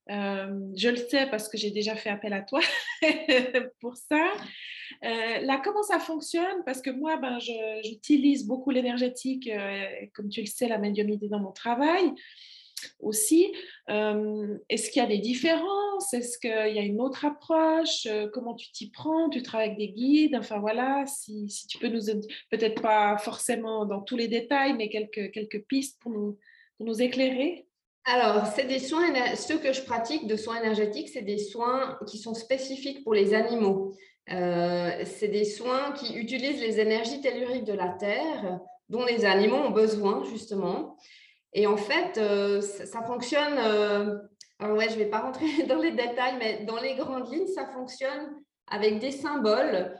je 0.08 0.89
le 0.89 0.95
sais 0.95 1.26
parce 1.30 1.50
que 1.50 1.58
j'ai 1.58 1.71
déjà 1.71 1.95
fait 1.95 2.10
appel 2.10 2.34
à 2.34 2.41
toi 2.41 2.62
pour 3.82 3.97
ça. 3.97 4.32
Là, 5.01 5.62
comment 5.63 5.83
ça 5.83 5.99
fonctionne? 5.99 6.63
Parce 6.65 6.81
que 6.81 6.89
moi, 6.89 7.17
ben, 7.17 7.39
j'utilise 7.83 8.45
beaucoup 8.45 8.71
l'énergétique, 8.71 9.49
comme 10.13 10.29
tu 10.29 10.41
le 10.41 10.47
sais, 10.47 10.67
la 10.67 10.77
médiumnité 10.77 11.27
dans 11.27 11.39
mon 11.39 11.51
travail 11.51 12.12
aussi. 12.99 13.51
Est-ce 13.88 14.91
qu'il 14.91 15.01
y 15.01 15.05
a 15.05 15.07
des 15.07 15.17
différences? 15.17 16.13
Est-ce 16.13 16.38
qu'il 16.38 16.49
y 16.49 16.79
a 16.79 16.83
une 16.83 17.01
autre 17.01 17.25
approche? 17.25 18.07
Comment 18.33 18.53
tu 18.53 18.71
t'y 18.71 18.91
prends? 18.91 19.29
Tu 19.29 19.41
travailles 19.41 19.69
avec 19.69 19.79
des 19.79 19.89
guides? 19.89 20.36
Enfin 20.36 20.60
voilà, 20.60 21.03
si, 21.07 21.49
si 21.49 21.65
tu 21.67 21.79
peux 21.79 21.88
nous, 21.88 22.05
peut-être 22.51 22.81
pas 22.81 23.17
forcément 23.17 23.86
dans 23.86 24.01
tous 24.01 24.15
les 24.15 24.27
détails, 24.27 24.73
mais 24.75 24.89
quelques, 24.89 25.31
quelques 25.31 25.63
pistes 25.65 25.99
pour 26.01 26.12
nous, 26.12 26.38
pour 26.77 26.86
nous 26.86 27.01
éclairer. 27.01 27.65
Alors, 28.05 28.45
c'est 28.45 28.67
des 28.67 28.79
soins, 28.79 29.36
ceux 29.36 29.57
que 29.57 29.73
je 29.73 29.81
pratique 29.81 30.27
de 30.27 30.38
soins 30.38 30.62
énergétiques, 30.62 31.10
c'est 31.10 31.23
des 31.23 31.39
soins 31.39 31.97
qui 32.07 32.19
sont 32.19 32.33
spécifiques 32.33 33.03
pour 33.03 33.13
les 33.13 33.33
animaux. 33.33 33.97
C'est 34.27 35.29
des 35.29 35.45
soins 35.45 35.91
qui 35.93 36.17
utilisent 36.17 36.61
les 36.61 36.79
énergies 36.79 37.21
telluriques 37.21 37.65
de 37.65 37.73
la 37.73 37.89
Terre, 37.89 38.59
dont 38.89 39.05
les 39.05 39.25
animaux 39.25 39.57
ont 39.57 39.71
besoin, 39.71 40.23
justement. 40.25 40.97
Et 41.53 41.67
en 41.67 41.77
fait, 41.77 42.17
euh, 42.17 42.61
ça, 42.61 43.01
fonctionne. 43.03 43.57
Euh, 43.57 44.19
alors 44.59 44.77
ouais, 44.77 44.89
je 44.89 44.93
ne 44.93 44.99
vais 44.99 45.09
pas 45.09 45.19
rentrer 45.19 45.63
dans 45.67 45.77
les 45.77 45.91
détails, 45.91 46.35
mais 46.39 46.65
dans 46.65 46.77
les 46.77 46.95
grandes 46.95 47.31
lignes, 47.31 47.47
ça 47.47 47.65
fonctionne 47.67 48.35
avec 48.69 48.99
des 48.99 49.11
symboles. 49.11 49.95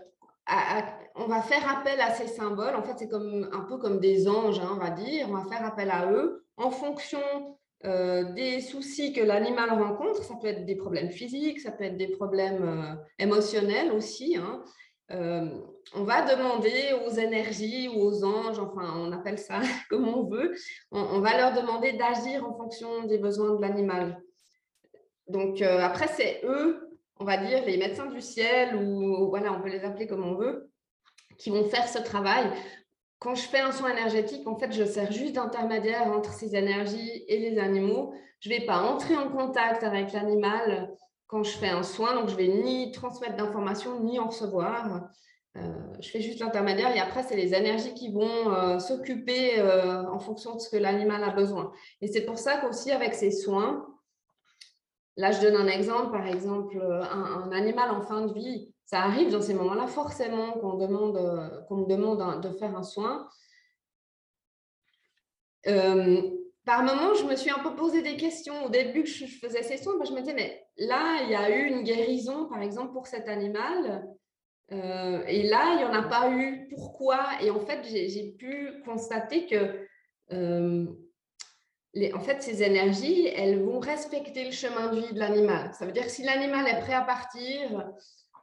on 1.16 1.26
va 1.26 1.42
faire 1.42 1.70
appel 1.70 2.00
à 2.02 2.14
ces 2.14 2.28
symboles. 2.28 2.76
En 2.76 2.84
fait, 2.84 2.94
c'est 2.98 3.08
comme 3.08 3.50
un 3.52 3.62
peu 3.62 3.78
comme 3.78 4.00
des 4.00 4.28
anges, 4.28 4.60
hein, 4.60 4.72
on 4.74 4.78
va 4.78 4.92
dire. 4.92 5.28
On 5.30 5.34
va 5.34 5.50
faire 5.50 5.66
appel 5.66 5.90
à 5.90 6.12
eux 6.12 6.46
en 6.58 6.72
fonction 6.72 7.20
euh, 7.86 8.24
des 8.34 8.62
soucis 8.62 9.14
que 9.14 9.22
l'animal 9.22 9.70
rencontre. 9.72 10.24
Ça 10.24 10.36
peut 10.42 10.48
être 10.48 10.66
des 10.66 10.76
problèmes 10.76 11.12
physiques, 11.12 11.60
ça 11.60 11.72
peut 11.72 11.84
être 11.84 11.98
des 11.98 12.10
problèmes 12.10 12.98
émotionnels 13.20 13.92
aussi. 13.92 14.38
Hein. 14.38 14.64
Euh, 15.12 15.48
on 15.96 16.04
va 16.04 16.36
demander 16.36 16.94
aux 17.06 17.12
énergies 17.12 17.88
ou 17.88 18.02
aux 18.02 18.26
anges, 18.26 18.60
enfin 18.60 18.94
on 18.98 19.14
appelle 19.14 19.40
ça 19.40 19.62
comme 19.90 20.06
on 20.06 20.24
veut, 20.24 20.54
on, 20.92 21.22
va 21.22 21.38
leur 21.38 21.54
demander 21.54 21.94
d'agir 21.94 22.46
en 22.46 22.54
fonction 22.58 23.04
des 23.04 23.18
besoins 23.18 23.56
de 23.56 23.62
l'animal. 23.62 24.22
Donc 25.30 25.62
euh, 25.62 25.80
après, 25.80 26.08
c'est 26.08 26.42
eux, 26.44 26.90
on 27.20 27.26
va 27.26 27.38
dire, 27.38 27.64
les 27.66 27.78
médecins 27.78 28.08
du 28.08 28.20
ciel, 28.20 28.76
ou 28.76 29.30
voilà, 29.30 29.54
on 29.54 29.62
peut 29.62 29.70
les 29.70 29.86
appeler 29.86 30.08
comme 30.08 30.26
on 30.26 30.36
veut, 30.36 30.70
qui 31.38 31.52
vont 31.52 31.64
faire 31.64 31.88
ce 31.88 32.00
travail. 32.00 32.52
Quand 33.20 33.36
je 33.36 33.48
fais 33.48 33.60
un 33.60 33.72
soin 33.72 33.92
énergétique, 33.92 34.48
en 34.48 34.58
fait, 34.58 34.72
je 34.72 34.84
sers 34.84 35.12
juste 35.12 35.34
d'intermédiaire 35.34 36.12
entre 36.12 36.34
ces 36.34 36.56
énergies 36.56 37.24
et 37.28 37.40
les 37.40 37.58
animaux. 37.58 38.14
Je 38.40 38.50
ne 38.50 38.56
vais 38.56 38.66
pas 38.66 38.82
entrer 38.82 39.18
en 39.18 39.30
contact 39.30 39.84
avec 39.84 40.14
l'animal 40.14 40.96
quand 41.26 41.44
je 41.44 41.58
fais 41.58 41.70
un 41.70 41.84
soin, 41.84 42.16
donc 42.16 42.30
je 42.30 42.36
vais 42.36 42.48
ni 42.48 42.92
transmettre 42.92 43.36
d'informations 43.36 44.00
ni 44.00 44.20
en 44.20 44.28
recevoir. 44.28 45.10
Euh, 45.58 45.62
je 46.00 46.10
fais 46.10 46.22
juste 46.22 46.40
l'intermédiaire 46.40 46.96
et 46.96 47.00
après, 47.00 47.24
c'est 47.24 47.36
les 47.36 47.54
énergies 47.54 47.94
qui 47.94 48.12
vont 48.12 48.54
euh, 48.54 48.80
s'occuper 48.80 49.60
euh, 49.60 50.08
en 50.10 50.20
fonction 50.20 50.56
de 50.56 50.60
ce 50.60 50.70
que 50.70 50.78
l'animal 50.78 51.24
a 51.24 51.32
besoin. 51.32 51.72
Et 52.02 52.08
c'est 52.08 52.26
pour 52.26 52.38
ça 52.38 52.58
qu'aussi 52.58 52.92
avec 52.92 53.14
ces 53.14 53.32
soins, 53.32 53.86
là 55.16 55.32
je 55.32 55.42
donne 55.42 55.56
un 55.56 55.68
exemple, 55.68 56.12
par 56.12 56.28
exemple, 56.28 56.80
un, 56.80 57.52
animal 57.52 57.92
en 57.92 58.02
fin 58.02 58.26
de 58.26 58.34
vie, 58.34 58.72
ça 58.88 59.02
arrive 59.02 59.32
dans 59.32 59.42
ces 59.42 59.54
moments-là 59.54 59.86
forcément 59.86 60.54
qu'on 60.54 60.78
demande, 60.78 61.66
qu'on 61.68 61.78
me 61.78 61.86
demande 61.86 62.42
de 62.42 62.50
faire 62.58 62.76
un 62.76 62.84
soin 62.84 63.30
par 66.68 66.84
moment, 66.84 67.14
je 67.14 67.24
me 67.24 67.38
suis 67.38 67.50
un 67.50 67.60
peu 67.60 67.76
posé 67.76 68.02
des 68.02 68.18
questions. 68.18 68.66
Au 68.66 68.70
début 68.70 69.04
que 69.04 69.10
je 69.10 69.26
faisais 69.26 69.64
ces 69.64 69.78
soins, 69.78 69.94
je 70.06 70.12
me 70.12 70.20
disais, 70.20 70.34
mais 70.34 70.68
là, 70.76 71.24
il 71.24 71.32
y 71.32 71.36
a 71.36 71.50
eu 71.50 71.66
une 71.66 71.84
guérison, 71.84 72.46
par 72.50 72.62
exemple, 72.62 72.92
pour 72.92 73.08
cet 73.08 73.30
animal. 73.30 74.06
Euh, 74.74 75.24
et 75.28 75.44
là, 75.44 75.72
il 75.72 75.78
n'y 75.78 75.86
en 75.86 75.94
a 75.94 76.04
pas 76.04 76.30
eu. 76.30 76.68
Pourquoi? 76.76 77.26
Et 77.42 77.50
en 77.50 77.62
fait, 77.62 77.86
j'ai 77.86 78.36
pu 78.38 78.84
constater 78.84 79.46
que 79.46 79.88
euh, 80.34 80.86
en 82.14 82.20
fait, 82.20 82.44
ces 82.44 82.62
énergies, 82.62 83.28
elles 83.28 83.64
vont 83.64 83.80
respecter 83.80 84.44
le 84.44 84.52
chemin 84.52 84.92
de 84.92 85.00
vie 85.00 85.14
de 85.14 85.20
l'animal. 85.20 85.74
Ça 85.74 85.86
veut 85.86 85.94
dire 85.94 86.04
que 86.04 86.12
si 86.12 86.24
l'animal 86.24 86.68
est 86.68 86.82
prêt 86.82 86.94
à 86.94 87.02
partir, 87.02 87.94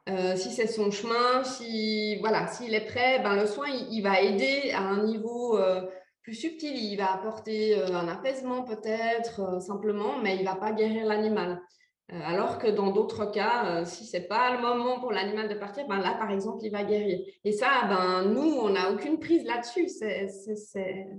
euh, 0.09 0.35
si 0.35 0.51
c'est 0.51 0.67
son 0.67 0.91
chemin, 0.91 1.43
si 1.43 2.17
voilà, 2.17 2.47
s'il 2.47 2.73
est 2.73 2.85
prêt, 2.85 3.19
ben, 3.23 3.35
le 3.35 3.45
soin, 3.45 3.67
il, 3.67 4.01
va 4.01 4.21
aider 4.21 4.71
à 4.73 4.81
un 4.81 5.03
niveau 5.03 5.57
plus 6.25 6.33
subtil. 6.33 6.75
Il 6.75 6.97
va 6.97 7.13
apporter 7.13 7.77
euh, 7.77 7.95
un 7.95 8.07
apaisement 8.07 8.63
peut-être 8.63 9.41
euh, 9.41 9.59
simplement, 9.59 10.17
mais 10.21 10.35
il 10.35 10.41
ne 10.41 10.45
va 10.45 10.55
pas 10.55 10.73
guérir 10.73 11.05
l'animal. 11.05 11.61
Euh, 12.11 12.19
alors 12.23 12.57
que 12.57 12.67
dans 12.67 12.91
d'autres 12.91 13.25
cas, 13.31 13.85
si 13.85 14.05
ce 14.05 14.17
n'est 14.17 14.23
pas 14.23 14.55
le 14.55 14.61
moment 14.61 14.99
pour 14.99 15.11
l'animal 15.11 15.47
de 15.47 15.55
partir, 15.55 15.87
ben 15.87 15.99
là, 15.99 16.15
par 16.17 16.31
exemple, 16.31 16.63
il 16.63 16.71
va 16.71 16.83
guérir. 16.83 17.19
Et 17.43 17.51
ça, 17.51 17.85
ben, 17.87 18.23
nous, 18.25 18.57
on 18.59 18.69
n'a 18.69 18.91
aucune 18.91 19.19
prise 19.19 19.45
là-dessus. 19.45 19.87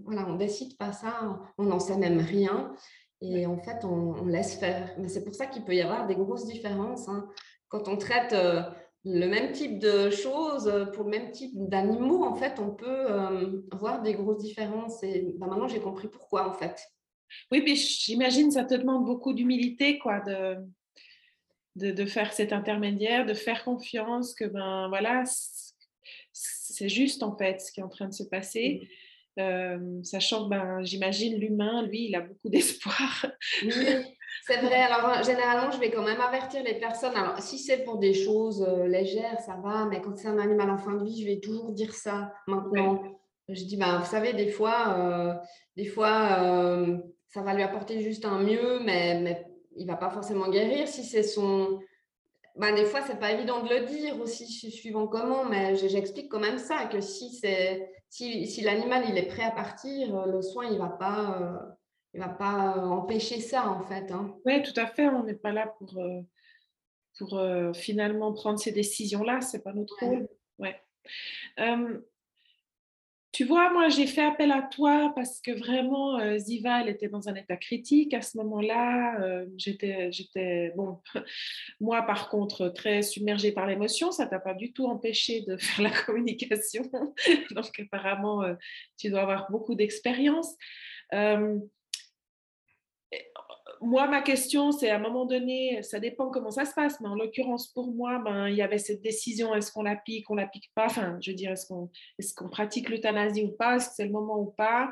Voilà, 0.05 0.27
on 0.29 0.33
ne 0.33 0.39
décide 0.39 0.77
pas 0.77 0.93
ça, 0.93 1.39
on 1.57 1.65
n'en 1.65 1.81
sait 1.81 1.97
même 1.97 2.19
rien. 2.19 2.73
Et 3.23 3.47
en 3.47 3.57
fait, 3.57 3.85
on, 3.85 4.27
laisse 4.27 4.57
faire. 4.57 4.95
Mais 4.99 5.09
c'est 5.09 5.25
pour 5.25 5.35
ça 5.35 5.47
qu'il 5.47 5.65
peut 5.65 5.75
y 5.75 5.81
avoir 5.81 6.07
des 6.07 6.17
grosses 6.17 6.45
différences. 6.45 7.09
Hein. 7.09 7.27
Quand 7.69 7.89
on 7.89 7.97
traite 7.97 8.35
le 9.07 9.29
même 9.29 9.53
type 9.53 9.79
de 9.79 10.11
choses, 10.11 10.67
euh, 10.67 10.85
pour 10.87 11.05
le 11.05 11.11
même 11.11 11.31
type 11.31 11.53
d'animaux, 11.55 12.25
en 12.25 12.35
fait, 12.35 12.59
on 12.59 12.71
peut 12.71 12.87
euh, 12.89 13.63
voir 13.73 14.03
des 14.03 14.15
grosses 14.15 14.43
différences. 14.43 15.03
Et 15.05 15.23
ben, 15.39 15.47
maintenant, 15.47 15.69
j'ai 15.69 15.81
compris 15.81 16.09
pourquoi, 16.09 16.49
en 16.49 16.53
fait. 16.53 16.83
Oui, 17.53 17.63
puis 17.63 17.77
j'imagine 17.77 18.51
ça 18.51 18.65
te 18.65 18.75
demande 18.75 19.05
beaucoup 19.05 19.33
d'humilité, 19.33 19.99
quoi, 19.99 20.21
de, 20.21 20.57
de, 21.93 22.07
faire 22.07 22.33
cet 22.33 22.53
intermédiaire, 22.53 23.27
de 23.27 23.35
faire 23.35 23.65
confiance 23.65 24.35
que, 24.35 24.45
ben 24.45 24.89
voilà, 24.89 25.23
c'est 26.33 26.89
juste, 26.89 27.23
en 27.23 27.37
fait, 27.37 27.61
ce 27.61 27.71
qui 27.71 27.81
est 27.81 27.85
en 27.85 27.89
train 27.89 28.09
de 28.09 28.15
se 28.15 28.25
passer. 28.25 28.81
Mmh. 28.83 29.41
Euh, 29.41 30.03
sachant 30.03 30.45
que, 30.45 30.51
ben, 30.51 30.83
j'imagine, 30.83 31.39
l'humain, 31.39 31.87
lui, 31.87 32.09
il 32.09 32.15
a 32.17 32.23
beaucoup 32.23 32.49
d'espoir. 32.49 33.27
Oui. 33.63 33.73
C'est 34.45 34.59
vrai. 34.59 34.83
Alors, 34.83 35.23
généralement, 35.23 35.71
je 35.71 35.79
vais 35.79 35.91
quand 35.91 36.05
même 36.05 36.21
avertir 36.21 36.63
les 36.63 36.75
personnes. 36.75 37.17
Alors, 37.17 37.39
si 37.41 37.59
c'est 37.59 37.85
pour 37.85 37.99
des 37.99 38.15
choses 38.15 38.63
euh, 38.63 38.87
légères, 38.87 39.41
ça 39.41 39.57
va. 39.63 39.87
Mais 39.87 40.01
quand 40.01 40.17
c'est 40.17 40.29
un 40.29 40.39
animal 40.39 40.71
en 40.71 40.79
fin 40.79 40.95
de 40.95 41.05
vie, 41.05 41.21
je 41.21 41.27
vais 41.27 41.41
toujours 41.41 41.73
dire 41.73 41.95
ça 41.95 42.33
maintenant. 42.47 43.03
Je 43.49 43.65
dis, 43.65 43.77
ben, 43.77 43.99
vous 43.99 44.07
savez, 44.07 44.33
des 44.33 44.49
fois, 44.49 44.97
euh, 44.99 45.35
des 45.77 45.87
fois 45.87 46.39
euh, 46.41 46.99
ça 47.29 47.43
va 47.43 47.55
lui 47.55 47.63
apporter 47.63 48.01
juste 48.01 48.25
un 48.25 48.41
mieux, 48.41 48.81
mais, 48.81 49.21
mais 49.21 49.47
il 49.77 49.87
ne 49.87 49.91
va 49.91 49.97
pas 49.97 50.11
forcément 50.11 50.49
guérir. 50.49 50.89
Si 50.89 51.05
c'est 51.05 51.23
son. 51.23 51.81
Ben, 52.57 52.75
des 52.75 52.87
fois, 52.87 53.03
c'est 53.03 53.19
pas 53.19 53.33
évident 53.33 53.63
de 53.63 53.69
le 53.69 53.85
dire 53.85 54.19
aussi, 54.21 54.47
suivant 54.71 55.07
comment, 55.07 55.45
mais 55.45 55.77
j'explique 55.77 56.31
quand 56.31 56.41
même 56.41 56.59
ça, 56.59 56.87
que 56.87 57.03
si, 57.03 57.39
si, 58.09 58.47
si 58.47 58.61
l'animal 58.63 59.05
il 59.11 59.19
est 59.19 59.27
prêt 59.27 59.43
à 59.43 59.51
partir, 59.51 60.27
le 60.27 60.41
soin, 60.41 60.65
il 60.65 60.73
ne 60.75 60.79
va 60.79 60.89
pas 60.89 61.76
il 62.17 62.19
va 62.19 62.29
pas 62.29 62.79
empêcher 62.79 63.41
ça, 63.41 63.69
en 63.69 63.85
fait. 63.85 64.11
Hein. 64.11 64.35
Oui, 64.47 64.63
tout 64.63 64.79
à 64.81 64.87
fait. 64.87 65.07
On 65.09 65.25
n'est 65.25 65.35
pas 65.35 65.53
là 65.53 65.67
pour, 65.79 66.03
pour 67.19 67.41
finalement 67.75 68.33
prendre 68.33 68.59
ces 68.59 68.73
décisions-là. 68.73 69.43
C'est 69.43 69.63
pas 69.63 69.75
notre 69.75 69.99
rôle. 70.01 70.29
Ouais. 70.59 70.81
Tu 73.37 73.45
vois, 73.45 73.71
moi, 73.71 73.91
j'ai 73.91 74.07
fait 74.07 74.25
appel 74.25 74.51
à 74.51 74.63
toi 74.63 75.13
parce 75.15 75.43
que 75.43 75.51
vraiment, 75.51 76.19
euh, 76.19 76.39
Ziva, 76.39 76.81
elle 76.81 76.89
était 76.89 77.09
dans 77.11 77.29
un 77.29 77.35
état 77.35 77.59
critique 77.59 78.15
à 78.15 78.23
ce 78.23 78.39
moment-là. 78.39 79.21
Euh, 79.21 79.45
j'étais, 79.59 80.11
j'étais, 80.11 80.73
bon, 80.75 81.03
moi, 81.81 82.01
par 82.01 82.31
contre, 82.31 82.71
très 82.71 83.03
submergée 83.03 83.53
par 83.53 83.67
l'émotion. 83.67 84.11
Ça 84.11 84.27
t'a 84.27 84.41
pas 84.41 84.55
du 84.55 84.73
tout 84.73 84.87
empêché 84.87 85.43
de 85.43 85.57
faire 85.59 85.83
la 85.83 85.91
communication. 85.91 86.91
Donc, 87.51 87.79
apparemment, 87.79 88.43
euh, 88.43 88.55
tu 88.97 89.11
dois 89.11 89.21
avoir 89.21 89.51
beaucoup 89.51 89.75
d'expérience 89.75 90.57
moi, 93.81 94.07
ma 94.09 94.23
question, 94.23 94.73
c'est 94.73 94.91
à 94.91 94.97
un 94.97 95.01
moment 95.01 95.25
donné, 95.27 95.83
ça 95.83 96.01
dépend 96.01 96.31
comment 96.31 96.51
ça 96.51 96.65
se 96.65 96.75
passe, 96.75 97.01
mais 97.01 97.09
en 97.09 97.15
l'occurrence, 97.15 97.69
pour 97.73 97.93
moi, 97.93 98.21
ben, 98.25 98.49
il 98.49 98.57
y 98.57 98.63
avait 98.63 98.79
cette 98.79 99.03
décision, 99.03 99.55
est-ce 99.55 99.73
qu'on 99.73 99.83
la 99.83 99.97
pique, 99.97 100.31
on 100.31 100.35
la 100.35 100.47
pique 100.47 100.71
pas, 100.75 100.87
enfin, 100.87 101.19
je 101.21 101.31
veux 101.31 101.37
dire, 101.37 101.53
est-ce 101.53 101.67
qu'on 101.67 101.91
est 102.19 102.51
pratique 102.51 102.89
l'euthanasie 102.89 103.45
ou 103.45 103.53
pas, 103.53 103.77
est-ce 103.77 103.89
que 103.89 103.95
c'est 103.97 104.07
le 104.07 104.13
moment 104.13 104.39
ou 104.39 104.51
pas? 104.51 104.91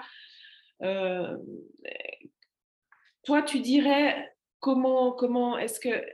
Euh, 0.82 1.36
toi, 3.24 3.42
tu 3.42 3.60
dirais 3.60 4.32
comment, 4.60 5.12
comment 5.12 5.58
est-ce 5.58 5.80
que, 5.80 6.04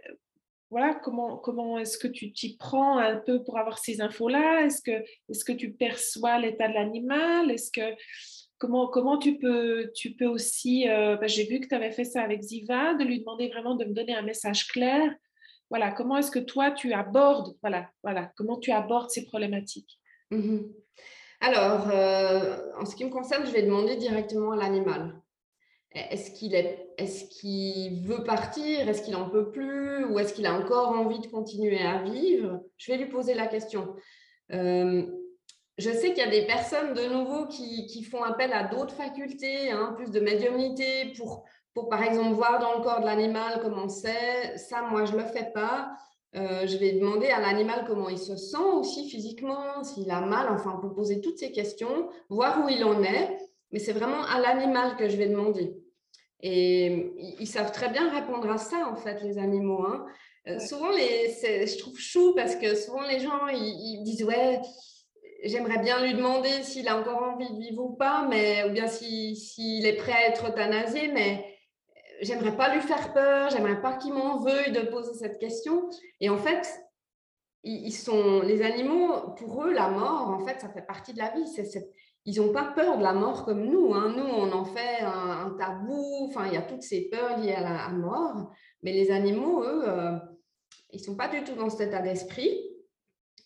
voilà, 0.70 0.94
comment, 0.94 1.36
comment 1.36 1.78
est-ce 1.78 1.98
que 1.98 2.08
tu 2.08 2.32
t'y 2.32 2.56
prends 2.56 2.98
un 2.98 3.16
peu 3.16 3.42
pour 3.42 3.58
avoir 3.58 3.78
ces 3.78 4.00
infos-là? 4.00 4.64
Est-ce 4.66 4.82
que, 4.82 5.04
est-ce 5.28 5.44
que 5.44 5.52
tu 5.52 5.72
perçois 5.72 6.38
l'état 6.38 6.68
de 6.68 6.74
l'animal? 6.74 7.50
Est-ce 7.50 7.72
que 7.72 7.96
Comment, 8.60 8.88
comment 8.88 9.16
tu, 9.16 9.38
peux, 9.38 9.90
tu 9.94 10.10
peux 10.10 10.26
aussi, 10.26 10.86
euh, 10.86 11.16
bah, 11.16 11.26
j'ai 11.26 11.46
vu 11.46 11.60
que 11.60 11.66
tu 11.66 11.74
avais 11.74 11.90
fait 11.92 12.04
ça 12.04 12.20
avec 12.20 12.42
Ziva, 12.42 12.92
de 12.92 13.04
lui 13.04 13.20
demander 13.20 13.48
vraiment 13.48 13.74
de 13.74 13.86
me 13.86 13.94
donner 13.94 14.14
un 14.14 14.20
message 14.20 14.68
clair. 14.68 15.10
Voilà, 15.70 15.90
comment 15.92 16.18
est-ce 16.18 16.30
que 16.30 16.38
toi 16.38 16.70
tu 16.70 16.92
abordes, 16.92 17.56
voilà, 17.62 17.88
voilà, 18.02 18.30
comment 18.36 18.58
tu 18.58 18.70
abordes 18.70 19.08
ces 19.08 19.24
problématiques? 19.24 19.98
Mmh 20.30 20.58
Alors, 21.40 21.88
euh, 21.90 22.58
en 22.78 22.84
ce 22.84 22.94
qui 22.94 23.06
me 23.06 23.10
concerne, 23.10 23.46
je 23.46 23.50
vais 23.50 23.62
demander 23.62 23.96
directement 23.96 24.52
à 24.52 24.56
l'animal. 24.56 25.18
Est-ce 25.92 26.30
qu'il 26.32 26.54
est, 26.54 26.86
est 26.98 27.28
qu'il 27.30 28.06
veut 28.06 28.24
partir? 28.24 28.86
Est-ce 28.88 29.02
qu'il 29.02 29.16
en 29.16 29.30
peut 29.30 29.50
plus? 29.50 30.04
Ou 30.04 30.18
est-ce 30.18 30.34
qu'il 30.34 30.44
a 30.44 30.54
encore 30.54 30.90
envie 30.90 31.20
de 31.20 31.26
continuer 31.28 31.80
à 31.80 32.02
vivre? 32.02 32.62
Je 32.76 32.92
vais 32.92 32.98
lui 32.98 33.08
poser 33.08 33.32
la 33.32 33.46
question. 33.46 33.96
Euh, 34.52 35.06
je 35.78 35.90
sais 35.90 36.08
qu'il 36.12 36.18
y 36.18 36.26
a 36.26 36.30
des 36.30 36.46
personnes 36.46 36.94
de 36.94 37.06
nouveau 37.06 37.46
qui, 37.46 38.02
font 38.04 38.22
appel 38.22 38.52
à 38.52 38.64
d'autres 38.64 38.94
facultés, 38.94 39.70
hein, 39.70 39.94
plus 39.96 40.10
de 40.10 40.20
médiumnité 40.20 41.12
pour, 41.16 41.44
pour, 41.74 41.88
par 41.88 42.02
exemple, 42.02 42.34
voir 42.34 42.58
dans 42.58 42.76
le 42.76 42.82
corps 42.82 43.00
de 43.00 43.06
l'animal 43.06 43.60
comment 43.62 43.88
c'est. 43.88 44.56
Ça, 44.56 44.82
moi, 44.82 45.04
je 45.04 45.12
ne 45.12 45.18
le 45.18 45.24
fais 45.24 45.50
pas. 45.54 45.90
Euh, 46.36 46.66
je 46.66 46.76
vais 46.76 46.92
demander 46.92 47.28
à 47.28 47.40
l'animal 47.40 47.84
comment 47.86 48.08
il 48.08 48.18
se 48.18 48.36
sent 48.36 48.56
aussi 48.74 49.08
physiquement, 49.08 49.82
s'il 49.82 50.10
a 50.10 50.20
mal. 50.20 50.48
Enfin, 50.50 50.74
on 50.76 50.80
peut 50.80 50.94
poser 50.94 51.20
toutes 51.20 51.38
ces 51.38 51.50
questions, 51.50 52.08
voir 52.28 52.64
où 52.64 52.68
il 52.68 52.84
en 52.84 53.02
est. 53.02 53.38
Mais 53.72 53.78
c'est 53.78 53.92
vraiment 53.92 54.22
à 54.24 54.40
l'animal 54.40 54.96
que 54.96 55.08
je 55.08 55.16
vais 55.16 55.28
demander. 55.28 55.76
Et 56.42 57.12
ils 57.38 57.46
savent 57.46 57.72
très 57.72 57.88
bien 57.88 58.10
répondre 58.10 58.50
à 58.50 58.58
ça, 58.58 58.88
en 58.90 58.96
fait, 58.96 59.22
les 59.22 59.38
animaux. 59.38 59.84
Hein. 59.84 60.06
Euh, 60.48 60.58
souvent, 60.58 60.90
les, 60.90 61.28
je 61.66 61.78
trouve 61.78 61.98
chou 61.98 62.34
parce 62.34 62.56
que 62.56 62.74
souvent 62.74 63.02
les 63.02 63.20
gens, 63.20 63.46
ils, 63.48 63.98
ils 63.98 64.02
disent, 64.02 64.24
ouais, 64.24 64.60
j'aimerais 65.44 65.78
bien 65.78 66.02
lui 66.04 66.14
demander 66.14 66.62
s'il 66.62 66.88
a 66.88 66.98
encore 66.98 67.22
envie 67.22 67.50
de 67.52 67.58
vivre 67.58 67.84
ou 67.84 67.94
pas, 67.94 68.26
mais, 68.28 68.64
ou 68.68 68.72
bien 68.72 68.86
s'il 68.86 69.86
est 69.86 69.96
prêt 69.96 70.12
à 70.12 70.28
être 70.28 70.48
euthanasié, 70.48 71.08
mais 71.08 71.58
j'aimerais 72.20 72.56
pas 72.56 72.74
lui 72.74 72.80
faire 72.80 73.12
peur, 73.12 73.50
j'aimerais 73.50 73.80
pas 73.80 73.94
qu'il 73.94 74.12
m'en 74.12 74.38
veuille 74.38 74.72
de 74.72 74.80
poser 74.80 75.14
cette 75.14 75.38
question. 75.38 75.88
Et 76.20 76.28
en 76.28 76.38
fait, 76.38 76.68
ils 77.62 77.92
sont, 77.92 78.40
les 78.40 78.62
animaux, 78.62 79.34
pour 79.36 79.64
eux, 79.64 79.72
la 79.72 79.88
mort, 79.88 80.28
en 80.28 80.44
fait, 80.46 80.60
ça 80.60 80.68
fait 80.68 80.86
partie 80.86 81.12
de 81.12 81.18
la 81.18 81.30
vie. 81.30 81.44
ils 82.24 82.40
n'ont 82.40 82.52
pas 82.52 82.72
peur 82.74 82.96
de 82.98 83.02
la 83.02 83.12
mort 83.12 83.44
comme 83.44 83.64
nous. 83.66 83.94
Hein. 83.94 84.14
Nous, 84.16 84.24
on 84.24 84.50
en 84.52 84.64
fait 84.64 85.00
un, 85.02 85.54
tabou. 85.58 86.28
Enfin, 86.28 86.46
il 86.46 86.54
y 86.54 86.56
a 86.56 86.62
toutes 86.62 86.82
ces 86.82 87.08
peurs 87.10 87.38
liées 87.38 87.52
à 87.52 87.60
la 87.60 87.88
mort. 87.90 88.50
Mais 88.82 88.92
les 88.92 89.10
animaux, 89.10 89.62
eux, 89.62 89.82
euh, 89.86 90.18
ils 90.90 91.00
sont 91.00 91.16
pas 91.16 91.28
du 91.28 91.44
tout 91.44 91.54
dans 91.54 91.68
cet 91.68 91.88
état 91.88 92.00
d'esprit. 92.00 92.69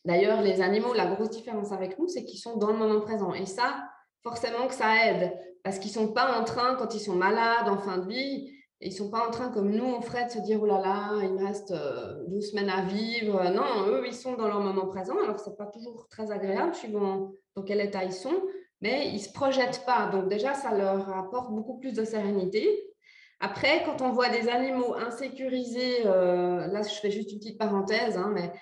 D'ailleurs, 0.04 0.42
les 0.42 0.60
animaux, 0.60 0.92
la 0.92 1.06
grosse 1.06 1.30
différence 1.30 1.72
avec 1.72 1.98
nous, 1.98 2.08
c'est 2.08 2.24
qu'ils 2.24 2.38
sont 2.38 2.56
dans 2.56 2.70
le 2.70 2.76
moment 2.76 3.00
présent. 3.00 3.32
Et 3.32 3.46
ça, 3.46 3.88
forcément 4.22 4.66
que 4.66 4.74
ça 4.74 5.06
aide, 5.06 5.32
parce 5.62 5.78
qu'ils 5.78 5.90
ne 5.90 6.06
sont 6.06 6.12
pas 6.12 6.38
en 6.38 6.44
train, 6.44 6.74
quand 6.74 6.94
ils 6.94 7.00
sont 7.00 7.14
malades, 7.14 7.68
en 7.68 7.78
fin 7.78 7.98
de 7.98 8.06
vie, 8.06 8.50
ils 8.80 8.90
ne 8.90 8.94
sont 8.94 9.10
pas 9.10 9.26
en 9.26 9.30
train, 9.30 9.48
comme 9.48 9.70
nous, 9.70 9.84
on 9.84 10.02
ferait, 10.02 10.26
de 10.26 10.30
se 10.30 10.38
dire, 10.40 10.60
oh 10.62 10.66
là 10.66 10.78
là, 10.78 11.10
il 11.22 11.32
me 11.32 11.46
reste 11.46 11.72
12 11.72 11.78
euh, 11.78 12.40
semaines 12.42 12.68
à 12.68 12.82
vivre. 12.82 13.42
Non, 13.50 13.88
eux, 13.88 14.04
ils 14.06 14.14
sont 14.14 14.34
dans 14.34 14.46
leur 14.46 14.60
moment 14.60 14.86
présent. 14.86 15.14
Alors, 15.22 15.40
ce 15.40 15.48
n'est 15.48 15.56
pas 15.56 15.66
toujours 15.66 16.06
très 16.10 16.30
agréable, 16.30 16.74
suivant 16.74 17.30
dans 17.56 17.62
quel 17.62 17.80
état 17.80 18.04
ils 18.04 18.12
sont, 18.12 18.42
mais 18.82 19.08
ils 19.08 19.14
ne 19.14 19.18
se 19.18 19.32
projettent 19.32 19.84
pas. 19.86 20.10
Donc, 20.10 20.28
déjà, 20.28 20.52
ça 20.52 20.76
leur 20.76 21.08
apporte 21.16 21.50
beaucoup 21.50 21.78
plus 21.78 21.94
de 21.94 22.04
sérénité. 22.04 22.94
Après, 23.40 23.84
quand 23.84 24.02
on 24.02 24.10
voit 24.10 24.28
des 24.28 24.48
animaux 24.48 24.94
insécurisés, 24.94 26.06
euh, 26.06 26.66
là, 26.66 26.82
je 26.82 26.94
fais 27.00 27.10
juste 27.10 27.32
une 27.32 27.38
petite 27.38 27.58
parenthèse, 27.58 28.18
hein, 28.18 28.30
mais 28.34 28.52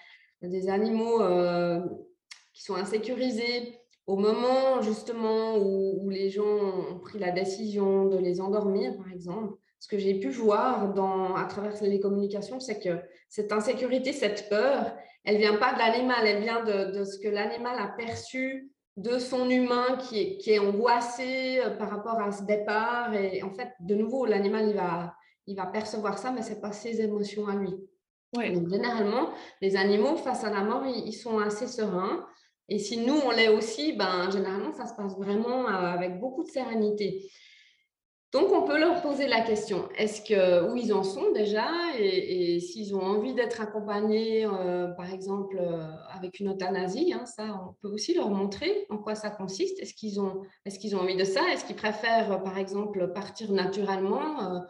des 0.49 0.69
animaux 0.69 1.23
euh, 1.23 1.81
qui 2.53 2.63
sont 2.63 2.75
insécurisés 2.75 3.79
au 4.07 4.17
moment 4.17 4.83
justement 4.83 5.57
où, 5.59 6.11
les 6.11 6.29
gens 6.29 6.45
ont 6.45 6.99
pris 6.99 7.19
la 7.19 7.31
décision 7.31 8.07
de 8.07 8.19
les 8.19 8.41
endormir, 8.41 8.97
par 8.97 9.11
exemple. 9.11 9.55
Ce 9.79 9.89
que 9.89 9.99
j'ai 9.99 10.15
pu 10.21 10.29
voir 10.29 10.93
à 11.37 11.45
travers 11.47 11.81
les 11.83 12.01
communications, 12.01 12.61
c'est 12.61 12.79
que 12.79 13.01
cette 13.29 13.53
insécurité, 13.53 14.13
cette 14.13 14.49
peur, 14.49 14.95
elle 15.25 15.39
vient 15.39 15.57
pas 15.57 15.73
de 15.73 15.79
l'animal, 15.79 16.27
elle 16.27 16.43
vient 16.43 16.63
de, 16.65 17.05
ce 17.05 17.19
que 17.19 17.29
l'animal 17.29 17.79
a 17.79 17.89
perçu 17.89 18.71
de 18.97 19.19
son 19.19 19.49
humain 19.49 19.97
qui 19.97 20.39
est, 20.45 20.59
angoissé 20.59 21.61
euh, 21.61 21.71
par 21.71 21.89
rapport 21.89 22.21
à 22.21 22.31
ce 22.31 22.43
départ. 22.43 23.15
Et 23.15 23.43
en 23.43 23.51
fait, 23.51 23.71
de 23.81 23.95
nouveau, 23.95 24.27
l'animal, 24.27 24.69
il 24.69 24.75
va, 24.75 25.15
il 25.47 25.57
va 25.57 25.67
percevoir 25.67 26.19
ça, 26.19 26.31
mais 26.31 26.43
ce 26.43 26.51
n'est 26.51 26.61
pas 26.61 26.73
ses 26.73 27.01
émotions 27.01 27.47
à 27.47 27.55
lui. 27.55 27.73
Généralement, 28.41 29.31
les 29.61 29.77
animaux, 29.77 30.17
face 30.17 30.45
à 30.45 30.51
la 30.51 30.63
mort, 30.63 30.85
ils, 30.87 31.13
sont 31.13 31.39
assez 31.39 31.67
sereins. 31.67 32.27
Et 32.69 32.79
si 32.79 32.97
nous, 32.97 33.15
on 33.15 33.31
l'est 33.31 33.49
aussi, 33.49 33.93
ben, 33.93 34.31
généralement, 34.31 34.73
ça 34.73 34.87
se 34.87 34.95
passe 34.95 35.15
vraiment 35.17 35.69
euh, 35.69 35.73
avec 35.73 36.19
beaucoup 36.19 36.43
de 36.43 36.49
sérénité. 36.49 37.31
Donc, 38.33 38.51
on 38.51 38.63
peut 38.63 38.79
leur 38.79 39.03
poser 39.03 39.29
la 39.29 39.43
question, 39.43 39.91
est-ce 39.99 40.23
que 40.23 40.67
où 40.67 40.75
ils 40.75 40.95
en 40.95 41.03
sont 41.03 41.33
déjà? 41.33 41.69
Et, 41.99 42.59
s'ils 42.61 42.97
ont 42.97 43.03
envie 43.03 43.35
d'être 43.35 43.61
accompagnés, 43.61 44.47
euh, 44.47 44.89
par 44.89 45.13
exemple, 45.13 45.59
euh, 45.61 45.87
avec 46.09 46.41
une 46.41 46.51
euthanasie, 46.51 47.13
hein, 47.13 47.27
ça, 47.27 47.61
on 47.69 47.75
peut 47.83 47.93
aussi 47.93 48.15
leur 48.15 48.31
montrer 48.31 48.87
en 48.89 48.97
quoi 48.97 49.15
ça 49.15 49.29
consiste. 49.29 49.79
Est-ce 49.81 49.93
qu'ils 49.93 50.19
ont, 50.19 50.41
est 50.65 50.79
qu'ils 50.79 50.97
ont 50.97 51.01
envie 51.01 51.17
de 51.17 51.25
ça? 51.25 51.43
Est-ce 51.53 51.67
qu'ils 51.67 51.77
préfèrent, 51.77 52.43
par 52.43 52.57
exemple, 52.57 53.13
partir 53.13 53.53
naturellement 53.53 54.63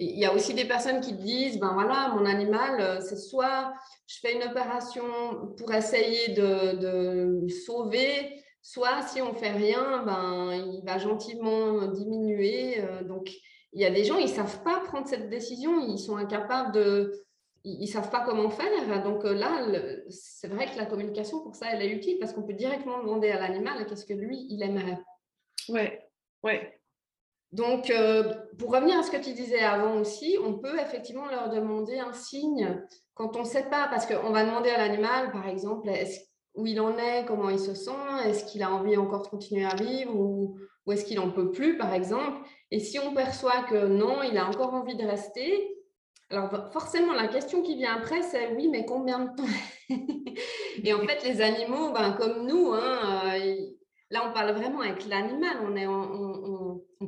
il 0.00 0.18
y 0.18 0.24
a 0.24 0.32
aussi 0.32 0.54
des 0.54 0.64
personnes 0.64 1.00
qui 1.00 1.12
disent, 1.12 1.58
ben 1.58 1.72
voilà, 1.74 2.14
mon 2.14 2.24
animal, 2.24 2.80
euh, 2.80 3.00
c'est 3.00 3.18
soit 3.18 3.72
je 4.06 4.18
fais 4.20 4.34
une 4.34 4.42
opération 4.42 5.04
pour 5.58 5.72
essayer 5.74 6.34
de, 6.34 7.46
sauver, 7.66 8.42
soit 8.62 9.02
si 9.02 9.20
on 9.20 9.34
fait 9.34 9.52
rien, 9.52 10.02
ben 10.04 10.52
il 10.52 10.82
va 10.84 10.98
gentiment 10.98 11.86
diminuer. 11.88 12.80
Euh, 12.80 13.04
donc 13.04 13.30
il 13.72 13.80
y 13.80 13.84
a 13.84 13.90
des 13.90 14.04
gens, 14.04 14.18
ils 14.18 14.28
savent 14.28 14.62
pas 14.62 14.80
prendre 14.80 15.06
cette 15.06 15.28
décision, 15.28 15.86
ils 15.86 15.98
sont 15.98 16.16
incapables 16.16 16.72
de, 16.72 17.12
ils, 17.64 17.82
ne 17.82 17.86
savent 17.86 18.10
pas 18.10 18.24
comment 18.24 18.48
faire. 18.48 19.04
Donc 19.04 19.26
euh, 19.26 19.34
là, 19.34 19.66
c'est 20.08 20.48
vrai 20.48 20.66
que 20.66 20.78
la 20.78 20.86
communication 20.86 21.42
pour 21.42 21.54
ça, 21.54 21.66
elle 21.72 21.82
est 21.82 21.90
utile 21.90 22.18
parce 22.18 22.32
qu'on 22.32 22.42
peut 22.42 22.54
directement 22.54 23.00
demander 23.00 23.30
à 23.30 23.38
l'animal 23.38 23.86
qu'est-ce 23.86 24.06
que 24.06 24.14
lui 24.14 24.46
il 24.48 24.62
aimerait. 24.62 24.98
Ouais, 25.68 26.08
ouais. 26.42 26.79
Donc, 27.52 27.90
euh, 27.90 28.32
pour 28.58 28.72
revenir 28.72 28.98
à 28.98 29.02
ce 29.02 29.10
que 29.10 29.16
tu 29.16 29.32
disais 29.32 29.60
avant 29.60 29.96
aussi, 29.96 30.38
on 30.44 30.58
peut 30.58 30.78
effectivement 30.78 31.26
leur 31.26 31.50
demander 31.50 31.98
un 31.98 32.12
signe 32.12 32.80
quand 33.14 33.36
on 33.36 33.40
ne 33.40 33.44
sait 33.44 33.68
pas, 33.68 33.88
parce 33.88 34.06
qu'on 34.06 34.30
va 34.30 34.44
demander 34.44 34.70
à 34.70 34.78
l'animal, 34.78 35.32
par 35.32 35.48
exemple, 35.48 35.90
où 36.54 36.66
il 36.66 36.80
en 36.80 36.96
est, 36.96 37.24
comment 37.26 37.50
il 37.50 37.58
se 37.58 37.74
sent, 37.74 37.90
est-ce 38.24 38.44
qu'il 38.44 38.62
a 38.62 38.72
envie 38.72 38.96
encore 38.96 39.22
de 39.22 39.28
continuer 39.28 39.66
à 39.66 39.74
vivre 39.74 40.14
ou, 40.14 40.56
est-ce 40.90 41.04
qu'il 41.04 41.18
n'en 41.18 41.30
peut 41.30 41.52
plus, 41.52 41.76
par 41.78 41.94
exemple. 41.94 42.44
Et 42.72 42.80
si 42.80 42.98
on 42.98 43.14
perçoit 43.14 43.62
que 43.62 43.86
non, 43.86 44.24
il 44.24 44.36
a 44.38 44.46
encore 44.48 44.74
envie 44.74 44.96
de 44.96 45.06
rester, 45.06 45.76
alors 46.30 46.72
forcément, 46.72 47.12
la 47.12 47.28
question 47.28 47.62
qui 47.62 47.76
vient 47.76 47.94
après, 47.94 48.22
c'est 48.22 48.54
oui, 48.54 48.68
mais 48.68 48.84
combien 48.84 49.20
de 49.20 49.36
temps? 49.36 49.44
Et 50.84 50.92
en 50.92 51.00
fait, 51.00 51.22
les 51.24 51.40
animaux, 51.42 51.92
ben, 51.92 52.12
comme 52.14 52.46
nous, 52.46 52.72
hein, 52.72 53.34
euh, 53.36 53.56
Là, 54.10 54.28
on 54.28 54.32
parle 54.32 54.50
vraiment 54.50 54.80
avec 54.80 55.06
l'animal, 55.06 55.58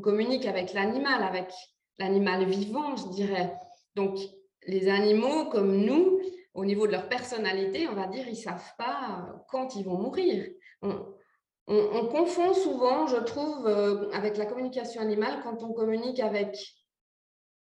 communique 0.00 0.46
avec 0.46 0.72
l'animal, 0.72 1.22
avec 1.22 1.52
l'animal 1.98 2.44
vivant, 2.44 2.96
je 2.96 3.08
dirais. 3.08 3.54
Donc, 3.94 4.18
les 4.66 4.88
animaux, 4.88 5.46
comme 5.46 5.76
nous, 5.76 6.20
au 6.54 6.64
niveau 6.64 6.86
de 6.86 6.92
leur 6.92 7.08
personnalité, 7.08 7.88
on 7.88 7.94
va 7.94 8.06
dire, 8.06 8.26
ils 8.28 8.36
savent 8.36 8.72
pas 8.78 9.26
quand 9.48 9.74
ils 9.76 9.84
vont 9.84 9.98
mourir. 9.98 10.46
on, 10.82 12.06
confond 12.08 12.52
souvent, 12.54 13.06
je 13.06 13.16
trouve, 13.16 13.66
euh, 13.66 14.10
avec 14.12 14.36
la 14.36 14.46
communication 14.46 15.00
animale 15.00 15.40
quand 15.42 15.62
on 15.62 15.72
communique 15.72 16.20
avec 16.20 16.58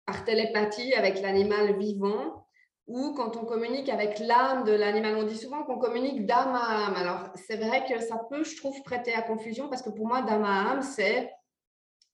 par 0.06 0.24
télépathie 0.24 0.94
avec 0.94 1.20
l'animal 1.20 1.78
vivant 1.78 2.46
ou 2.86 3.12
quand 3.12 3.36
on 3.36 3.44
communique 3.44 3.90
avec 3.90 4.18
l'âme 4.18 4.64
de 4.64 4.72
l'animal. 4.72 5.16
On 5.16 5.24
dit 5.24 5.36
souvent 5.36 5.64
qu'on 5.64 5.78
communique 5.78 6.24
d'âme 6.24 6.54
à 6.54 6.86
âme. 6.86 6.94
Alors, 6.96 7.28
c'est 7.34 7.58
vrai 7.58 7.84
que 7.86 8.00
ça 8.00 8.16
peut, 8.30 8.42
je 8.42 8.56
trouve, 8.56 8.82
prêter 8.82 9.12
à 9.12 9.20
confusion 9.20 9.68
parce 9.68 9.82
que 9.82 9.90
pour 9.90 10.06
moi, 10.06 10.22
d'âme 10.22 10.44
à 10.44 10.70
âme, 10.70 10.82
c'est 10.82 11.30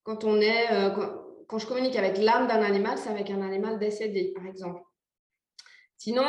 quand 0.05 0.25
on 0.25 0.41
est, 0.41 0.71
euh, 0.71 0.91
quand, 1.49 1.59
je 1.59 1.67
communique 1.67 1.97
avec 1.97 2.19
l'âme 2.19 2.47
d'un 2.47 2.63
animal, 2.63 2.99
c'est 2.99 3.11
avec 3.11 3.31
un 3.31 3.43
animal 3.43 3.79
décédé, 3.79 4.33
par 4.37 4.47
exemple. 4.47 4.83
Sinon, 5.97 6.25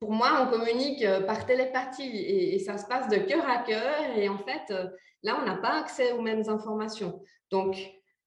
pour 0.00 0.12
moi, 0.12 0.42
on 0.42 0.50
communique 0.50 1.04
euh, 1.04 1.20
par 1.20 1.46
télépathie 1.46 2.16
et, 2.16 2.58
ça 2.58 2.76
se 2.76 2.86
passe 2.86 3.08
de 3.08 3.18
cœur 3.18 3.48
à 3.48 3.58
cœur. 3.58 4.16
Et 4.16 4.28
en 4.28 4.38
fait, 4.38 4.72
euh, 4.72 4.86
là, 5.22 5.38
on 5.40 5.46
n'a 5.46 5.56
pas 5.56 5.78
accès 5.80 6.12
aux 6.12 6.20
mêmes 6.20 6.48
informations. 6.48 7.22
Donc, 7.50 7.76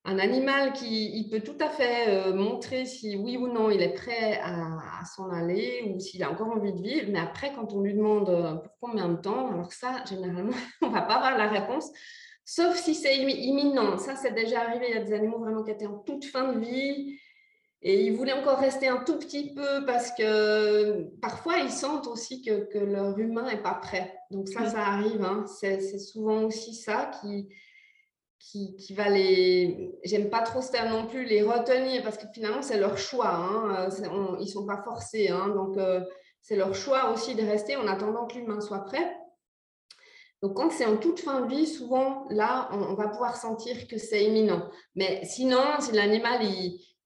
un 0.03 0.17
animal 0.17 0.74
qui 0.74 1.28
peut 1.30 1.41
tout 1.41 1.63
à 1.63 1.69
fait 1.69 2.34
montrer 2.34 2.86
si 2.86 3.15
oui 3.15 3.38
ou 3.38 3.47
non 3.47 3.69
il 3.69 3.84
est 3.84 3.93
prêt 3.93 4.41
à, 4.43 5.05
s'en 5.05 5.30
aller 5.30 5.93
ou 5.93 5.99
s'il 5.99 6.24
a 6.24 6.32
encore 6.32 6.47
envie 6.47 6.74
de 6.74 6.82
vivre. 6.82 7.09
Mais 7.11 7.19
après, 7.19 7.53
quand 7.53 7.72
on 7.72 7.82
lui 7.82 7.93
demande 7.93 8.26
pour 8.63 8.72
combien 8.80 9.09
de 9.09 9.17
temps, 9.17 9.51
alors 9.51 9.72
ça, 9.72 10.03
généralement, 10.09 10.55
on 10.82 10.89
va 10.89 11.03
pas 11.03 11.17
avoir 11.17 11.38
la 11.38 11.47
réponse. 11.47 11.91
Sauf 12.45 12.75
si 12.75 12.95
c'est 12.95 13.15
imminent. 13.17 13.97
Ça, 13.97 14.15
c'est 14.15 14.33
déjà 14.33 14.61
arrivé. 14.61 14.87
Il 14.89 14.95
y 14.95 14.97
a 14.97 15.03
des 15.03 15.13
animaux 15.13 15.39
vraiment 15.39 15.63
qui 15.63 15.71
étaient 15.71 15.85
en 15.85 15.99
toute 15.99 16.25
fin 16.25 16.53
de 16.53 16.59
vie 16.59 17.17
et 17.83 18.05
ils 18.05 18.15
voulaient 18.15 18.33
encore 18.33 18.59
rester 18.59 18.87
un 18.87 19.03
tout 19.03 19.17
petit 19.17 19.53
peu 19.53 19.85
parce 19.85 20.11
que 20.11 21.09
parfois 21.19 21.57
ils 21.57 21.71
sentent 21.71 22.05
aussi 22.07 22.43
que, 22.43 22.71
que 22.71 22.77
leur 22.77 23.17
humain 23.17 23.43
n'est 23.49 23.61
pas 23.61 23.73
prêt. 23.73 24.13
Donc 24.29 24.47
ça, 24.49 24.69
ça 24.69 24.85
arrive. 24.85 25.23
Hein. 25.23 25.45
C'est 25.47 25.97
souvent 25.97 26.43
aussi 26.43 26.75
ça 26.75 27.09
qui, 27.19 27.49
qui, 28.37 28.75
qui 28.75 28.93
va 28.93 29.09
les... 29.09 29.97
J'aime 30.03 30.29
pas 30.29 30.41
trop 30.41 30.61
ce 30.61 30.71
terme 30.71 30.89
non 30.89 31.07
plus, 31.07 31.25
les 31.25 31.41
retenir 31.41 32.03
parce 32.03 32.17
que 32.17 32.27
finalement 32.31 32.61
c'est 32.61 32.77
leur 32.77 32.99
choix. 32.99 33.33
Hein. 33.33 33.89
ils 34.39 34.47
sont 34.47 34.67
pas 34.67 34.83
forcés. 34.83 35.29
Hein. 35.29 35.49
Donc 35.49 35.75
euh, 35.77 36.01
c'est 36.39 36.55
leur 36.55 36.75
choix 36.75 37.11
aussi 37.11 37.33
de 37.33 37.41
rester 37.41 37.77
en 37.77 37.87
attendant 37.87 38.27
que 38.27 38.35
l'humain 38.35 38.61
soit 38.61 38.85
prêt. 38.85 39.17
Donc, 40.41 40.55
quand 40.55 40.71
c'est 40.71 40.85
en 40.85 40.97
toute 40.97 41.19
fin 41.19 41.41
de 41.41 41.47
vie, 41.47 41.67
souvent, 41.67 42.25
là, 42.29 42.69
on, 42.71 42.95
va 42.95 43.07
pouvoir 43.09 43.35
sentir 43.35 43.87
que 43.87 43.97
c'est 43.97 44.25
imminent. 44.25 44.69
Mais 44.95 45.23
sinon, 45.23 45.61
si 45.79 45.91
l'animal, 45.91 46.41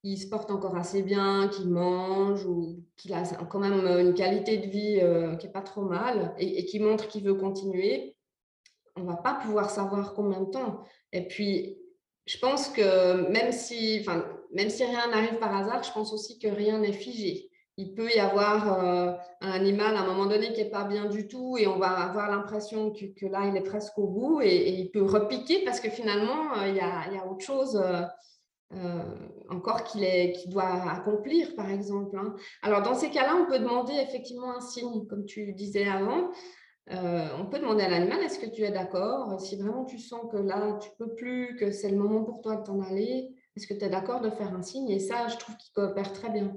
il, 0.02 0.16
se 0.16 0.26
porte 0.28 0.50
encore 0.50 0.76
assez 0.76 1.02
bien, 1.02 1.48
qu'il 1.48 1.68
mange 1.68 2.46
ou 2.46 2.82
qu'il 2.96 3.12
a 3.12 3.24
quand 3.50 3.58
même 3.58 3.86
une 3.98 4.14
qualité 4.14 4.56
de 4.58 4.66
vie 4.68 5.00
euh, 5.02 5.36
qui 5.36 5.46
n'est 5.46 5.52
pas 5.52 5.62
trop 5.62 5.82
mal 5.82 6.34
et, 6.38 6.64
qui 6.64 6.78
montre 6.78 7.08
qu'il 7.08 7.24
veut 7.24 7.34
continuer, 7.34 8.16
on 8.94 9.00
ne 9.00 9.06
va 9.06 9.16
pas 9.16 9.34
pouvoir 9.34 9.68
savoir 9.68 10.14
combien 10.14 10.40
de 10.40 10.50
temps. 10.50 10.80
Et 11.12 11.26
puis, 11.26 11.78
je 12.24 12.38
pense 12.38 12.68
que 12.68 13.28
même 13.30 13.52
si, 13.52 14.06
même 14.54 14.70
si 14.70 14.84
rien 14.84 15.08
n'arrive 15.08 15.38
par 15.38 15.54
hasard, 15.54 15.82
je 15.82 15.92
pense 15.92 16.12
aussi 16.12 16.38
que 16.38 16.48
rien 16.48 16.78
n'est 16.78 16.92
figé. 16.92 17.50
Il 17.78 17.92
peut 17.94 18.08
y 18.10 18.18
avoir 18.18 18.82
euh, 18.82 19.12
un 19.42 19.50
animal 19.50 19.96
à 19.96 20.00
un 20.00 20.06
moment 20.06 20.24
donné 20.24 20.52
qui 20.54 20.62
n'est 20.62 20.70
pas 20.70 20.84
bien 20.84 21.06
du 21.06 21.28
tout 21.28 21.58
et 21.58 21.66
on 21.66 21.78
va 21.78 21.90
avoir 21.90 22.30
l'impression 22.30 22.90
que, 22.90 23.26
là, 23.26 23.46
il 23.46 23.56
est 23.56 23.62
presque 23.62 23.98
au 23.98 24.06
bout 24.06 24.40
et, 24.40 24.70
il 24.70 24.90
peut 24.90 25.04
repiquer 25.04 25.62
parce 25.62 25.80
que 25.80 25.90
finalement, 25.90 26.56
euh, 26.56 26.68
il 26.68 26.76
y, 26.76 26.80
a, 26.80 27.26
autre 27.30 27.44
chose 27.44 27.82
euh, 28.72 29.02
encore 29.50 29.84
qu'il 29.84 30.32
doit 30.48 30.90
accomplir, 30.90 31.54
par 31.54 31.70
exemple. 31.70 32.16
Hein. 32.16 32.34
Alors, 32.62 32.80
dans 32.80 32.94
ces 32.94 33.10
cas-là, 33.10 33.36
on 33.36 33.46
peut 33.46 33.58
demander 33.58 33.92
effectivement 33.94 34.56
un 34.56 34.60
signe, 34.60 35.06
comme 35.06 35.26
tu 35.26 35.52
disais 35.52 35.86
avant. 35.86 36.30
On 36.88 37.46
peut 37.46 37.58
demander 37.58 37.82
à 37.82 37.90
l'animal, 37.90 38.20
est-ce 38.22 38.38
que 38.38 38.46
tu 38.46 38.62
es 38.62 38.70
d'accord? 38.70 39.38
Si 39.40 39.56
vraiment 39.56 39.84
tu 39.84 39.98
sens 39.98 40.30
que 40.30 40.36
là, 40.36 40.78
tu 40.80 40.88
peux 40.98 41.14
plus, 41.14 41.56
que 41.56 41.72
c'est 41.72 41.90
le 41.90 41.96
moment 41.96 42.22
pour 42.22 42.40
toi 42.40 42.56
de 42.56 42.62
t'en 42.62 42.80
aller, 42.80 43.34
est-ce 43.56 43.66
que 43.66 43.74
tu 43.74 43.84
es 43.84 43.88
d'accord 43.88 44.20
de 44.20 44.30
faire 44.30 44.54
un 44.54 44.62
signe? 44.62 44.88
Et 44.88 45.00
ça, 45.00 45.26
je 45.26 45.36
trouve 45.36 45.56
qu'il 45.56 45.72
coopère 45.74 46.12
très 46.12 46.30
bien. 46.30 46.52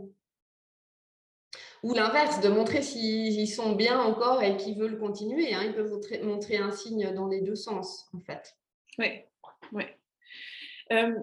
Ou 1.84 1.94
l'inverse, 1.94 2.42
de 2.42 2.50
montrer 2.50 2.82
s'ils 2.82 3.48
sont 3.48 3.74
bien 3.74 4.00
encore 4.00 4.44
et 4.44 4.58
qu'ils 4.58 4.78
veulent 4.78 5.00
continuer. 5.00 5.54
Hein. 5.54 5.64
Ils 5.66 5.74
peuvent 5.74 5.92
montrer, 6.24 6.58
un 6.58 6.72
signe 6.72 7.14
dans 7.14 7.28
les 7.28 7.42
deux 7.42 7.56
sens, 7.56 8.10
en 8.14 8.20
fait. 8.20 8.56
Oui, 8.98 9.22
oui. 9.72 9.84
Euh, 10.92 11.14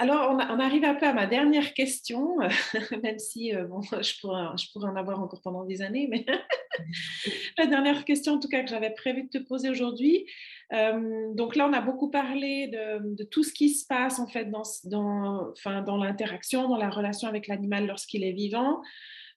alors, 0.00 0.30
on, 0.30 0.38
arrive 0.38 0.84
un 0.84 0.94
peu 0.94 1.04
à 1.04 1.12
ma 1.12 1.26
dernière 1.26 1.74
question, 1.74 2.38
même 3.02 3.18
si 3.18 3.54
euh, 3.54 3.66
bon, 3.66 3.82
je, 4.00 4.18
pourrais, 4.22 4.88
en 4.88 4.96
avoir 4.96 5.20
encore 5.20 5.42
pendant 5.42 5.64
des 5.64 5.82
années, 5.82 6.08
mais 6.10 6.24
la 7.58 7.66
dernière 7.66 8.06
question, 8.06 8.32
en 8.34 8.38
tout 8.38 8.48
cas, 8.48 8.62
que 8.62 8.70
j'avais 8.70 8.94
prévu 8.94 9.24
de 9.24 9.28
te 9.28 9.36
poser 9.36 9.68
aujourd'hui. 9.68 10.24
Euh, 10.72 11.34
donc 11.34 11.54
là, 11.54 11.68
on 11.68 11.74
a 11.74 11.82
beaucoup 11.82 12.08
parlé 12.08 12.68
de, 12.68 13.24
tout 13.24 13.42
ce 13.42 13.52
qui 13.52 13.68
se 13.68 13.86
passe 13.86 14.18
en 14.18 14.26
fait 14.26 14.46
dans, 14.50 14.62
dans 14.86 15.96
l'interaction, 15.98 16.66
dans 16.66 16.78
la 16.78 16.88
relation 16.88 17.28
avec 17.28 17.46
l'animal 17.46 17.86
lorsqu'il 17.86 18.24
est 18.24 18.32
vivant. 18.32 18.80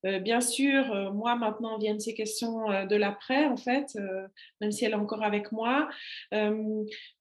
Euh, 0.05 0.19
bien 0.19 0.41
sûr, 0.41 0.91
euh, 0.91 1.11
moi 1.11 1.35
maintenant 1.35 1.77
viennent 1.77 1.99
ces 1.99 2.13
questions 2.13 2.69
euh, 2.69 2.85
de 2.85 2.95
l'après, 2.95 3.45
en 3.45 3.57
fait, 3.57 3.97
même 4.61 4.71
si 4.71 4.85
elle 4.85 4.91
est 4.91 4.95
encore 4.95 5.23
avec 5.23 5.51
moi. 5.51 5.89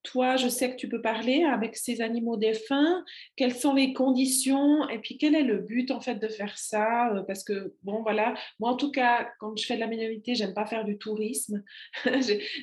Toi, 0.02 0.36
je 0.36 0.48
sais 0.48 0.70
que 0.70 0.76
tu 0.76 0.88
peux 0.88 1.00
parler 1.00 1.44
avec 1.44 1.76
ces 1.76 2.00
animaux 2.00 2.36
défunts. 2.36 3.04
Quelles 3.36 3.54
sont 3.54 3.74
les 3.74 3.92
conditions? 3.92 4.88
Et 4.88 4.98
puis 4.98 5.16
quel 5.16 5.34
est 5.34 5.42
le 5.42 5.58
but 5.58 5.90
en 5.90 6.00
fait 6.00 6.16
de 6.16 6.28
faire 6.28 6.58
ça? 6.58 7.12
Parce 7.26 7.44
que 7.44 7.74
bon, 7.82 8.02
voilà, 8.02 8.34
moi 8.58 8.70
en 8.70 8.76
tout 8.76 8.90
cas, 8.90 9.28
quand 9.38 9.56
je 9.56 9.64
fais 9.64 9.76
de 9.76 9.80
la 9.80 9.86
minorité, 9.86 10.34
j'aime 10.34 10.54
pas 10.54 10.66
faire 10.66 10.84
du 10.84 10.98
tourisme. 10.98 11.62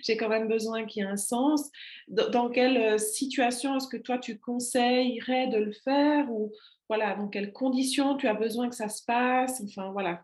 J'ai 0.04 0.18
quand 0.18 0.30
même 0.30 0.48
besoin 0.48 0.86
qu'il 0.86 1.04
y 1.04 1.06
ait 1.06 1.10
un 1.10 1.18
sens. 1.18 1.70
Dans, 2.08 2.50
quelle 2.50 3.00
situation 3.00 3.76
est-ce 3.78 3.88
que 3.88 3.98
toi 3.98 4.18
tu 4.18 4.40
conseillerais 4.40 5.48
de 5.48 5.58
le 5.58 5.72
faire? 5.72 6.32
Ou 6.32 6.52
voilà, 6.88 7.16
dans 7.16 7.28
quelles 7.28 7.54
conditions 7.54 8.18
tu 8.18 8.28
as 8.28 8.34
besoin 8.34 8.70
que 8.70 8.76
ça 8.76 8.90
se 8.90 9.04
passe? 9.06 9.62
Enfin, 9.64 9.92
voilà, 9.92 10.24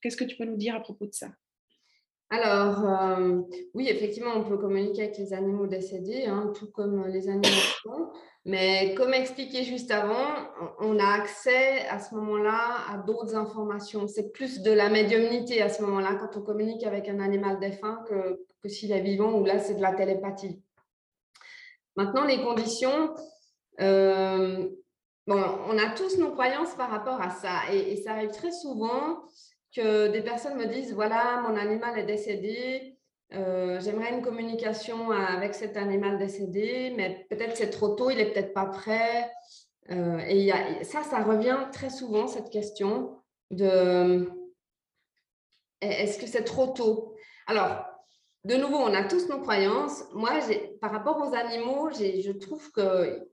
qu'est-ce 0.00 0.16
que 0.16 0.24
tu 0.24 0.36
peux 0.36 0.44
nous 0.44 0.56
dire 0.56 0.76
à 0.76 0.80
propos 0.80 1.06
de 1.06 1.12
ça? 1.12 1.28
Alors, 2.40 2.84
euh, 2.84 3.40
oui, 3.74 3.88
effectivement, 3.88 4.32
on 4.34 4.44
peut 4.44 4.58
communiquer 4.58 5.04
avec 5.04 5.18
les 5.18 5.32
animaux 5.32 5.66
décédés, 5.66 6.24
hein, 6.26 6.52
tout 6.54 6.70
comme 6.70 7.06
les 7.06 7.28
animaux 7.28 7.42
vivants. 7.84 8.12
Mais 8.44 8.94
comme 8.94 9.14
expliqué 9.14 9.62
juste 9.62 9.90
avant, 9.90 10.26
on 10.80 10.98
a 10.98 11.06
accès 11.06 11.86
à 11.88 11.98
ce 11.98 12.14
moment-là 12.14 12.76
à 12.90 12.98
d'autres 12.98 13.36
informations. 13.36 14.06
C'est 14.06 14.32
plus 14.32 14.60
de 14.60 14.70
la 14.70 14.90
médiumnité 14.90 15.62
à 15.62 15.68
ce 15.68 15.82
moment-là 15.82 16.16
quand 16.16 16.38
on 16.38 16.42
communique 16.42 16.84
avec 16.84 17.08
un 17.08 17.20
animal 17.20 17.58
défunt 17.58 18.04
que, 18.08 18.68
s'il 18.68 18.92
est 18.92 19.00
vivant, 19.00 19.32
où 19.32 19.44
là, 19.44 19.58
c'est 19.58 19.74
de 19.74 19.82
la 19.82 19.94
télépathie. 19.94 20.60
Maintenant, 21.96 22.24
les 22.24 22.42
conditions, 22.42 23.14
euh, 23.80 24.68
Bon, 25.26 25.42
on 25.68 25.78
a 25.78 25.88
tous 25.90 26.18
nos 26.18 26.32
croyances 26.32 26.74
par 26.74 26.90
rapport 26.90 27.20
à 27.20 27.30
ça. 27.30 27.72
Et, 27.72 27.96
ça 27.96 28.12
arrive 28.12 28.30
très 28.30 28.52
souvent 28.52 29.22
que 29.74 30.08
des 30.08 30.22
personnes 30.22 30.56
me 30.56 30.66
disent, 30.66 30.94
voilà, 30.94 31.42
mon 31.46 31.56
animal 31.56 31.98
est 31.98 32.04
décédé, 32.04 32.98
euh, 33.32 33.80
j'aimerais 33.80 34.12
une 34.12 34.22
communication 34.22 35.10
avec 35.10 35.54
cet 35.54 35.76
animal 35.76 36.18
décédé, 36.18 36.92
mais 36.96 37.26
peut-être 37.28 37.56
c'est 37.56 37.70
trop 37.70 37.94
tôt, 37.94 38.10
il 38.10 38.18
n'est 38.18 38.30
peut-être 38.30 38.54
pas 38.54 38.66
prêt. 38.66 39.30
Euh, 39.90 40.18
et 40.28 40.50
ça, 40.84 41.02
ça 41.02 41.22
revient 41.22 41.58
très 41.72 41.90
souvent, 41.90 42.26
cette 42.26 42.50
question 42.50 43.18
de 43.50 44.30
est-ce 45.80 46.18
que 46.18 46.26
c'est 46.26 46.44
trop 46.44 46.68
tôt? 46.68 47.14
Alors, 47.46 47.84
de 48.44 48.54
nouveau, 48.54 48.76
on 48.76 48.94
a 48.94 49.04
tous 49.04 49.28
nos 49.28 49.40
croyances. 49.40 50.04
Moi, 50.12 50.30
par 50.80 50.92
rapport 50.92 51.18
aux 51.18 51.34
animaux, 51.34 51.90
je 51.90 52.30
trouve 52.32 52.70
que 52.72 53.28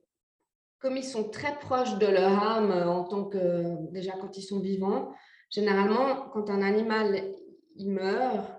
comme 0.80 0.98
ils 0.98 1.06
sont 1.06 1.30
très 1.30 1.58
proches 1.60 1.98
de 2.00 2.08
leur 2.08 2.44
âme 2.44 2.72
euh, 2.72 2.88
en 2.88 3.04
tant 3.04 3.26
que, 3.26 3.92
déjà 3.92 4.14
quand 4.14 4.36
ils 4.38 4.44
sont 4.44 4.60
vivants, 4.60 5.14
généralement, 5.52 6.30
quand 6.34 6.50
un 6.50 6.62
animal 6.62 7.34
meurt, 7.78 8.50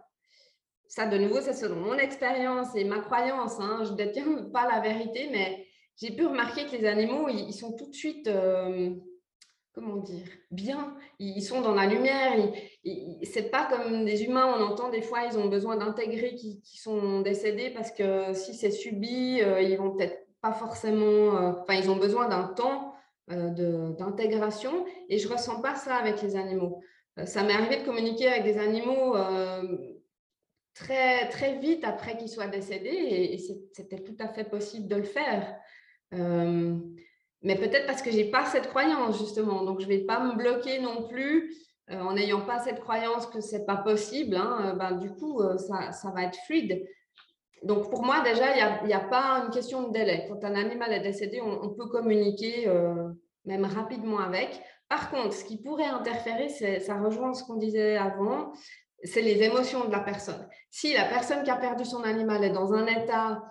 ça 0.87 1.07
de 1.07 1.17
nouveau, 1.17 1.41
c'est 1.41 1.55
selon 1.55 1.77
mon 1.77 1.95
expérience 1.95 2.77
et 2.77 2.85
ma 2.85 3.01
croyance, 3.01 3.59
hein, 3.61 3.81
je 3.85 3.93
ne 3.93 3.97
détiens 3.97 4.25
pas 4.53 4.69
la 4.71 4.81
vérité, 4.81 5.29
mais 5.33 5.67
j'ai 5.97 6.11
pu 6.11 6.27
remarquer 6.27 6.67
que 6.67 6.77
les 6.77 6.87
animaux, 6.87 7.29
ils, 7.29 7.53
sont 7.53 7.73
tout 7.73 7.89
de 7.89 7.95
suite, 7.95 8.29
euh, 8.29 8.91
comment 9.75 9.97
dire, 9.97 10.27
bien, 10.51 10.95
ils, 11.19 11.43
sont 11.43 11.63
dans 11.63 11.75
la 11.75 11.87
lumière, 11.87 12.33
c'est 13.23 13.51
pas 13.51 13.67
comme 13.67 14.05
des 14.05 14.25
humains, 14.25 14.55
on 14.59 14.63
entend 14.63 14.91
des 14.91 15.03
fois, 15.03 15.25
ils 15.25 15.39
ont 15.39 15.49
besoin 15.49 15.77
d'intégrer 15.77 16.35
qui, 16.35 16.61
sont 16.79 17.21
décédés 17.21 17.71
parce 17.71 17.91
que 17.91 18.35
si 18.35 18.55
c'est 18.55 18.71
subi, 18.71 19.41
euh, 19.41 19.63
ils 19.63 19.77
vont 19.77 19.93
peut-être 19.93 20.27
pas 20.43 20.53
forcément, 20.53 21.37
euh, 21.37 21.53
ils 21.71 21.91
ont 21.91 21.97
besoin 21.97 22.29
d'un 22.29 22.49
temps 22.49 22.92
d'intégration 23.29 24.85
et 25.09 25.19
je 25.19 25.29
ressens 25.29 25.61
pas 25.61 25.75
ça 25.75 25.97
avec 25.97 26.21
les 26.23 26.37
animaux. 26.37 26.81
Euh, 27.19 27.27
ça 27.27 27.43
m'est 27.43 27.53
arrivé 27.53 27.79
de 27.79 27.85
communiquer 27.85 28.29
avec 28.29 28.45
des 28.45 28.59
animaux 28.59 29.17
très, 30.75 31.29
très 31.29 31.59
vite 31.59 31.85
après 31.85 32.17
qu'ils 32.17 32.29
soient 32.29 32.47
décédés 32.47 32.89
et, 32.89 33.39
c'était 33.73 34.03
tout 34.03 34.17
à 34.19 34.29
fait 34.29 34.45
possible 34.45 34.89
de 34.89 34.97
le 34.97 35.03
faire. 35.03 35.57
mais 36.11 37.57
peut-être 37.57 37.87
parce 37.87 38.03
que 38.03 38.11
j'ai 38.11 38.31
pas 38.31 38.47
cette 38.47 38.69
croyance 38.69 39.19
justement, 39.19 39.65
donc 39.65 39.81
je 39.81 39.87
vais 39.87 40.01
pas 40.01 40.21
me 40.21 40.37
bloquer 40.37 40.81
non 40.81 41.09
plus 41.09 41.55
en 41.91 42.15
n'ayant 42.15 42.41
pas 42.41 42.59
cette 42.61 42.81
croyance 42.81 43.27
que 43.27 43.41
c'est 43.41 43.67
pas 43.67 43.77
possible. 43.77 44.37
Hein, 44.37 44.75
ben, 44.79 44.93
du 44.93 45.11
coup, 45.11 45.43
ça, 45.59 45.93
ça, 45.93 46.11
va 46.11 46.25
être 46.25 46.39
fluide. 46.47 46.87
Donc, 47.63 47.91
pour 47.91 48.05
moi, 48.05 48.21
déjà, 48.23 48.57
il 48.81 48.87
n'y 48.87 48.93
a, 48.93 49.01
pas 49.01 49.45
une 49.45 49.51
question 49.51 49.89
de 49.89 49.93
délai. 49.93 50.27
Quand 50.29 50.45
un 50.45 50.55
animal 50.55 50.93
est 50.93 51.01
décédé, 51.01 51.41
on, 51.41 51.69
peut 51.71 51.87
communiquer 51.87 52.67
euh, 52.67 53.09
même 53.45 53.65
rapidement 53.65 54.19
avec. 54.19 54.61
Par 54.89 55.11
contre, 55.11 55.33
ce 55.33 55.45
qui 55.45 55.63
pourrait 55.63 55.87
interférer, 55.87 56.49
ça 56.49 56.99
rejoint 56.99 57.33
ce 57.35 57.45
qu'on 57.45 57.57
disait 57.57 57.97
avant, 57.97 58.53
c'est 59.05 59.23
les 59.23 59.43
émotions 59.43 59.85
de 59.85 59.93
la 59.93 60.01
personne. 60.01 60.49
Si 60.71 60.93
la 60.93 61.05
personne 61.05 61.45
qui 61.45 61.51
a 61.51 61.57
perdu 61.57 61.85
son 61.85 62.03
animal 62.03 62.43
est 62.45 62.51
dans 62.51 62.73
un 62.73 62.87
état 62.87 63.43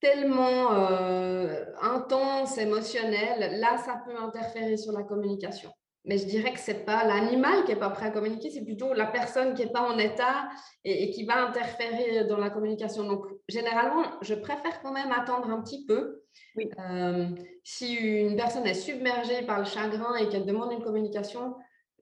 tellement 0.00 0.72
euh, 0.72 1.64
intense, 1.82 2.56
émotionnel, 2.58 3.60
là, 3.60 3.76
ça 3.76 4.02
peut 4.06 4.16
interférer 4.16 4.76
sur 4.76 4.92
la 4.92 5.02
communication 5.02 5.70
mais 6.04 6.18
je 6.18 6.26
dirais 6.26 6.52
que 6.52 6.60
ce 6.60 6.70
n'est 6.70 6.84
pas 6.84 7.04
l'animal 7.04 7.64
qui 7.64 7.72
n'est 7.72 7.78
pas 7.78 7.90
prêt 7.90 8.06
à 8.06 8.10
communiquer, 8.10 8.50
c'est 8.50 8.64
plutôt 8.64 8.92
la 8.92 9.06
personne 9.06 9.54
qui 9.54 9.64
n'est 9.64 9.72
pas 9.72 9.82
en 9.82 9.98
état 9.98 10.48
et, 10.84 11.10
qui 11.10 11.24
va 11.24 11.46
interférer 11.46 12.24
dans 12.24 12.36
la 12.36 12.50
communication. 12.50 13.04
Donc, 13.04 13.26
généralement, 13.48 14.04
je 14.22 14.34
préfère 14.34 14.80
quand 14.82 14.92
même 14.92 15.12
attendre 15.12 15.50
un 15.50 15.60
petit 15.62 15.84
peu. 15.86 16.22
Euh, 16.78 17.28
si 17.62 17.94
une 17.94 18.36
personne 18.36 18.66
est 18.66 18.74
submergée 18.74 19.42
par 19.42 19.58
le 19.58 19.64
chagrin 19.64 20.16
et 20.16 20.28
qu'elle 20.28 20.46
demande 20.46 20.72
une 20.72 20.82
communication, 20.82 21.54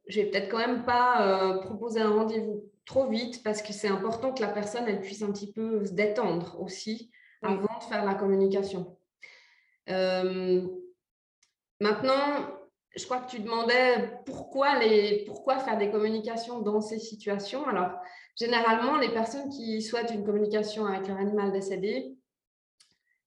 je 0.07 0.20
vais 0.20 0.26
peut-être 0.30 0.51
quand 0.51 0.59
même 0.59 0.84
pas 0.84 1.26
euh, 1.26 1.61
proposer 1.61 2.01
un 2.01 2.11
rendez-vous 2.11 2.64
trop 2.84 3.09
vite 3.09 3.43
parce 3.43 3.62
que 3.62 3.72
c'est 3.72 3.88
important 3.88 4.32
que 4.32 4.43
la 4.43 4.49
personne 4.49 4.84
elle 4.88 5.01
puisse 5.01 5.22
un 5.22 5.32
petit 5.32 5.53
peu 5.53 5.84
se 5.84 5.93
détendre 5.93 6.61
aussi 6.61 7.11
avant 7.43 7.78
de 7.78 7.84
faire 7.88 8.05
la 8.05 8.14
communication. 8.14 8.97
Euh, 9.88 10.66
maintenant, 11.80 12.49
je 12.95 13.05
crois 13.05 13.18
que 13.18 13.30
tu 13.30 13.40
demandais 13.40 14.20
pourquoi, 14.26 14.78
les, 14.78 15.24
pourquoi 15.26 15.59
faire 15.59 15.78
des 15.78 15.90
communications 15.90 16.61
dans 16.61 16.80
ces 16.80 16.99
situations. 16.99 17.66
Alors, 17.66 17.90
généralement, 18.37 18.97
les 18.99 19.11
personnes 19.11 19.49
qui 19.49 19.83
souhaitent 19.83 20.12
une 20.12 20.24
communication 20.24 20.87
avec 20.87 21.09
leur 21.09 21.18
animal 21.18 21.53
décédé, 21.53 22.14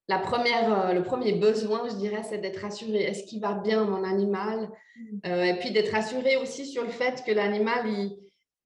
la 0.08 0.20
première, 0.20 0.90
euh, 0.90 0.94
le 0.94 1.04
premier 1.04 1.34
besoin, 1.34 1.88
je 1.90 1.96
dirais, 1.96 2.22
c'est 2.24 2.38
d'être 2.38 2.64
assuré. 2.64 3.04
Est-ce 3.04 3.24
qu'il 3.24 3.42
va 3.42 3.54
bien, 3.54 3.86
mon 3.86 4.04
animal? 4.04 4.70
Mmh. 4.96 5.18
euh, 5.26 5.44
Et 5.46 5.60
puis 5.60 5.72
d'être 5.72 5.96
assuré 5.96 6.38
aussi 6.38 6.66
sur 6.66 6.84
le 6.84 6.90
fait 6.90 7.24
que 7.26 7.32
l'animal, 7.32 7.86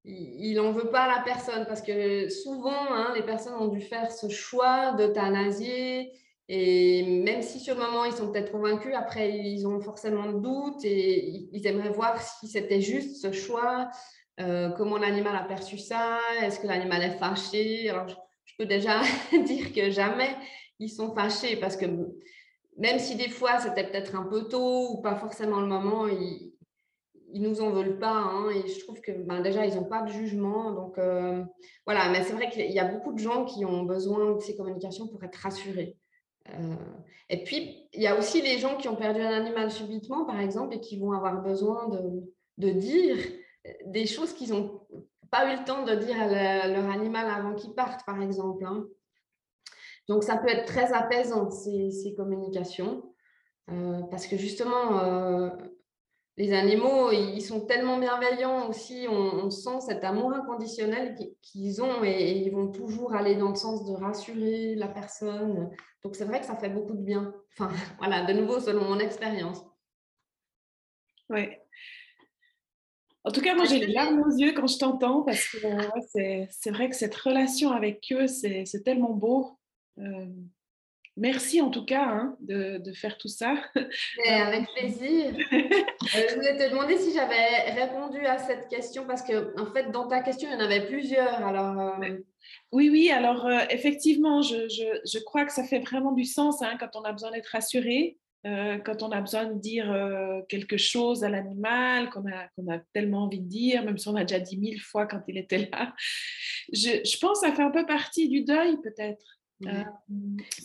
il 0.04 0.56
n'en 0.56 0.72
veut 0.72 0.90
pas 0.90 1.04
à 1.04 1.18
la 1.18 1.24
personne. 1.24 1.66
Parce 1.66 1.82
que 1.82 2.28
souvent, 2.28 2.92
hein, 2.92 3.14
les 3.16 3.24
personnes 3.24 3.54
ont 3.54 3.70
dû 3.70 3.80
faire 3.80 4.12
ce 4.12 4.28
choix 4.28 4.92
d'euthanasier 4.94 6.12
et 6.52 7.04
même 7.04 7.44
si 7.44 7.60
sur 7.60 7.76
le 7.76 7.82
moment, 7.82 8.06
ils 8.06 8.12
sont 8.12 8.32
peut-être 8.32 8.52
convaincus, 8.52 8.92
après, 8.96 9.38
ils 9.38 9.68
ont 9.68 9.80
forcément 9.82 10.26
de 10.32 10.40
doutes 10.40 10.84
et 10.84 11.48
ils 11.54 11.68
aimeraient 11.68 11.92
voir 11.92 12.20
si 12.20 12.48
c'était 12.48 12.82
juste 12.82 13.22
ce 13.22 13.32
choix, 13.32 13.88
euh, 14.40 14.70
comment 14.72 14.98
l'animal 14.98 15.36
a 15.36 15.44
perçu 15.44 15.78
ça, 15.78 16.20
est-ce 16.42 16.60
que 16.60 16.68
l'animal 16.68 17.04
est 17.04 17.18
fâché? 17.18 17.90
Alors, 17.90 18.08
je, 18.08 18.54
peux 18.58 18.66
déjà 18.66 19.02
dire 19.46 19.74
que 19.74 19.90
jamais 19.90 20.36
ils 20.80 20.90
sont 20.90 21.14
fâchés 21.14 21.56
parce 21.58 21.78
que 21.78 21.86
même 22.78 23.00
si 23.00 23.16
des 23.16 23.30
fois 23.30 23.60
c'était 23.60 23.86
peut-être 23.86 24.16
un 24.16 24.24
peu 24.24 24.48
tôt 24.48 24.92
ou 24.92 25.02
pas 25.02 25.16
forcément 25.16 25.60
le 25.60 25.68
moment, 25.68 26.08
ils, 26.08 26.54
ils 27.34 27.42
nous 27.42 27.62
en 27.62 27.70
veulent 27.70 28.00
pas. 28.00 28.14
Hein, 28.14 28.50
et 28.50 28.68
je 28.68 28.80
trouve 28.80 29.02
que 29.02 29.12
ben, 29.12 29.42
déjà, 29.42 29.66
ils 29.66 29.76
n'ont 29.76 29.86
pas 29.86 30.02
de 30.02 30.12
jugement. 30.12 30.72
Donc, 30.72 30.98
euh, 30.98 31.44
voilà. 31.86 32.10
Mais 32.10 32.24
c'est 32.24 32.34
vrai 32.34 32.50
qu'il 32.50 32.72
y 32.72 32.80
a 32.80 32.86
beaucoup 32.86 33.14
de 33.14 33.20
gens 33.20 33.46
qui 33.46 33.66
ont 33.66 33.84
besoin 33.84 34.36
de 34.36 34.40
ces 34.40 34.56
communications 34.56 35.08
pour 35.08 35.24
être 35.24 35.36
rassurés. 35.36 35.98
Euh, 36.50 36.76
et 37.30 37.44
puis, 37.44 37.88
il 37.94 38.02
y 38.02 38.08
a 38.08 38.18
aussi 38.18 38.42
les 38.42 38.58
gens 38.58 38.76
qui 38.78 38.88
ont 38.88 38.96
perdu 38.96 39.22
un 39.22 39.32
animal 39.32 39.70
subitement, 39.72 40.26
par 40.26 40.40
exemple, 40.40 40.76
et 40.76 40.80
qui 40.80 41.00
vont 41.00 41.12
avoir 41.12 41.42
besoin 41.42 41.88
de, 41.90 42.72
dire 42.72 43.18
des 43.86 44.06
choses 44.06 44.34
qu'ils 44.34 44.52
n'ont 44.52 44.82
pas 45.32 45.54
eu 45.54 45.58
le 45.58 45.64
temps 45.64 45.84
de 45.84 45.96
dire 45.96 46.22
à, 46.22 46.68
leur 46.68 46.90
animal 46.90 47.30
avant 47.30 47.56
qu'ils 47.56 47.74
partent, 47.74 48.06
par 48.06 48.22
exemple. 48.22 48.66
Hein. 48.66 48.86
Donc, 50.08 50.24
ça 50.24 50.38
peut 50.38 50.50
être 50.50 50.66
très 50.66 50.92
apaisant, 50.94 51.50
ces, 51.52 52.14
communications, 52.16 53.14
euh, 53.72 54.02
parce 54.10 54.26
que 54.26 54.38
justement, 54.38 55.00
euh, 55.00 55.50
les 56.40 56.54
animaux, 56.54 57.12
ils 57.12 57.42
sont 57.42 57.66
tellement 57.66 58.00
bienveillants 58.00 58.70
aussi, 58.70 59.08
on, 59.10 59.50
sent 59.50 59.82
cet 59.82 60.06
amour 60.06 60.34
inconditionnel 60.34 61.14
qu'ils 61.42 61.82
ont 61.82 62.02
et, 62.02 62.32
ils 62.32 62.50
vont 62.50 62.72
toujours 62.72 63.14
aller 63.14 63.36
dans 63.36 63.50
le 63.50 63.56
sens 63.56 63.86
de 63.86 63.92
rassurer 63.92 64.74
la 64.76 64.88
personne. 64.88 65.70
Donc 66.02 66.16
c'est 66.16 66.24
vrai 66.24 66.40
que 66.40 66.46
ça 66.46 66.56
fait 66.56 66.70
beaucoup 66.70 66.94
de 66.94 67.04
bien. 67.04 67.34
Enfin, 67.52 67.70
voilà, 68.00 68.24
de 68.24 68.32
nouveau, 68.32 68.62
selon 68.62 68.86
mon 68.86 69.00
expérience. 69.00 69.66
Oui. 71.30 71.50
En 73.30 73.32
tout 73.32 73.42
cas, 73.42 73.54
moi, 73.54 73.66
j'ai 73.66 73.78
les 73.78 73.94
larmes 73.94 74.24
aux 74.24 74.36
yeux 74.36 74.54
quand 74.54 74.66
je 74.66 74.80
t'entends 74.80 75.22
parce 75.22 75.48
que 75.50 75.58
c'est 76.50 76.72
vrai 76.72 76.90
que 76.90 76.96
cette 76.96 77.14
relation 77.14 77.70
avec 77.72 78.12
eux, 78.12 78.26
c'est 78.26 78.84
tellement 78.84 79.14
beau. 79.14 79.52
Euh, 80.00 80.26
Merci 81.20 81.60
en 81.60 81.70
tout 81.70 81.84
cas 81.84 82.06
hein, 82.06 82.38
de, 82.40 82.94
faire 82.94 83.18
tout 83.18 83.28
ça. 83.28 83.56
avec 84.26 84.66
plaisir. 84.74 85.34
Euh, 86.16 86.24
je 86.30 86.36
voulais 86.36 86.58
te 86.58 86.70
demander 86.70 86.98
si 86.98 87.14
j'avais 87.14 87.72
répondu 87.72 88.26
à 88.26 88.38
cette 88.38 88.70
question 88.70 89.06
parce 89.06 89.22
que 89.22 89.54
en 89.62 89.66
fait 89.66 89.92
dans 89.92 90.08
ta 90.08 90.22
question 90.22 90.50
il 90.50 90.54
y 90.54 90.56
en 90.56 90.64
avait 90.64 90.88
plusieurs. 90.88 91.46
Alors 91.46 91.78
euh, 92.02 92.18
oui 92.72 92.90
oui 92.90 93.12
alors 93.12 93.46
euh, 93.46 93.60
effectivement 93.70 94.42
je, 94.42 95.24
crois 95.26 95.44
que 95.44 95.52
ça 95.52 95.66
fait 95.66 95.80
vraiment 95.80 96.14
du 96.14 96.24
sens 96.24 96.62
hein, 96.62 96.78
quand 96.80 96.96
on 96.96 97.02
a 97.02 97.12
besoin 97.12 97.32
d'être 97.32 97.48
rassuré. 97.48 98.18
Quand 98.44 99.04
on 99.04 99.12
a 99.12 99.22
besoin 99.22 99.46
de 99.46 99.60
dire 99.60 99.94
quelque 100.48 100.78
chose 100.78 101.24
à 101.24 101.30
l'animal 101.30 102.10
qu'on 102.10 102.26
a, 102.28 102.80
tellement 102.94 103.24
envie 103.24 103.42
de 103.42 103.48
dire, 103.48 103.84
même 103.84 103.98
si 103.98 104.08
on 104.08 104.16
a 104.16 104.24
déjà 104.24 104.40
dit 104.40 104.58
mille 104.58 104.82
fois 104.82 105.06
quand 105.08 105.22
il 105.28 105.38
était 105.38 105.70
là. 105.72 105.94
Je, 106.72 107.02
je 107.04 107.18
pense 107.20 107.42
que 107.42 107.48
ça 107.48 107.54
fait 107.54 107.64
un 107.64 107.72
peu 107.72 107.86
partie 107.86 108.30
du 108.30 108.44
deuil 108.44 108.78
peut-être. 108.82 109.40
Euh, 109.68 109.84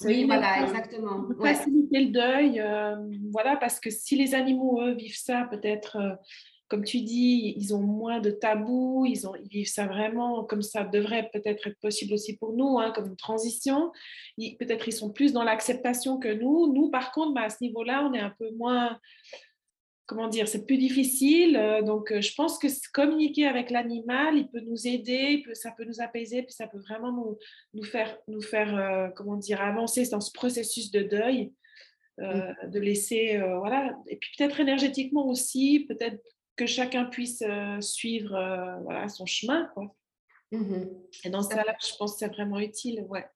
oui, 0.05 0.25
voilà, 0.25 0.63
exactement. 0.63 1.27
Faciliter 1.41 2.05
le 2.05 2.11
deuil, 2.11 2.61
euh, 2.61 2.97
voilà, 3.33 3.57
parce 3.57 3.81
que 3.81 3.91
si 3.91 4.17
les 4.17 4.35
animaux, 4.35 4.81
eux, 4.83 4.95
vivent 4.95 5.19
ça, 5.19 5.49
peut-être, 5.51 5.97
euh, 5.97 6.15
comme 6.75 6.83
tu 6.83 7.03
dis, 7.03 7.55
ils 7.57 7.73
ont 7.73 7.83
moins 7.83 8.19
de 8.19 8.33
tabous, 8.33 9.07
ils, 9.07 9.29
ont, 9.29 9.37
ils 9.37 9.49
vivent 9.49 9.69
ça 9.69 9.87
vraiment 9.87 10.43
comme 10.43 10.61
ça 10.61 10.83
devrait 10.83 11.31
peut-être 11.33 11.69
être 11.69 11.79
possible 11.79 12.15
aussi 12.15 12.37
pour 12.37 12.53
nous, 12.53 12.81
hein, 12.81 12.91
comme 12.91 13.07
une 13.07 13.17
transition. 13.17 13.93
Peut-être 14.59 14.89
ils 14.89 14.93
sont 14.93 15.13
plus 15.13 15.33
dans 15.33 15.45
l'acceptation 15.45 16.19
que 16.19 16.35
nous. 16.35 16.73
Nous, 16.73 16.91
par 16.91 17.13
contre, 17.13 17.33
bah, 17.33 17.43
à 17.43 17.51
ce 17.51 17.59
niveau-là, 17.61 18.05
on 18.11 18.13
est 18.13 18.19
un 18.19 18.35
peu 18.37 18.51
moins 18.57 18.99
comment 20.07 20.27
dire, 20.27 20.49
c'est 20.49 20.67
plus 20.67 20.79
difficile. 20.79 21.57
Euh, 21.57 21.81
donc, 21.81 22.11
euh, 22.11 22.21
je 22.21 22.35
pense 22.35 22.59
que 22.59 22.67
communiquer 22.93 23.47
avec 23.47 23.71
l'animal, 23.71 24.37
il 24.37 24.49
peut 24.49 24.61
nous 24.61 24.89
aider, 24.89 25.45
ça 25.53 25.71
peut 25.71 25.85
nous 25.85 26.01
apaiser, 26.01 26.43
puis 26.43 26.53
ça 26.53 26.67
peut 26.67 26.81
vraiment 26.81 27.13
nous, 27.13 27.39
nous 27.73 27.85
faire, 27.85 28.19
nous 28.27 28.43
faire 28.43 28.77
euh, 28.77 29.11
comment 29.15 29.37
dire, 29.37 29.61
avancer 29.63 30.09
dans 30.09 30.21
ce 30.21 30.33
processus 30.33 30.91
de 30.91 31.03
deuil, 31.03 31.53
de 32.19 32.79
laisser, 32.79 33.43
voilà. 33.59 33.99
Et 34.07 34.17
puis 34.17 34.31
peut-être 34.39 34.61
énergétiquement 34.61 35.27
aussi, 35.27 35.85
peut-être 35.89 36.23
que 36.57 36.67
chacun 36.67 37.05
puisse 37.05 37.43
suivre 37.81 38.31
voilà, 38.83 39.09
son 39.09 39.27
chemin, 39.27 39.67
quoi. 39.75 39.95
Mmh 40.53 40.85
Et 41.25 41.31
dans 41.31 41.43
ce 41.43 41.49
cas-là, 41.49 41.75
je 41.81 41.97
pense 41.97 42.13
que 42.13 42.19
c'est 42.21 42.29
vraiment 42.29 42.61
utile, 42.61 43.05
ouais. 43.09 43.27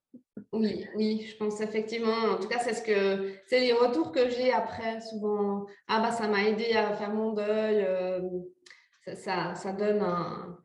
Oui, 0.51 0.85
oui, 0.95 1.27
je 1.29 1.35
pense 1.37 1.59
effectivement. 1.61 2.13
En 2.13 2.37
tout 2.37 2.47
cas, 2.47 2.59
c'est 2.59 2.73
ce 2.73 2.81
que 2.81 3.35
c'est 3.47 3.59
les 3.59 3.73
retours 3.73 4.11
que 4.11 4.29
j'ai 4.29 4.51
après 4.51 5.01
souvent. 5.01 5.65
Ah 5.87 5.99
bah 5.99 6.11
ça 6.11 6.27
m'a 6.27 6.43
aidé 6.43 6.73
à 6.73 6.95
faire 6.95 7.13
mon 7.13 7.33
deuil. 7.33 7.83
Euh, 7.85 8.21
ça, 9.15 9.53
ça, 9.55 9.73
donne 9.73 10.01
un, 10.01 10.57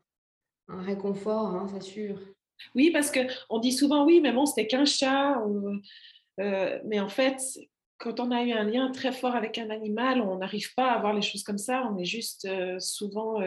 un 0.69 0.81
réconfort, 0.81 1.47
hein, 1.47 1.67
c'est 1.71 1.83
sûr. 1.83 2.19
Oui, 2.73 2.91
parce 2.91 3.11
que 3.11 3.19
on 3.49 3.59
dit 3.59 3.73
souvent 3.73 4.05
oui, 4.05 4.21
mais 4.21 4.31
bon, 4.31 4.45
c'était 4.45 4.67
qu'un 4.67 4.85
chat. 4.85 5.43
Euh, 6.39 6.79
mais 6.85 6.99
en 6.99 7.09
fait, 7.09 7.37
quand 7.97 8.19
on 8.19 8.31
a 8.31 8.43
eu 8.43 8.51
un 8.51 8.63
lien 8.63 8.91
très 8.91 9.11
fort 9.11 9.35
avec 9.35 9.57
un 9.57 9.69
animal, 9.69 10.21
on 10.21 10.37
n'arrive 10.37 10.73
pas 10.75 10.91
à 10.91 10.99
voir 10.99 11.13
les 11.13 11.21
choses 11.21 11.43
comme 11.43 11.57
ça. 11.57 11.89
On 11.91 11.97
est 11.97 12.05
juste 12.05 12.45
euh, 12.45 12.79
souvent 12.79 13.41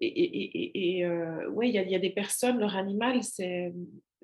et, 0.00 1.04
oui, 1.50 1.70
il 1.70 1.74
y, 1.74 1.90
y, 1.90 1.94
a 1.94 1.98
des 1.98 2.10
personnes, 2.10 2.58
leur 2.58 2.76
animal, 2.76 3.22
c'est 3.22 3.72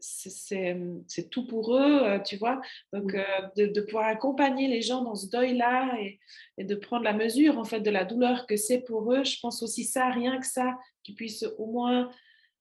c'est 0.05 1.31
tout 1.31 1.47
pour 1.47 1.77
eux, 1.77 2.03
euh, 2.03 2.19
tu 2.19 2.37
vois. 2.37 2.61
Donc, 2.93 3.15
euh, 3.15 3.25
de, 3.57 3.81
pouvoir 3.81 4.07
accompagner 4.07 4.69
les 4.69 4.83
gens 4.83 5.03
dans 5.03 5.15
ce 5.15 5.29
deuil-là 5.29 5.97
et, 6.01 6.65
de 6.65 6.75
prendre 6.75 7.05
la 7.05 7.13
mesure, 7.13 7.59
en 7.59 7.65
fait, 7.65 7.81
de 7.81 7.91
la 7.91 8.05
douleur 8.05 8.47
que 8.47 8.57
c'est 8.57 8.81
pour 8.81 9.13
eux, 9.13 9.25
je 9.25 9.39
pense 9.41 9.63
aussi 9.63 9.85
ça, 9.85 10.11
rien 10.11 10.39
que 10.39 10.47
ça, 10.47 10.77
qu'ils 11.03 11.15
puissent 11.15 11.47
au 11.59 11.67
moins, 11.67 12.11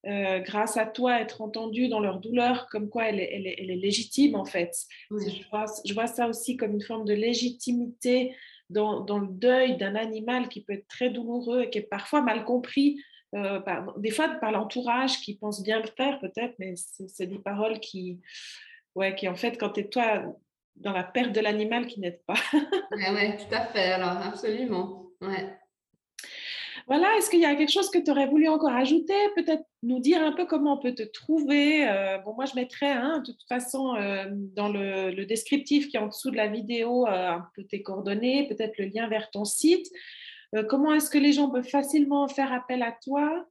euh, 0.05 0.39
grâce 0.39 0.77
à 0.77 0.85
toi, 0.85 1.21
être 1.21 1.41
entendus 1.41 1.87
dans 1.87 1.99
leur 1.99 2.19
douleur, 2.19 2.67
comme 2.69 2.89
quoi 2.89 3.05
elle 3.07 3.19
est, 3.19 3.29
elle 3.31 3.69
est, 3.69 3.75
légitime, 3.75 4.35
en 4.35 4.45
fait. 4.45 4.75
Je, 5.09 5.49
vois, 5.49 5.65
je, 5.85 5.93
vois, 5.93 6.07
ça 6.07 6.27
aussi 6.27 6.57
comme 6.57 6.73
une 6.73 6.81
forme 6.81 7.05
de 7.05 7.13
légitimité 7.13 8.35
dans, 8.69 8.99
dans 8.99 9.19
le 9.19 9.27
deuil 9.27 9.77
d'un 9.77 9.95
animal 9.95 10.49
qui 10.49 10.61
peut 10.61 10.73
être 10.73 10.87
très 10.87 11.09
douloureux 11.09 11.63
et 11.63 11.69
qui 11.69 11.77
est 11.77 11.89
parfois 11.89 12.21
mal 12.21 12.43
compris 12.43 12.99
euh, 13.35 13.59
des 13.97 14.11
fois 14.11 14.29
par 14.29 14.51
l'entourage 14.51 15.19
qui 15.21 15.35
pense 15.35 15.63
bien 15.63 15.79
le 15.79 15.87
faire 15.87 16.19
peut-être, 16.19 16.53
mais 16.59 16.75
c'est 16.75 17.25
des 17.25 17.39
paroles 17.39 17.79
qui, 17.79 18.19
ouais, 18.95 19.15
qui 19.15 19.27
en 19.27 19.35
fait, 19.35 19.57
quand 19.57 19.71
tu 19.71 19.79
es 19.81 19.87
toi 19.87 20.23
dans 20.75 20.91
la 20.91 21.03
perte 21.03 21.31
de 21.31 21.39
l'animal, 21.39 21.87
qui 21.87 21.99
n'aident 21.99 22.21
pas. 22.27 22.35
oui, 22.53 23.37
tout 23.37 23.55
à 23.55 23.65
fait, 23.67 23.91
alors 23.93 24.17
absolument. 24.17 25.07
Ouais. 25.21 25.57
Voilà, 26.87 27.15
est-ce 27.17 27.29
qu'il 27.29 27.39
y 27.39 27.45
a 27.45 27.55
quelque 27.55 27.71
chose 27.71 27.89
que 27.89 27.97
tu 27.97 28.11
aurais 28.11 28.27
voulu 28.27 28.47
encore 28.49 28.73
ajouter? 28.73 29.15
Peut-être 29.35 29.63
nous 29.83 29.99
dire 29.99 30.21
un 30.21 30.33
peu 30.33 30.45
comment 30.45 30.73
on 30.73 30.81
peut 30.81 30.93
te 30.93 31.03
trouver. 31.03 31.87
Euh, 31.87 32.17
bon, 32.19 32.33
moi, 32.33 32.45
je 32.45 32.55
mettrai 32.55 32.89
hein, 32.89 33.19
de 33.19 33.31
toute 33.31 33.47
façon 33.47 33.95
euh, 33.95 34.25
dans 34.29 34.67
le, 34.67 35.23
descriptif 35.25 35.87
qui 35.87 35.95
est 35.95 35.99
en 35.99 36.07
dessous 36.07 36.31
de 36.31 36.35
la 36.35 36.47
vidéo 36.47 37.07
euh, 37.07 37.29
un 37.29 37.47
peu 37.55 37.63
tes 37.63 37.81
coordonnées, 37.81 38.47
peut-être 38.49 38.77
le 38.77 38.85
lien 38.85 39.07
vers 39.07 39.31
ton 39.31 39.45
site. 39.45 39.87
comment 40.69 40.93
est-ce 40.93 41.09
que 41.09 41.17
les 41.17 41.31
gens 41.31 41.49
peuvent 41.49 41.67
facilement 41.67 42.27
faire 42.27 42.51
appel 42.51 42.83
à 42.83 42.95
toi? 43.03 43.45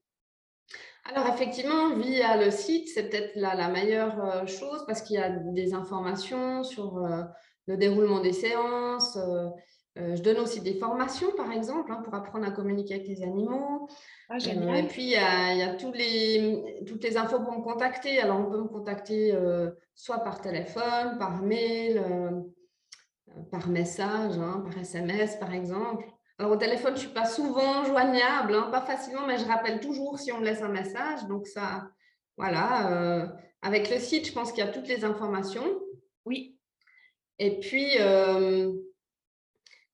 Alors 1.05 1.27
effectivement, 1.33 1.97
via 1.97 2.37
le 2.37 2.51
site, 2.51 2.89
c'est 2.89 3.09
peut-être 3.09 3.33
la, 3.35 3.69
meilleure 3.69 4.47
chose 4.47 4.85
parce 4.87 5.03
qu'il 5.03 5.17
y 5.17 5.23
a 5.23 5.31
des 5.31 5.75
informations 5.75 6.63
sur 6.63 7.01
le 7.67 7.77
déroulement 7.77 8.21
des 8.21 8.33
séances, 8.33 9.19
je 9.97 10.23
donne 10.23 10.39
aussi 10.39 10.61
des 10.61 10.75
formations, 10.75 11.33
par 11.37 11.53
exemple, 11.53 11.93
hein, 11.93 12.01
pour 12.03 12.15
apprendre 12.15 12.47
à 12.47 12.51
communiquer 12.51 12.95
avec 12.95 13.09
les 13.09 13.23
animaux. 13.23 13.89
Ah, 14.31 14.37
euh, 14.37 14.75
et 14.75 14.87
puis, 14.87 15.03
il 15.03 15.11
y 15.11 15.17
a, 15.17 15.75
tous 15.75 15.93
les, 15.93 16.83
toutes 16.87 17.05
les 17.05 17.19
infos 17.19 17.41
pour 17.41 17.59
me 17.59 17.63
contacter. 17.63 18.19
Alors, 18.21 18.41
on 18.41 18.51
peut 18.51 18.63
me 18.63 18.69
contacter 18.69 19.35
euh, 19.35 19.71
soit 19.95 20.21
par 20.21 20.41
téléphone, 20.41 21.19
par 21.19 21.43
mail, 21.43 22.03
par 23.51 23.69
message, 23.69 24.39
hein, 24.39 24.65
par 24.65 24.79
SMS, 24.81 25.37
par 25.37 25.53
exemple. 25.53 26.07
Alors, 26.39 26.53
au 26.53 26.57
téléphone, 26.57 26.97
je 26.97 27.03
ne 27.03 27.07
suis 27.07 27.15
pas 27.15 27.27
souvent 27.27 27.85
joignable, 27.85 28.55
hein, 28.55 28.69
pas 28.73 28.81
facilement, 28.81 29.27
mais 29.27 29.37
je 29.37 29.45
rappelle 29.45 29.81
toujours 29.81 30.19
si 30.19 30.33
on 30.33 30.39
me 30.39 30.45
laisse 30.47 30.63
un 30.63 30.69
message. 30.69 31.27
Donc, 31.29 31.47
ça, 31.47 31.91
voilà. 32.39 33.31
avec 33.61 33.91
le 33.91 33.99
site, 33.99 34.27
je 34.27 34.33
pense 34.33 34.53
qu'il 34.53 34.65
y 34.65 34.67
a 34.67 34.71
toutes 34.71 34.89
les 34.89 35.05
informations. 35.05 35.83
Oui. 36.25 36.59
Et 37.39 37.61
puis, 37.61 37.99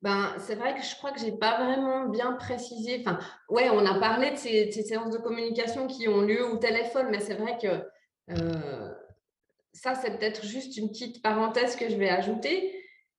ben, 0.02 0.32
c'est 0.38 0.54
vrai 0.54 0.74
que 0.74 0.82
je 0.82 0.94
crois 0.96 1.10
que 1.10 1.18
je 1.18 1.26
n'ai 1.26 1.36
pas 1.36 1.64
vraiment 1.64 2.08
bien 2.08 2.32
précisé. 2.32 2.98
Enfin, 3.00 3.18
ouais, 3.48 3.68
on 3.70 3.84
a 3.84 3.98
parlé 3.98 4.30
de 4.30 4.36
ces, 4.36 4.70
séances 4.70 5.10
de 5.10 5.18
communication 5.18 5.86
qui 5.88 6.06
ont 6.08 6.20
lieu 6.20 6.46
au 6.46 6.56
téléphone, 6.56 7.08
mais 7.10 7.20
c'est 7.20 7.34
vrai 7.34 7.58
que 7.60 7.82
euh, 8.30 8.94
ça, 9.72 9.94
c'est 9.96 10.16
peut-être 10.16 10.44
juste 10.44 10.76
une 10.76 10.88
petite 10.88 11.20
parenthèse 11.22 11.74
que 11.74 11.88
je 11.88 11.96
vais 11.96 12.10
ajouter. 12.10 12.74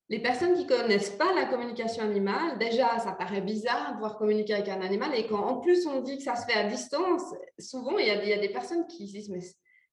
Les 0.07 0.19
personnes 0.19 0.55
qui 0.55 0.63
ne 0.63 0.69
connaissent 0.69 1.11
pas 1.11 1.33
la 1.33 1.45
communication 1.45 2.03
animale, 2.03 2.57
déjà, 2.57 2.97
ça 2.99 3.11
paraît 3.11 3.41
bizarre 3.41 3.89
de 3.89 3.93
pouvoir 3.95 4.17
communiquer 4.17 4.53
avec 4.55 4.69
un 4.69 4.81
animal. 4.81 5.13
Et 5.15 5.27
quand 5.27 5.43
en 5.43 5.57
plus 5.57 5.85
on 5.85 6.01
dit 6.01 6.17
que 6.17 6.23
ça 6.23 6.35
se 6.35 6.45
fait 6.45 6.57
à 6.57 6.63
distance, 6.63 7.23
souvent, 7.59 7.97
il 7.97 8.07
y 8.07 8.09
a, 8.09 8.23
il 8.23 8.29
y 8.29 8.33
a 8.33 8.39
des 8.39 8.49
personnes 8.49 8.87
qui 8.87 9.07
se 9.07 9.13
disent, 9.13 9.29
mais 9.29 9.41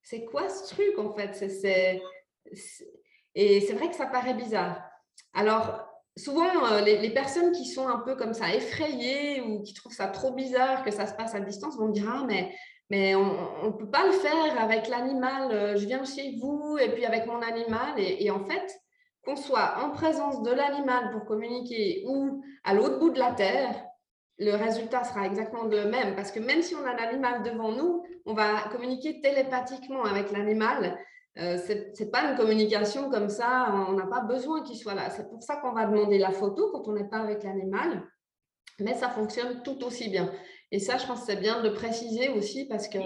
c'est 0.02 0.24
quoi 0.24 0.48
ce 0.48 0.72
truc 0.72 0.98
en 0.98 1.12
fait? 1.12 1.34
Et 3.34 3.60
c'est 3.60 3.74
vrai 3.74 3.90
que 3.90 3.96
ça 3.96 4.06
paraît 4.06 4.34
bizarre. 4.34 4.80
Alors, 5.34 5.85
souvent, 6.16 6.64
euh, 6.72 6.80
les, 6.80 7.10
personnes 7.10 7.52
qui 7.52 7.66
sont 7.66 7.88
un 7.88 7.98
peu 7.98 8.16
comme 8.16 8.34
ça 8.34 8.54
effrayées 8.54 9.40
ou 9.42 9.62
qui 9.62 9.74
trouvent 9.74 9.92
ça 9.92 10.08
trop 10.08 10.32
bizarre 10.32 10.84
que 10.84 10.90
ça 10.90 11.06
se 11.06 11.14
passe 11.14 11.34
à 11.34 11.40
distance 11.40 11.76
vont 11.76 11.88
dire 11.88 12.08
Ah, 12.08 12.26
mais, 12.88 13.14
on 13.14 13.66
ne 13.66 13.72
peut 13.72 13.90
pas 13.90 14.06
le 14.06 14.12
faire 14.12 14.60
avec 14.60 14.88
l'animal. 14.88 15.50
Euh, 15.52 15.76
je 15.76 15.86
viens 15.86 16.04
chez 16.04 16.36
vous 16.40 16.78
et 16.78 16.90
puis 16.90 17.04
avec 17.04 17.26
mon 17.26 17.40
animal. 17.42 17.94
Et, 17.98 18.30
en 18.30 18.44
fait, 18.44 18.74
qu'on 19.24 19.36
soit 19.36 19.78
en 19.82 19.90
présence 19.90 20.42
de 20.42 20.50
l'animal 20.50 21.10
pour 21.10 21.24
communiquer 21.24 22.04
ou 22.06 22.42
à 22.64 22.74
l'autre 22.74 22.98
bout 22.98 23.10
de 23.10 23.18
la 23.18 23.32
terre, 23.32 23.84
le 24.38 24.52
résultat 24.52 25.02
sera 25.04 25.26
exactement 25.26 25.64
le 25.64 25.86
même. 25.86 26.14
Parce 26.14 26.30
que 26.30 26.40
même 26.40 26.62
si 26.62 26.74
on 26.74 26.84
a 26.86 26.94
l'animal 26.94 27.42
devant 27.42 27.72
nous, 27.72 28.04
on 28.24 28.34
va 28.34 28.68
communiquer 28.70 29.20
télépathiquement 29.20 30.04
avec 30.04 30.30
l'animal. 30.30 30.96
Euh, 31.38 31.58
ce 31.58 31.72
n'est 32.02 32.10
pas 32.10 32.30
une 32.30 32.36
communication 32.36 33.10
comme 33.10 33.28
ça, 33.28 33.86
on 33.88 33.92
n'a 33.92 34.06
pas 34.06 34.20
besoin 34.20 34.62
qu'il 34.62 34.76
soit 34.76 34.94
là. 34.94 35.10
C'est 35.10 35.28
pour 35.28 35.42
ça 35.42 35.56
qu'on 35.56 35.72
va 35.72 35.86
demander 35.86 36.18
la 36.18 36.30
photo 36.30 36.70
quand 36.72 36.88
on 36.88 36.94
n'est 36.94 37.08
pas 37.08 37.18
avec 37.18 37.42
l'animal, 37.42 38.02
mais 38.80 38.94
ça 38.94 39.10
fonctionne 39.10 39.62
tout 39.62 39.84
aussi 39.84 40.08
bien. 40.08 40.32
Et 40.72 40.78
ça, 40.78 40.96
je 40.96 41.06
pense 41.06 41.20
que 41.20 41.26
c'est 41.26 41.40
bien 41.40 41.62
de 41.62 41.68
préciser 41.68 42.30
aussi 42.30 42.64
parce 42.64 42.88
que, 42.88 42.98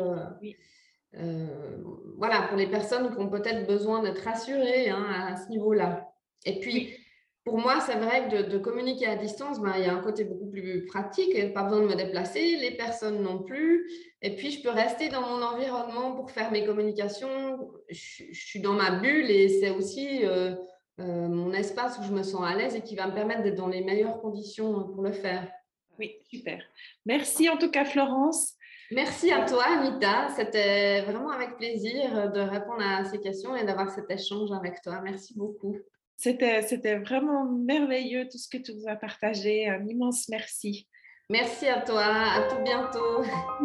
euh, 1.14 1.76
voilà, 2.18 2.42
pour 2.42 2.56
les 2.56 2.68
personnes 2.68 3.12
qui 3.12 3.18
ont 3.20 3.28
peut-être 3.28 3.66
besoin 3.66 4.00
d'être 4.02 4.22
rassurées 4.22 4.90
hein, 4.90 5.04
à 5.32 5.36
ce 5.36 5.48
niveau-là. 5.48 6.08
Et 6.46 6.60
puis, 6.60 6.96
pour 7.44 7.58
moi, 7.58 7.80
c'est 7.80 7.96
vrai 7.96 8.28
que 8.28 8.50
de, 8.50 8.58
communiquer 8.58 9.06
à 9.06 9.16
distance, 9.16 9.60
ben, 9.60 9.72
il 9.76 9.84
y 9.84 9.86
a 9.86 9.94
un 9.94 10.02
côté 10.02 10.24
beaucoup 10.24 10.50
plus 10.50 10.84
pratique, 10.84 11.54
pas 11.54 11.62
besoin 11.62 11.80
de 11.80 11.86
me 11.86 11.94
déplacer, 11.94 12.56
les 12.56 12.72
personnes 12.72 13.22
non 13.22 13.42
plus. 13.42 13.90
Et 14.20 14.36
puis, 14.36 14.50
je 14.50 14.62
peux 14.62 14.68
rester 14.68 15.08
dans 15.08 15.22
mon 15.22 15.42
environnement 15.42 16.12
pour 16.12 16.30
faire 16.30 16.50
mes 16.52 16.66
communications. 16.66 17.72
Je, 17.88 18.24
suis 18.32 18.60
dans 18.60 18.74
ma 18.74 18.90
bulle 18.90 19.30
et 19.30 19.48
c'est 19.48 19.70
aussi 19.70 20.24
euh, 20.26 20.54
euh, 21.00 21.28
mon 21.28 21.52
espace 21.54 21.98
où 21.98 22.02
je 22.02 22.12
me 22.12 22.22
sens 22.22 22.42
à 22.44 22.54
l'aise 22.54 22.76
et 22.76 22.82
qui 22.82 22.94
va 22.94 23.06
me 23.06 23.14
permettre 23.14 23.42
d'être 23.42 23.56
dans 23.56 23.68
les 23.68 23.82
meilleures 23.82 24.20
conditions 24.20 24.84
pour 24.88 25.02
le 25.02 25.12
faire. 25.12 25.50
Oui, 25.98 26.16
super. 26.30 26.62
Merci 27.06 27.48
en 27.48 27.56
tout 27.56 27.70
cas, 27.70 27.86
Florence. 27.86 28.54
Merci 28.90 29.32
à 29.32 29.46
toi, 29.46 29.64
Anita. 29.64 30.28
C'était 30.36 31.02
vraiment 31.02 31.30
avec 31.30 31.56
plaisir 31.56 32.30
de 32.32 32.40
répondre 32.40 32.82
à 32.82 33.04
ces 33.04 33.20
questions 33.20 33.56
et 33.56 33.64
d'avoir 33.64 33.90
cet 33.90 34.10
échange 34.10 34.50
avec 34.52 34.82
toi. 34.82 35.00
Merci 35.02 35.34
beaucoup. 35.38 35.78
C'était 36.20 36.98
vraiment 36.98 37.50
merveilleux 37.50 38.28
tout 38.28 38.36
ce 38.36 38.48
que 38.48 38.62
tu 38.62 38.74
nous 38.74 38.88
as 38.88 38.96
partagé. 38.96 39.68
Un 39.68 39.86
immense 39.86 40.28
merci. 40.28 40.86
Merci 41.30 41.66
à 41.68 41.80
toi. 41.80 42.04
À 42.04 42.42
tout 42.50 42.62
bientôt. 42.62 43.22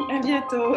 À 0.09 0.19
bientôt. 0.19 0.75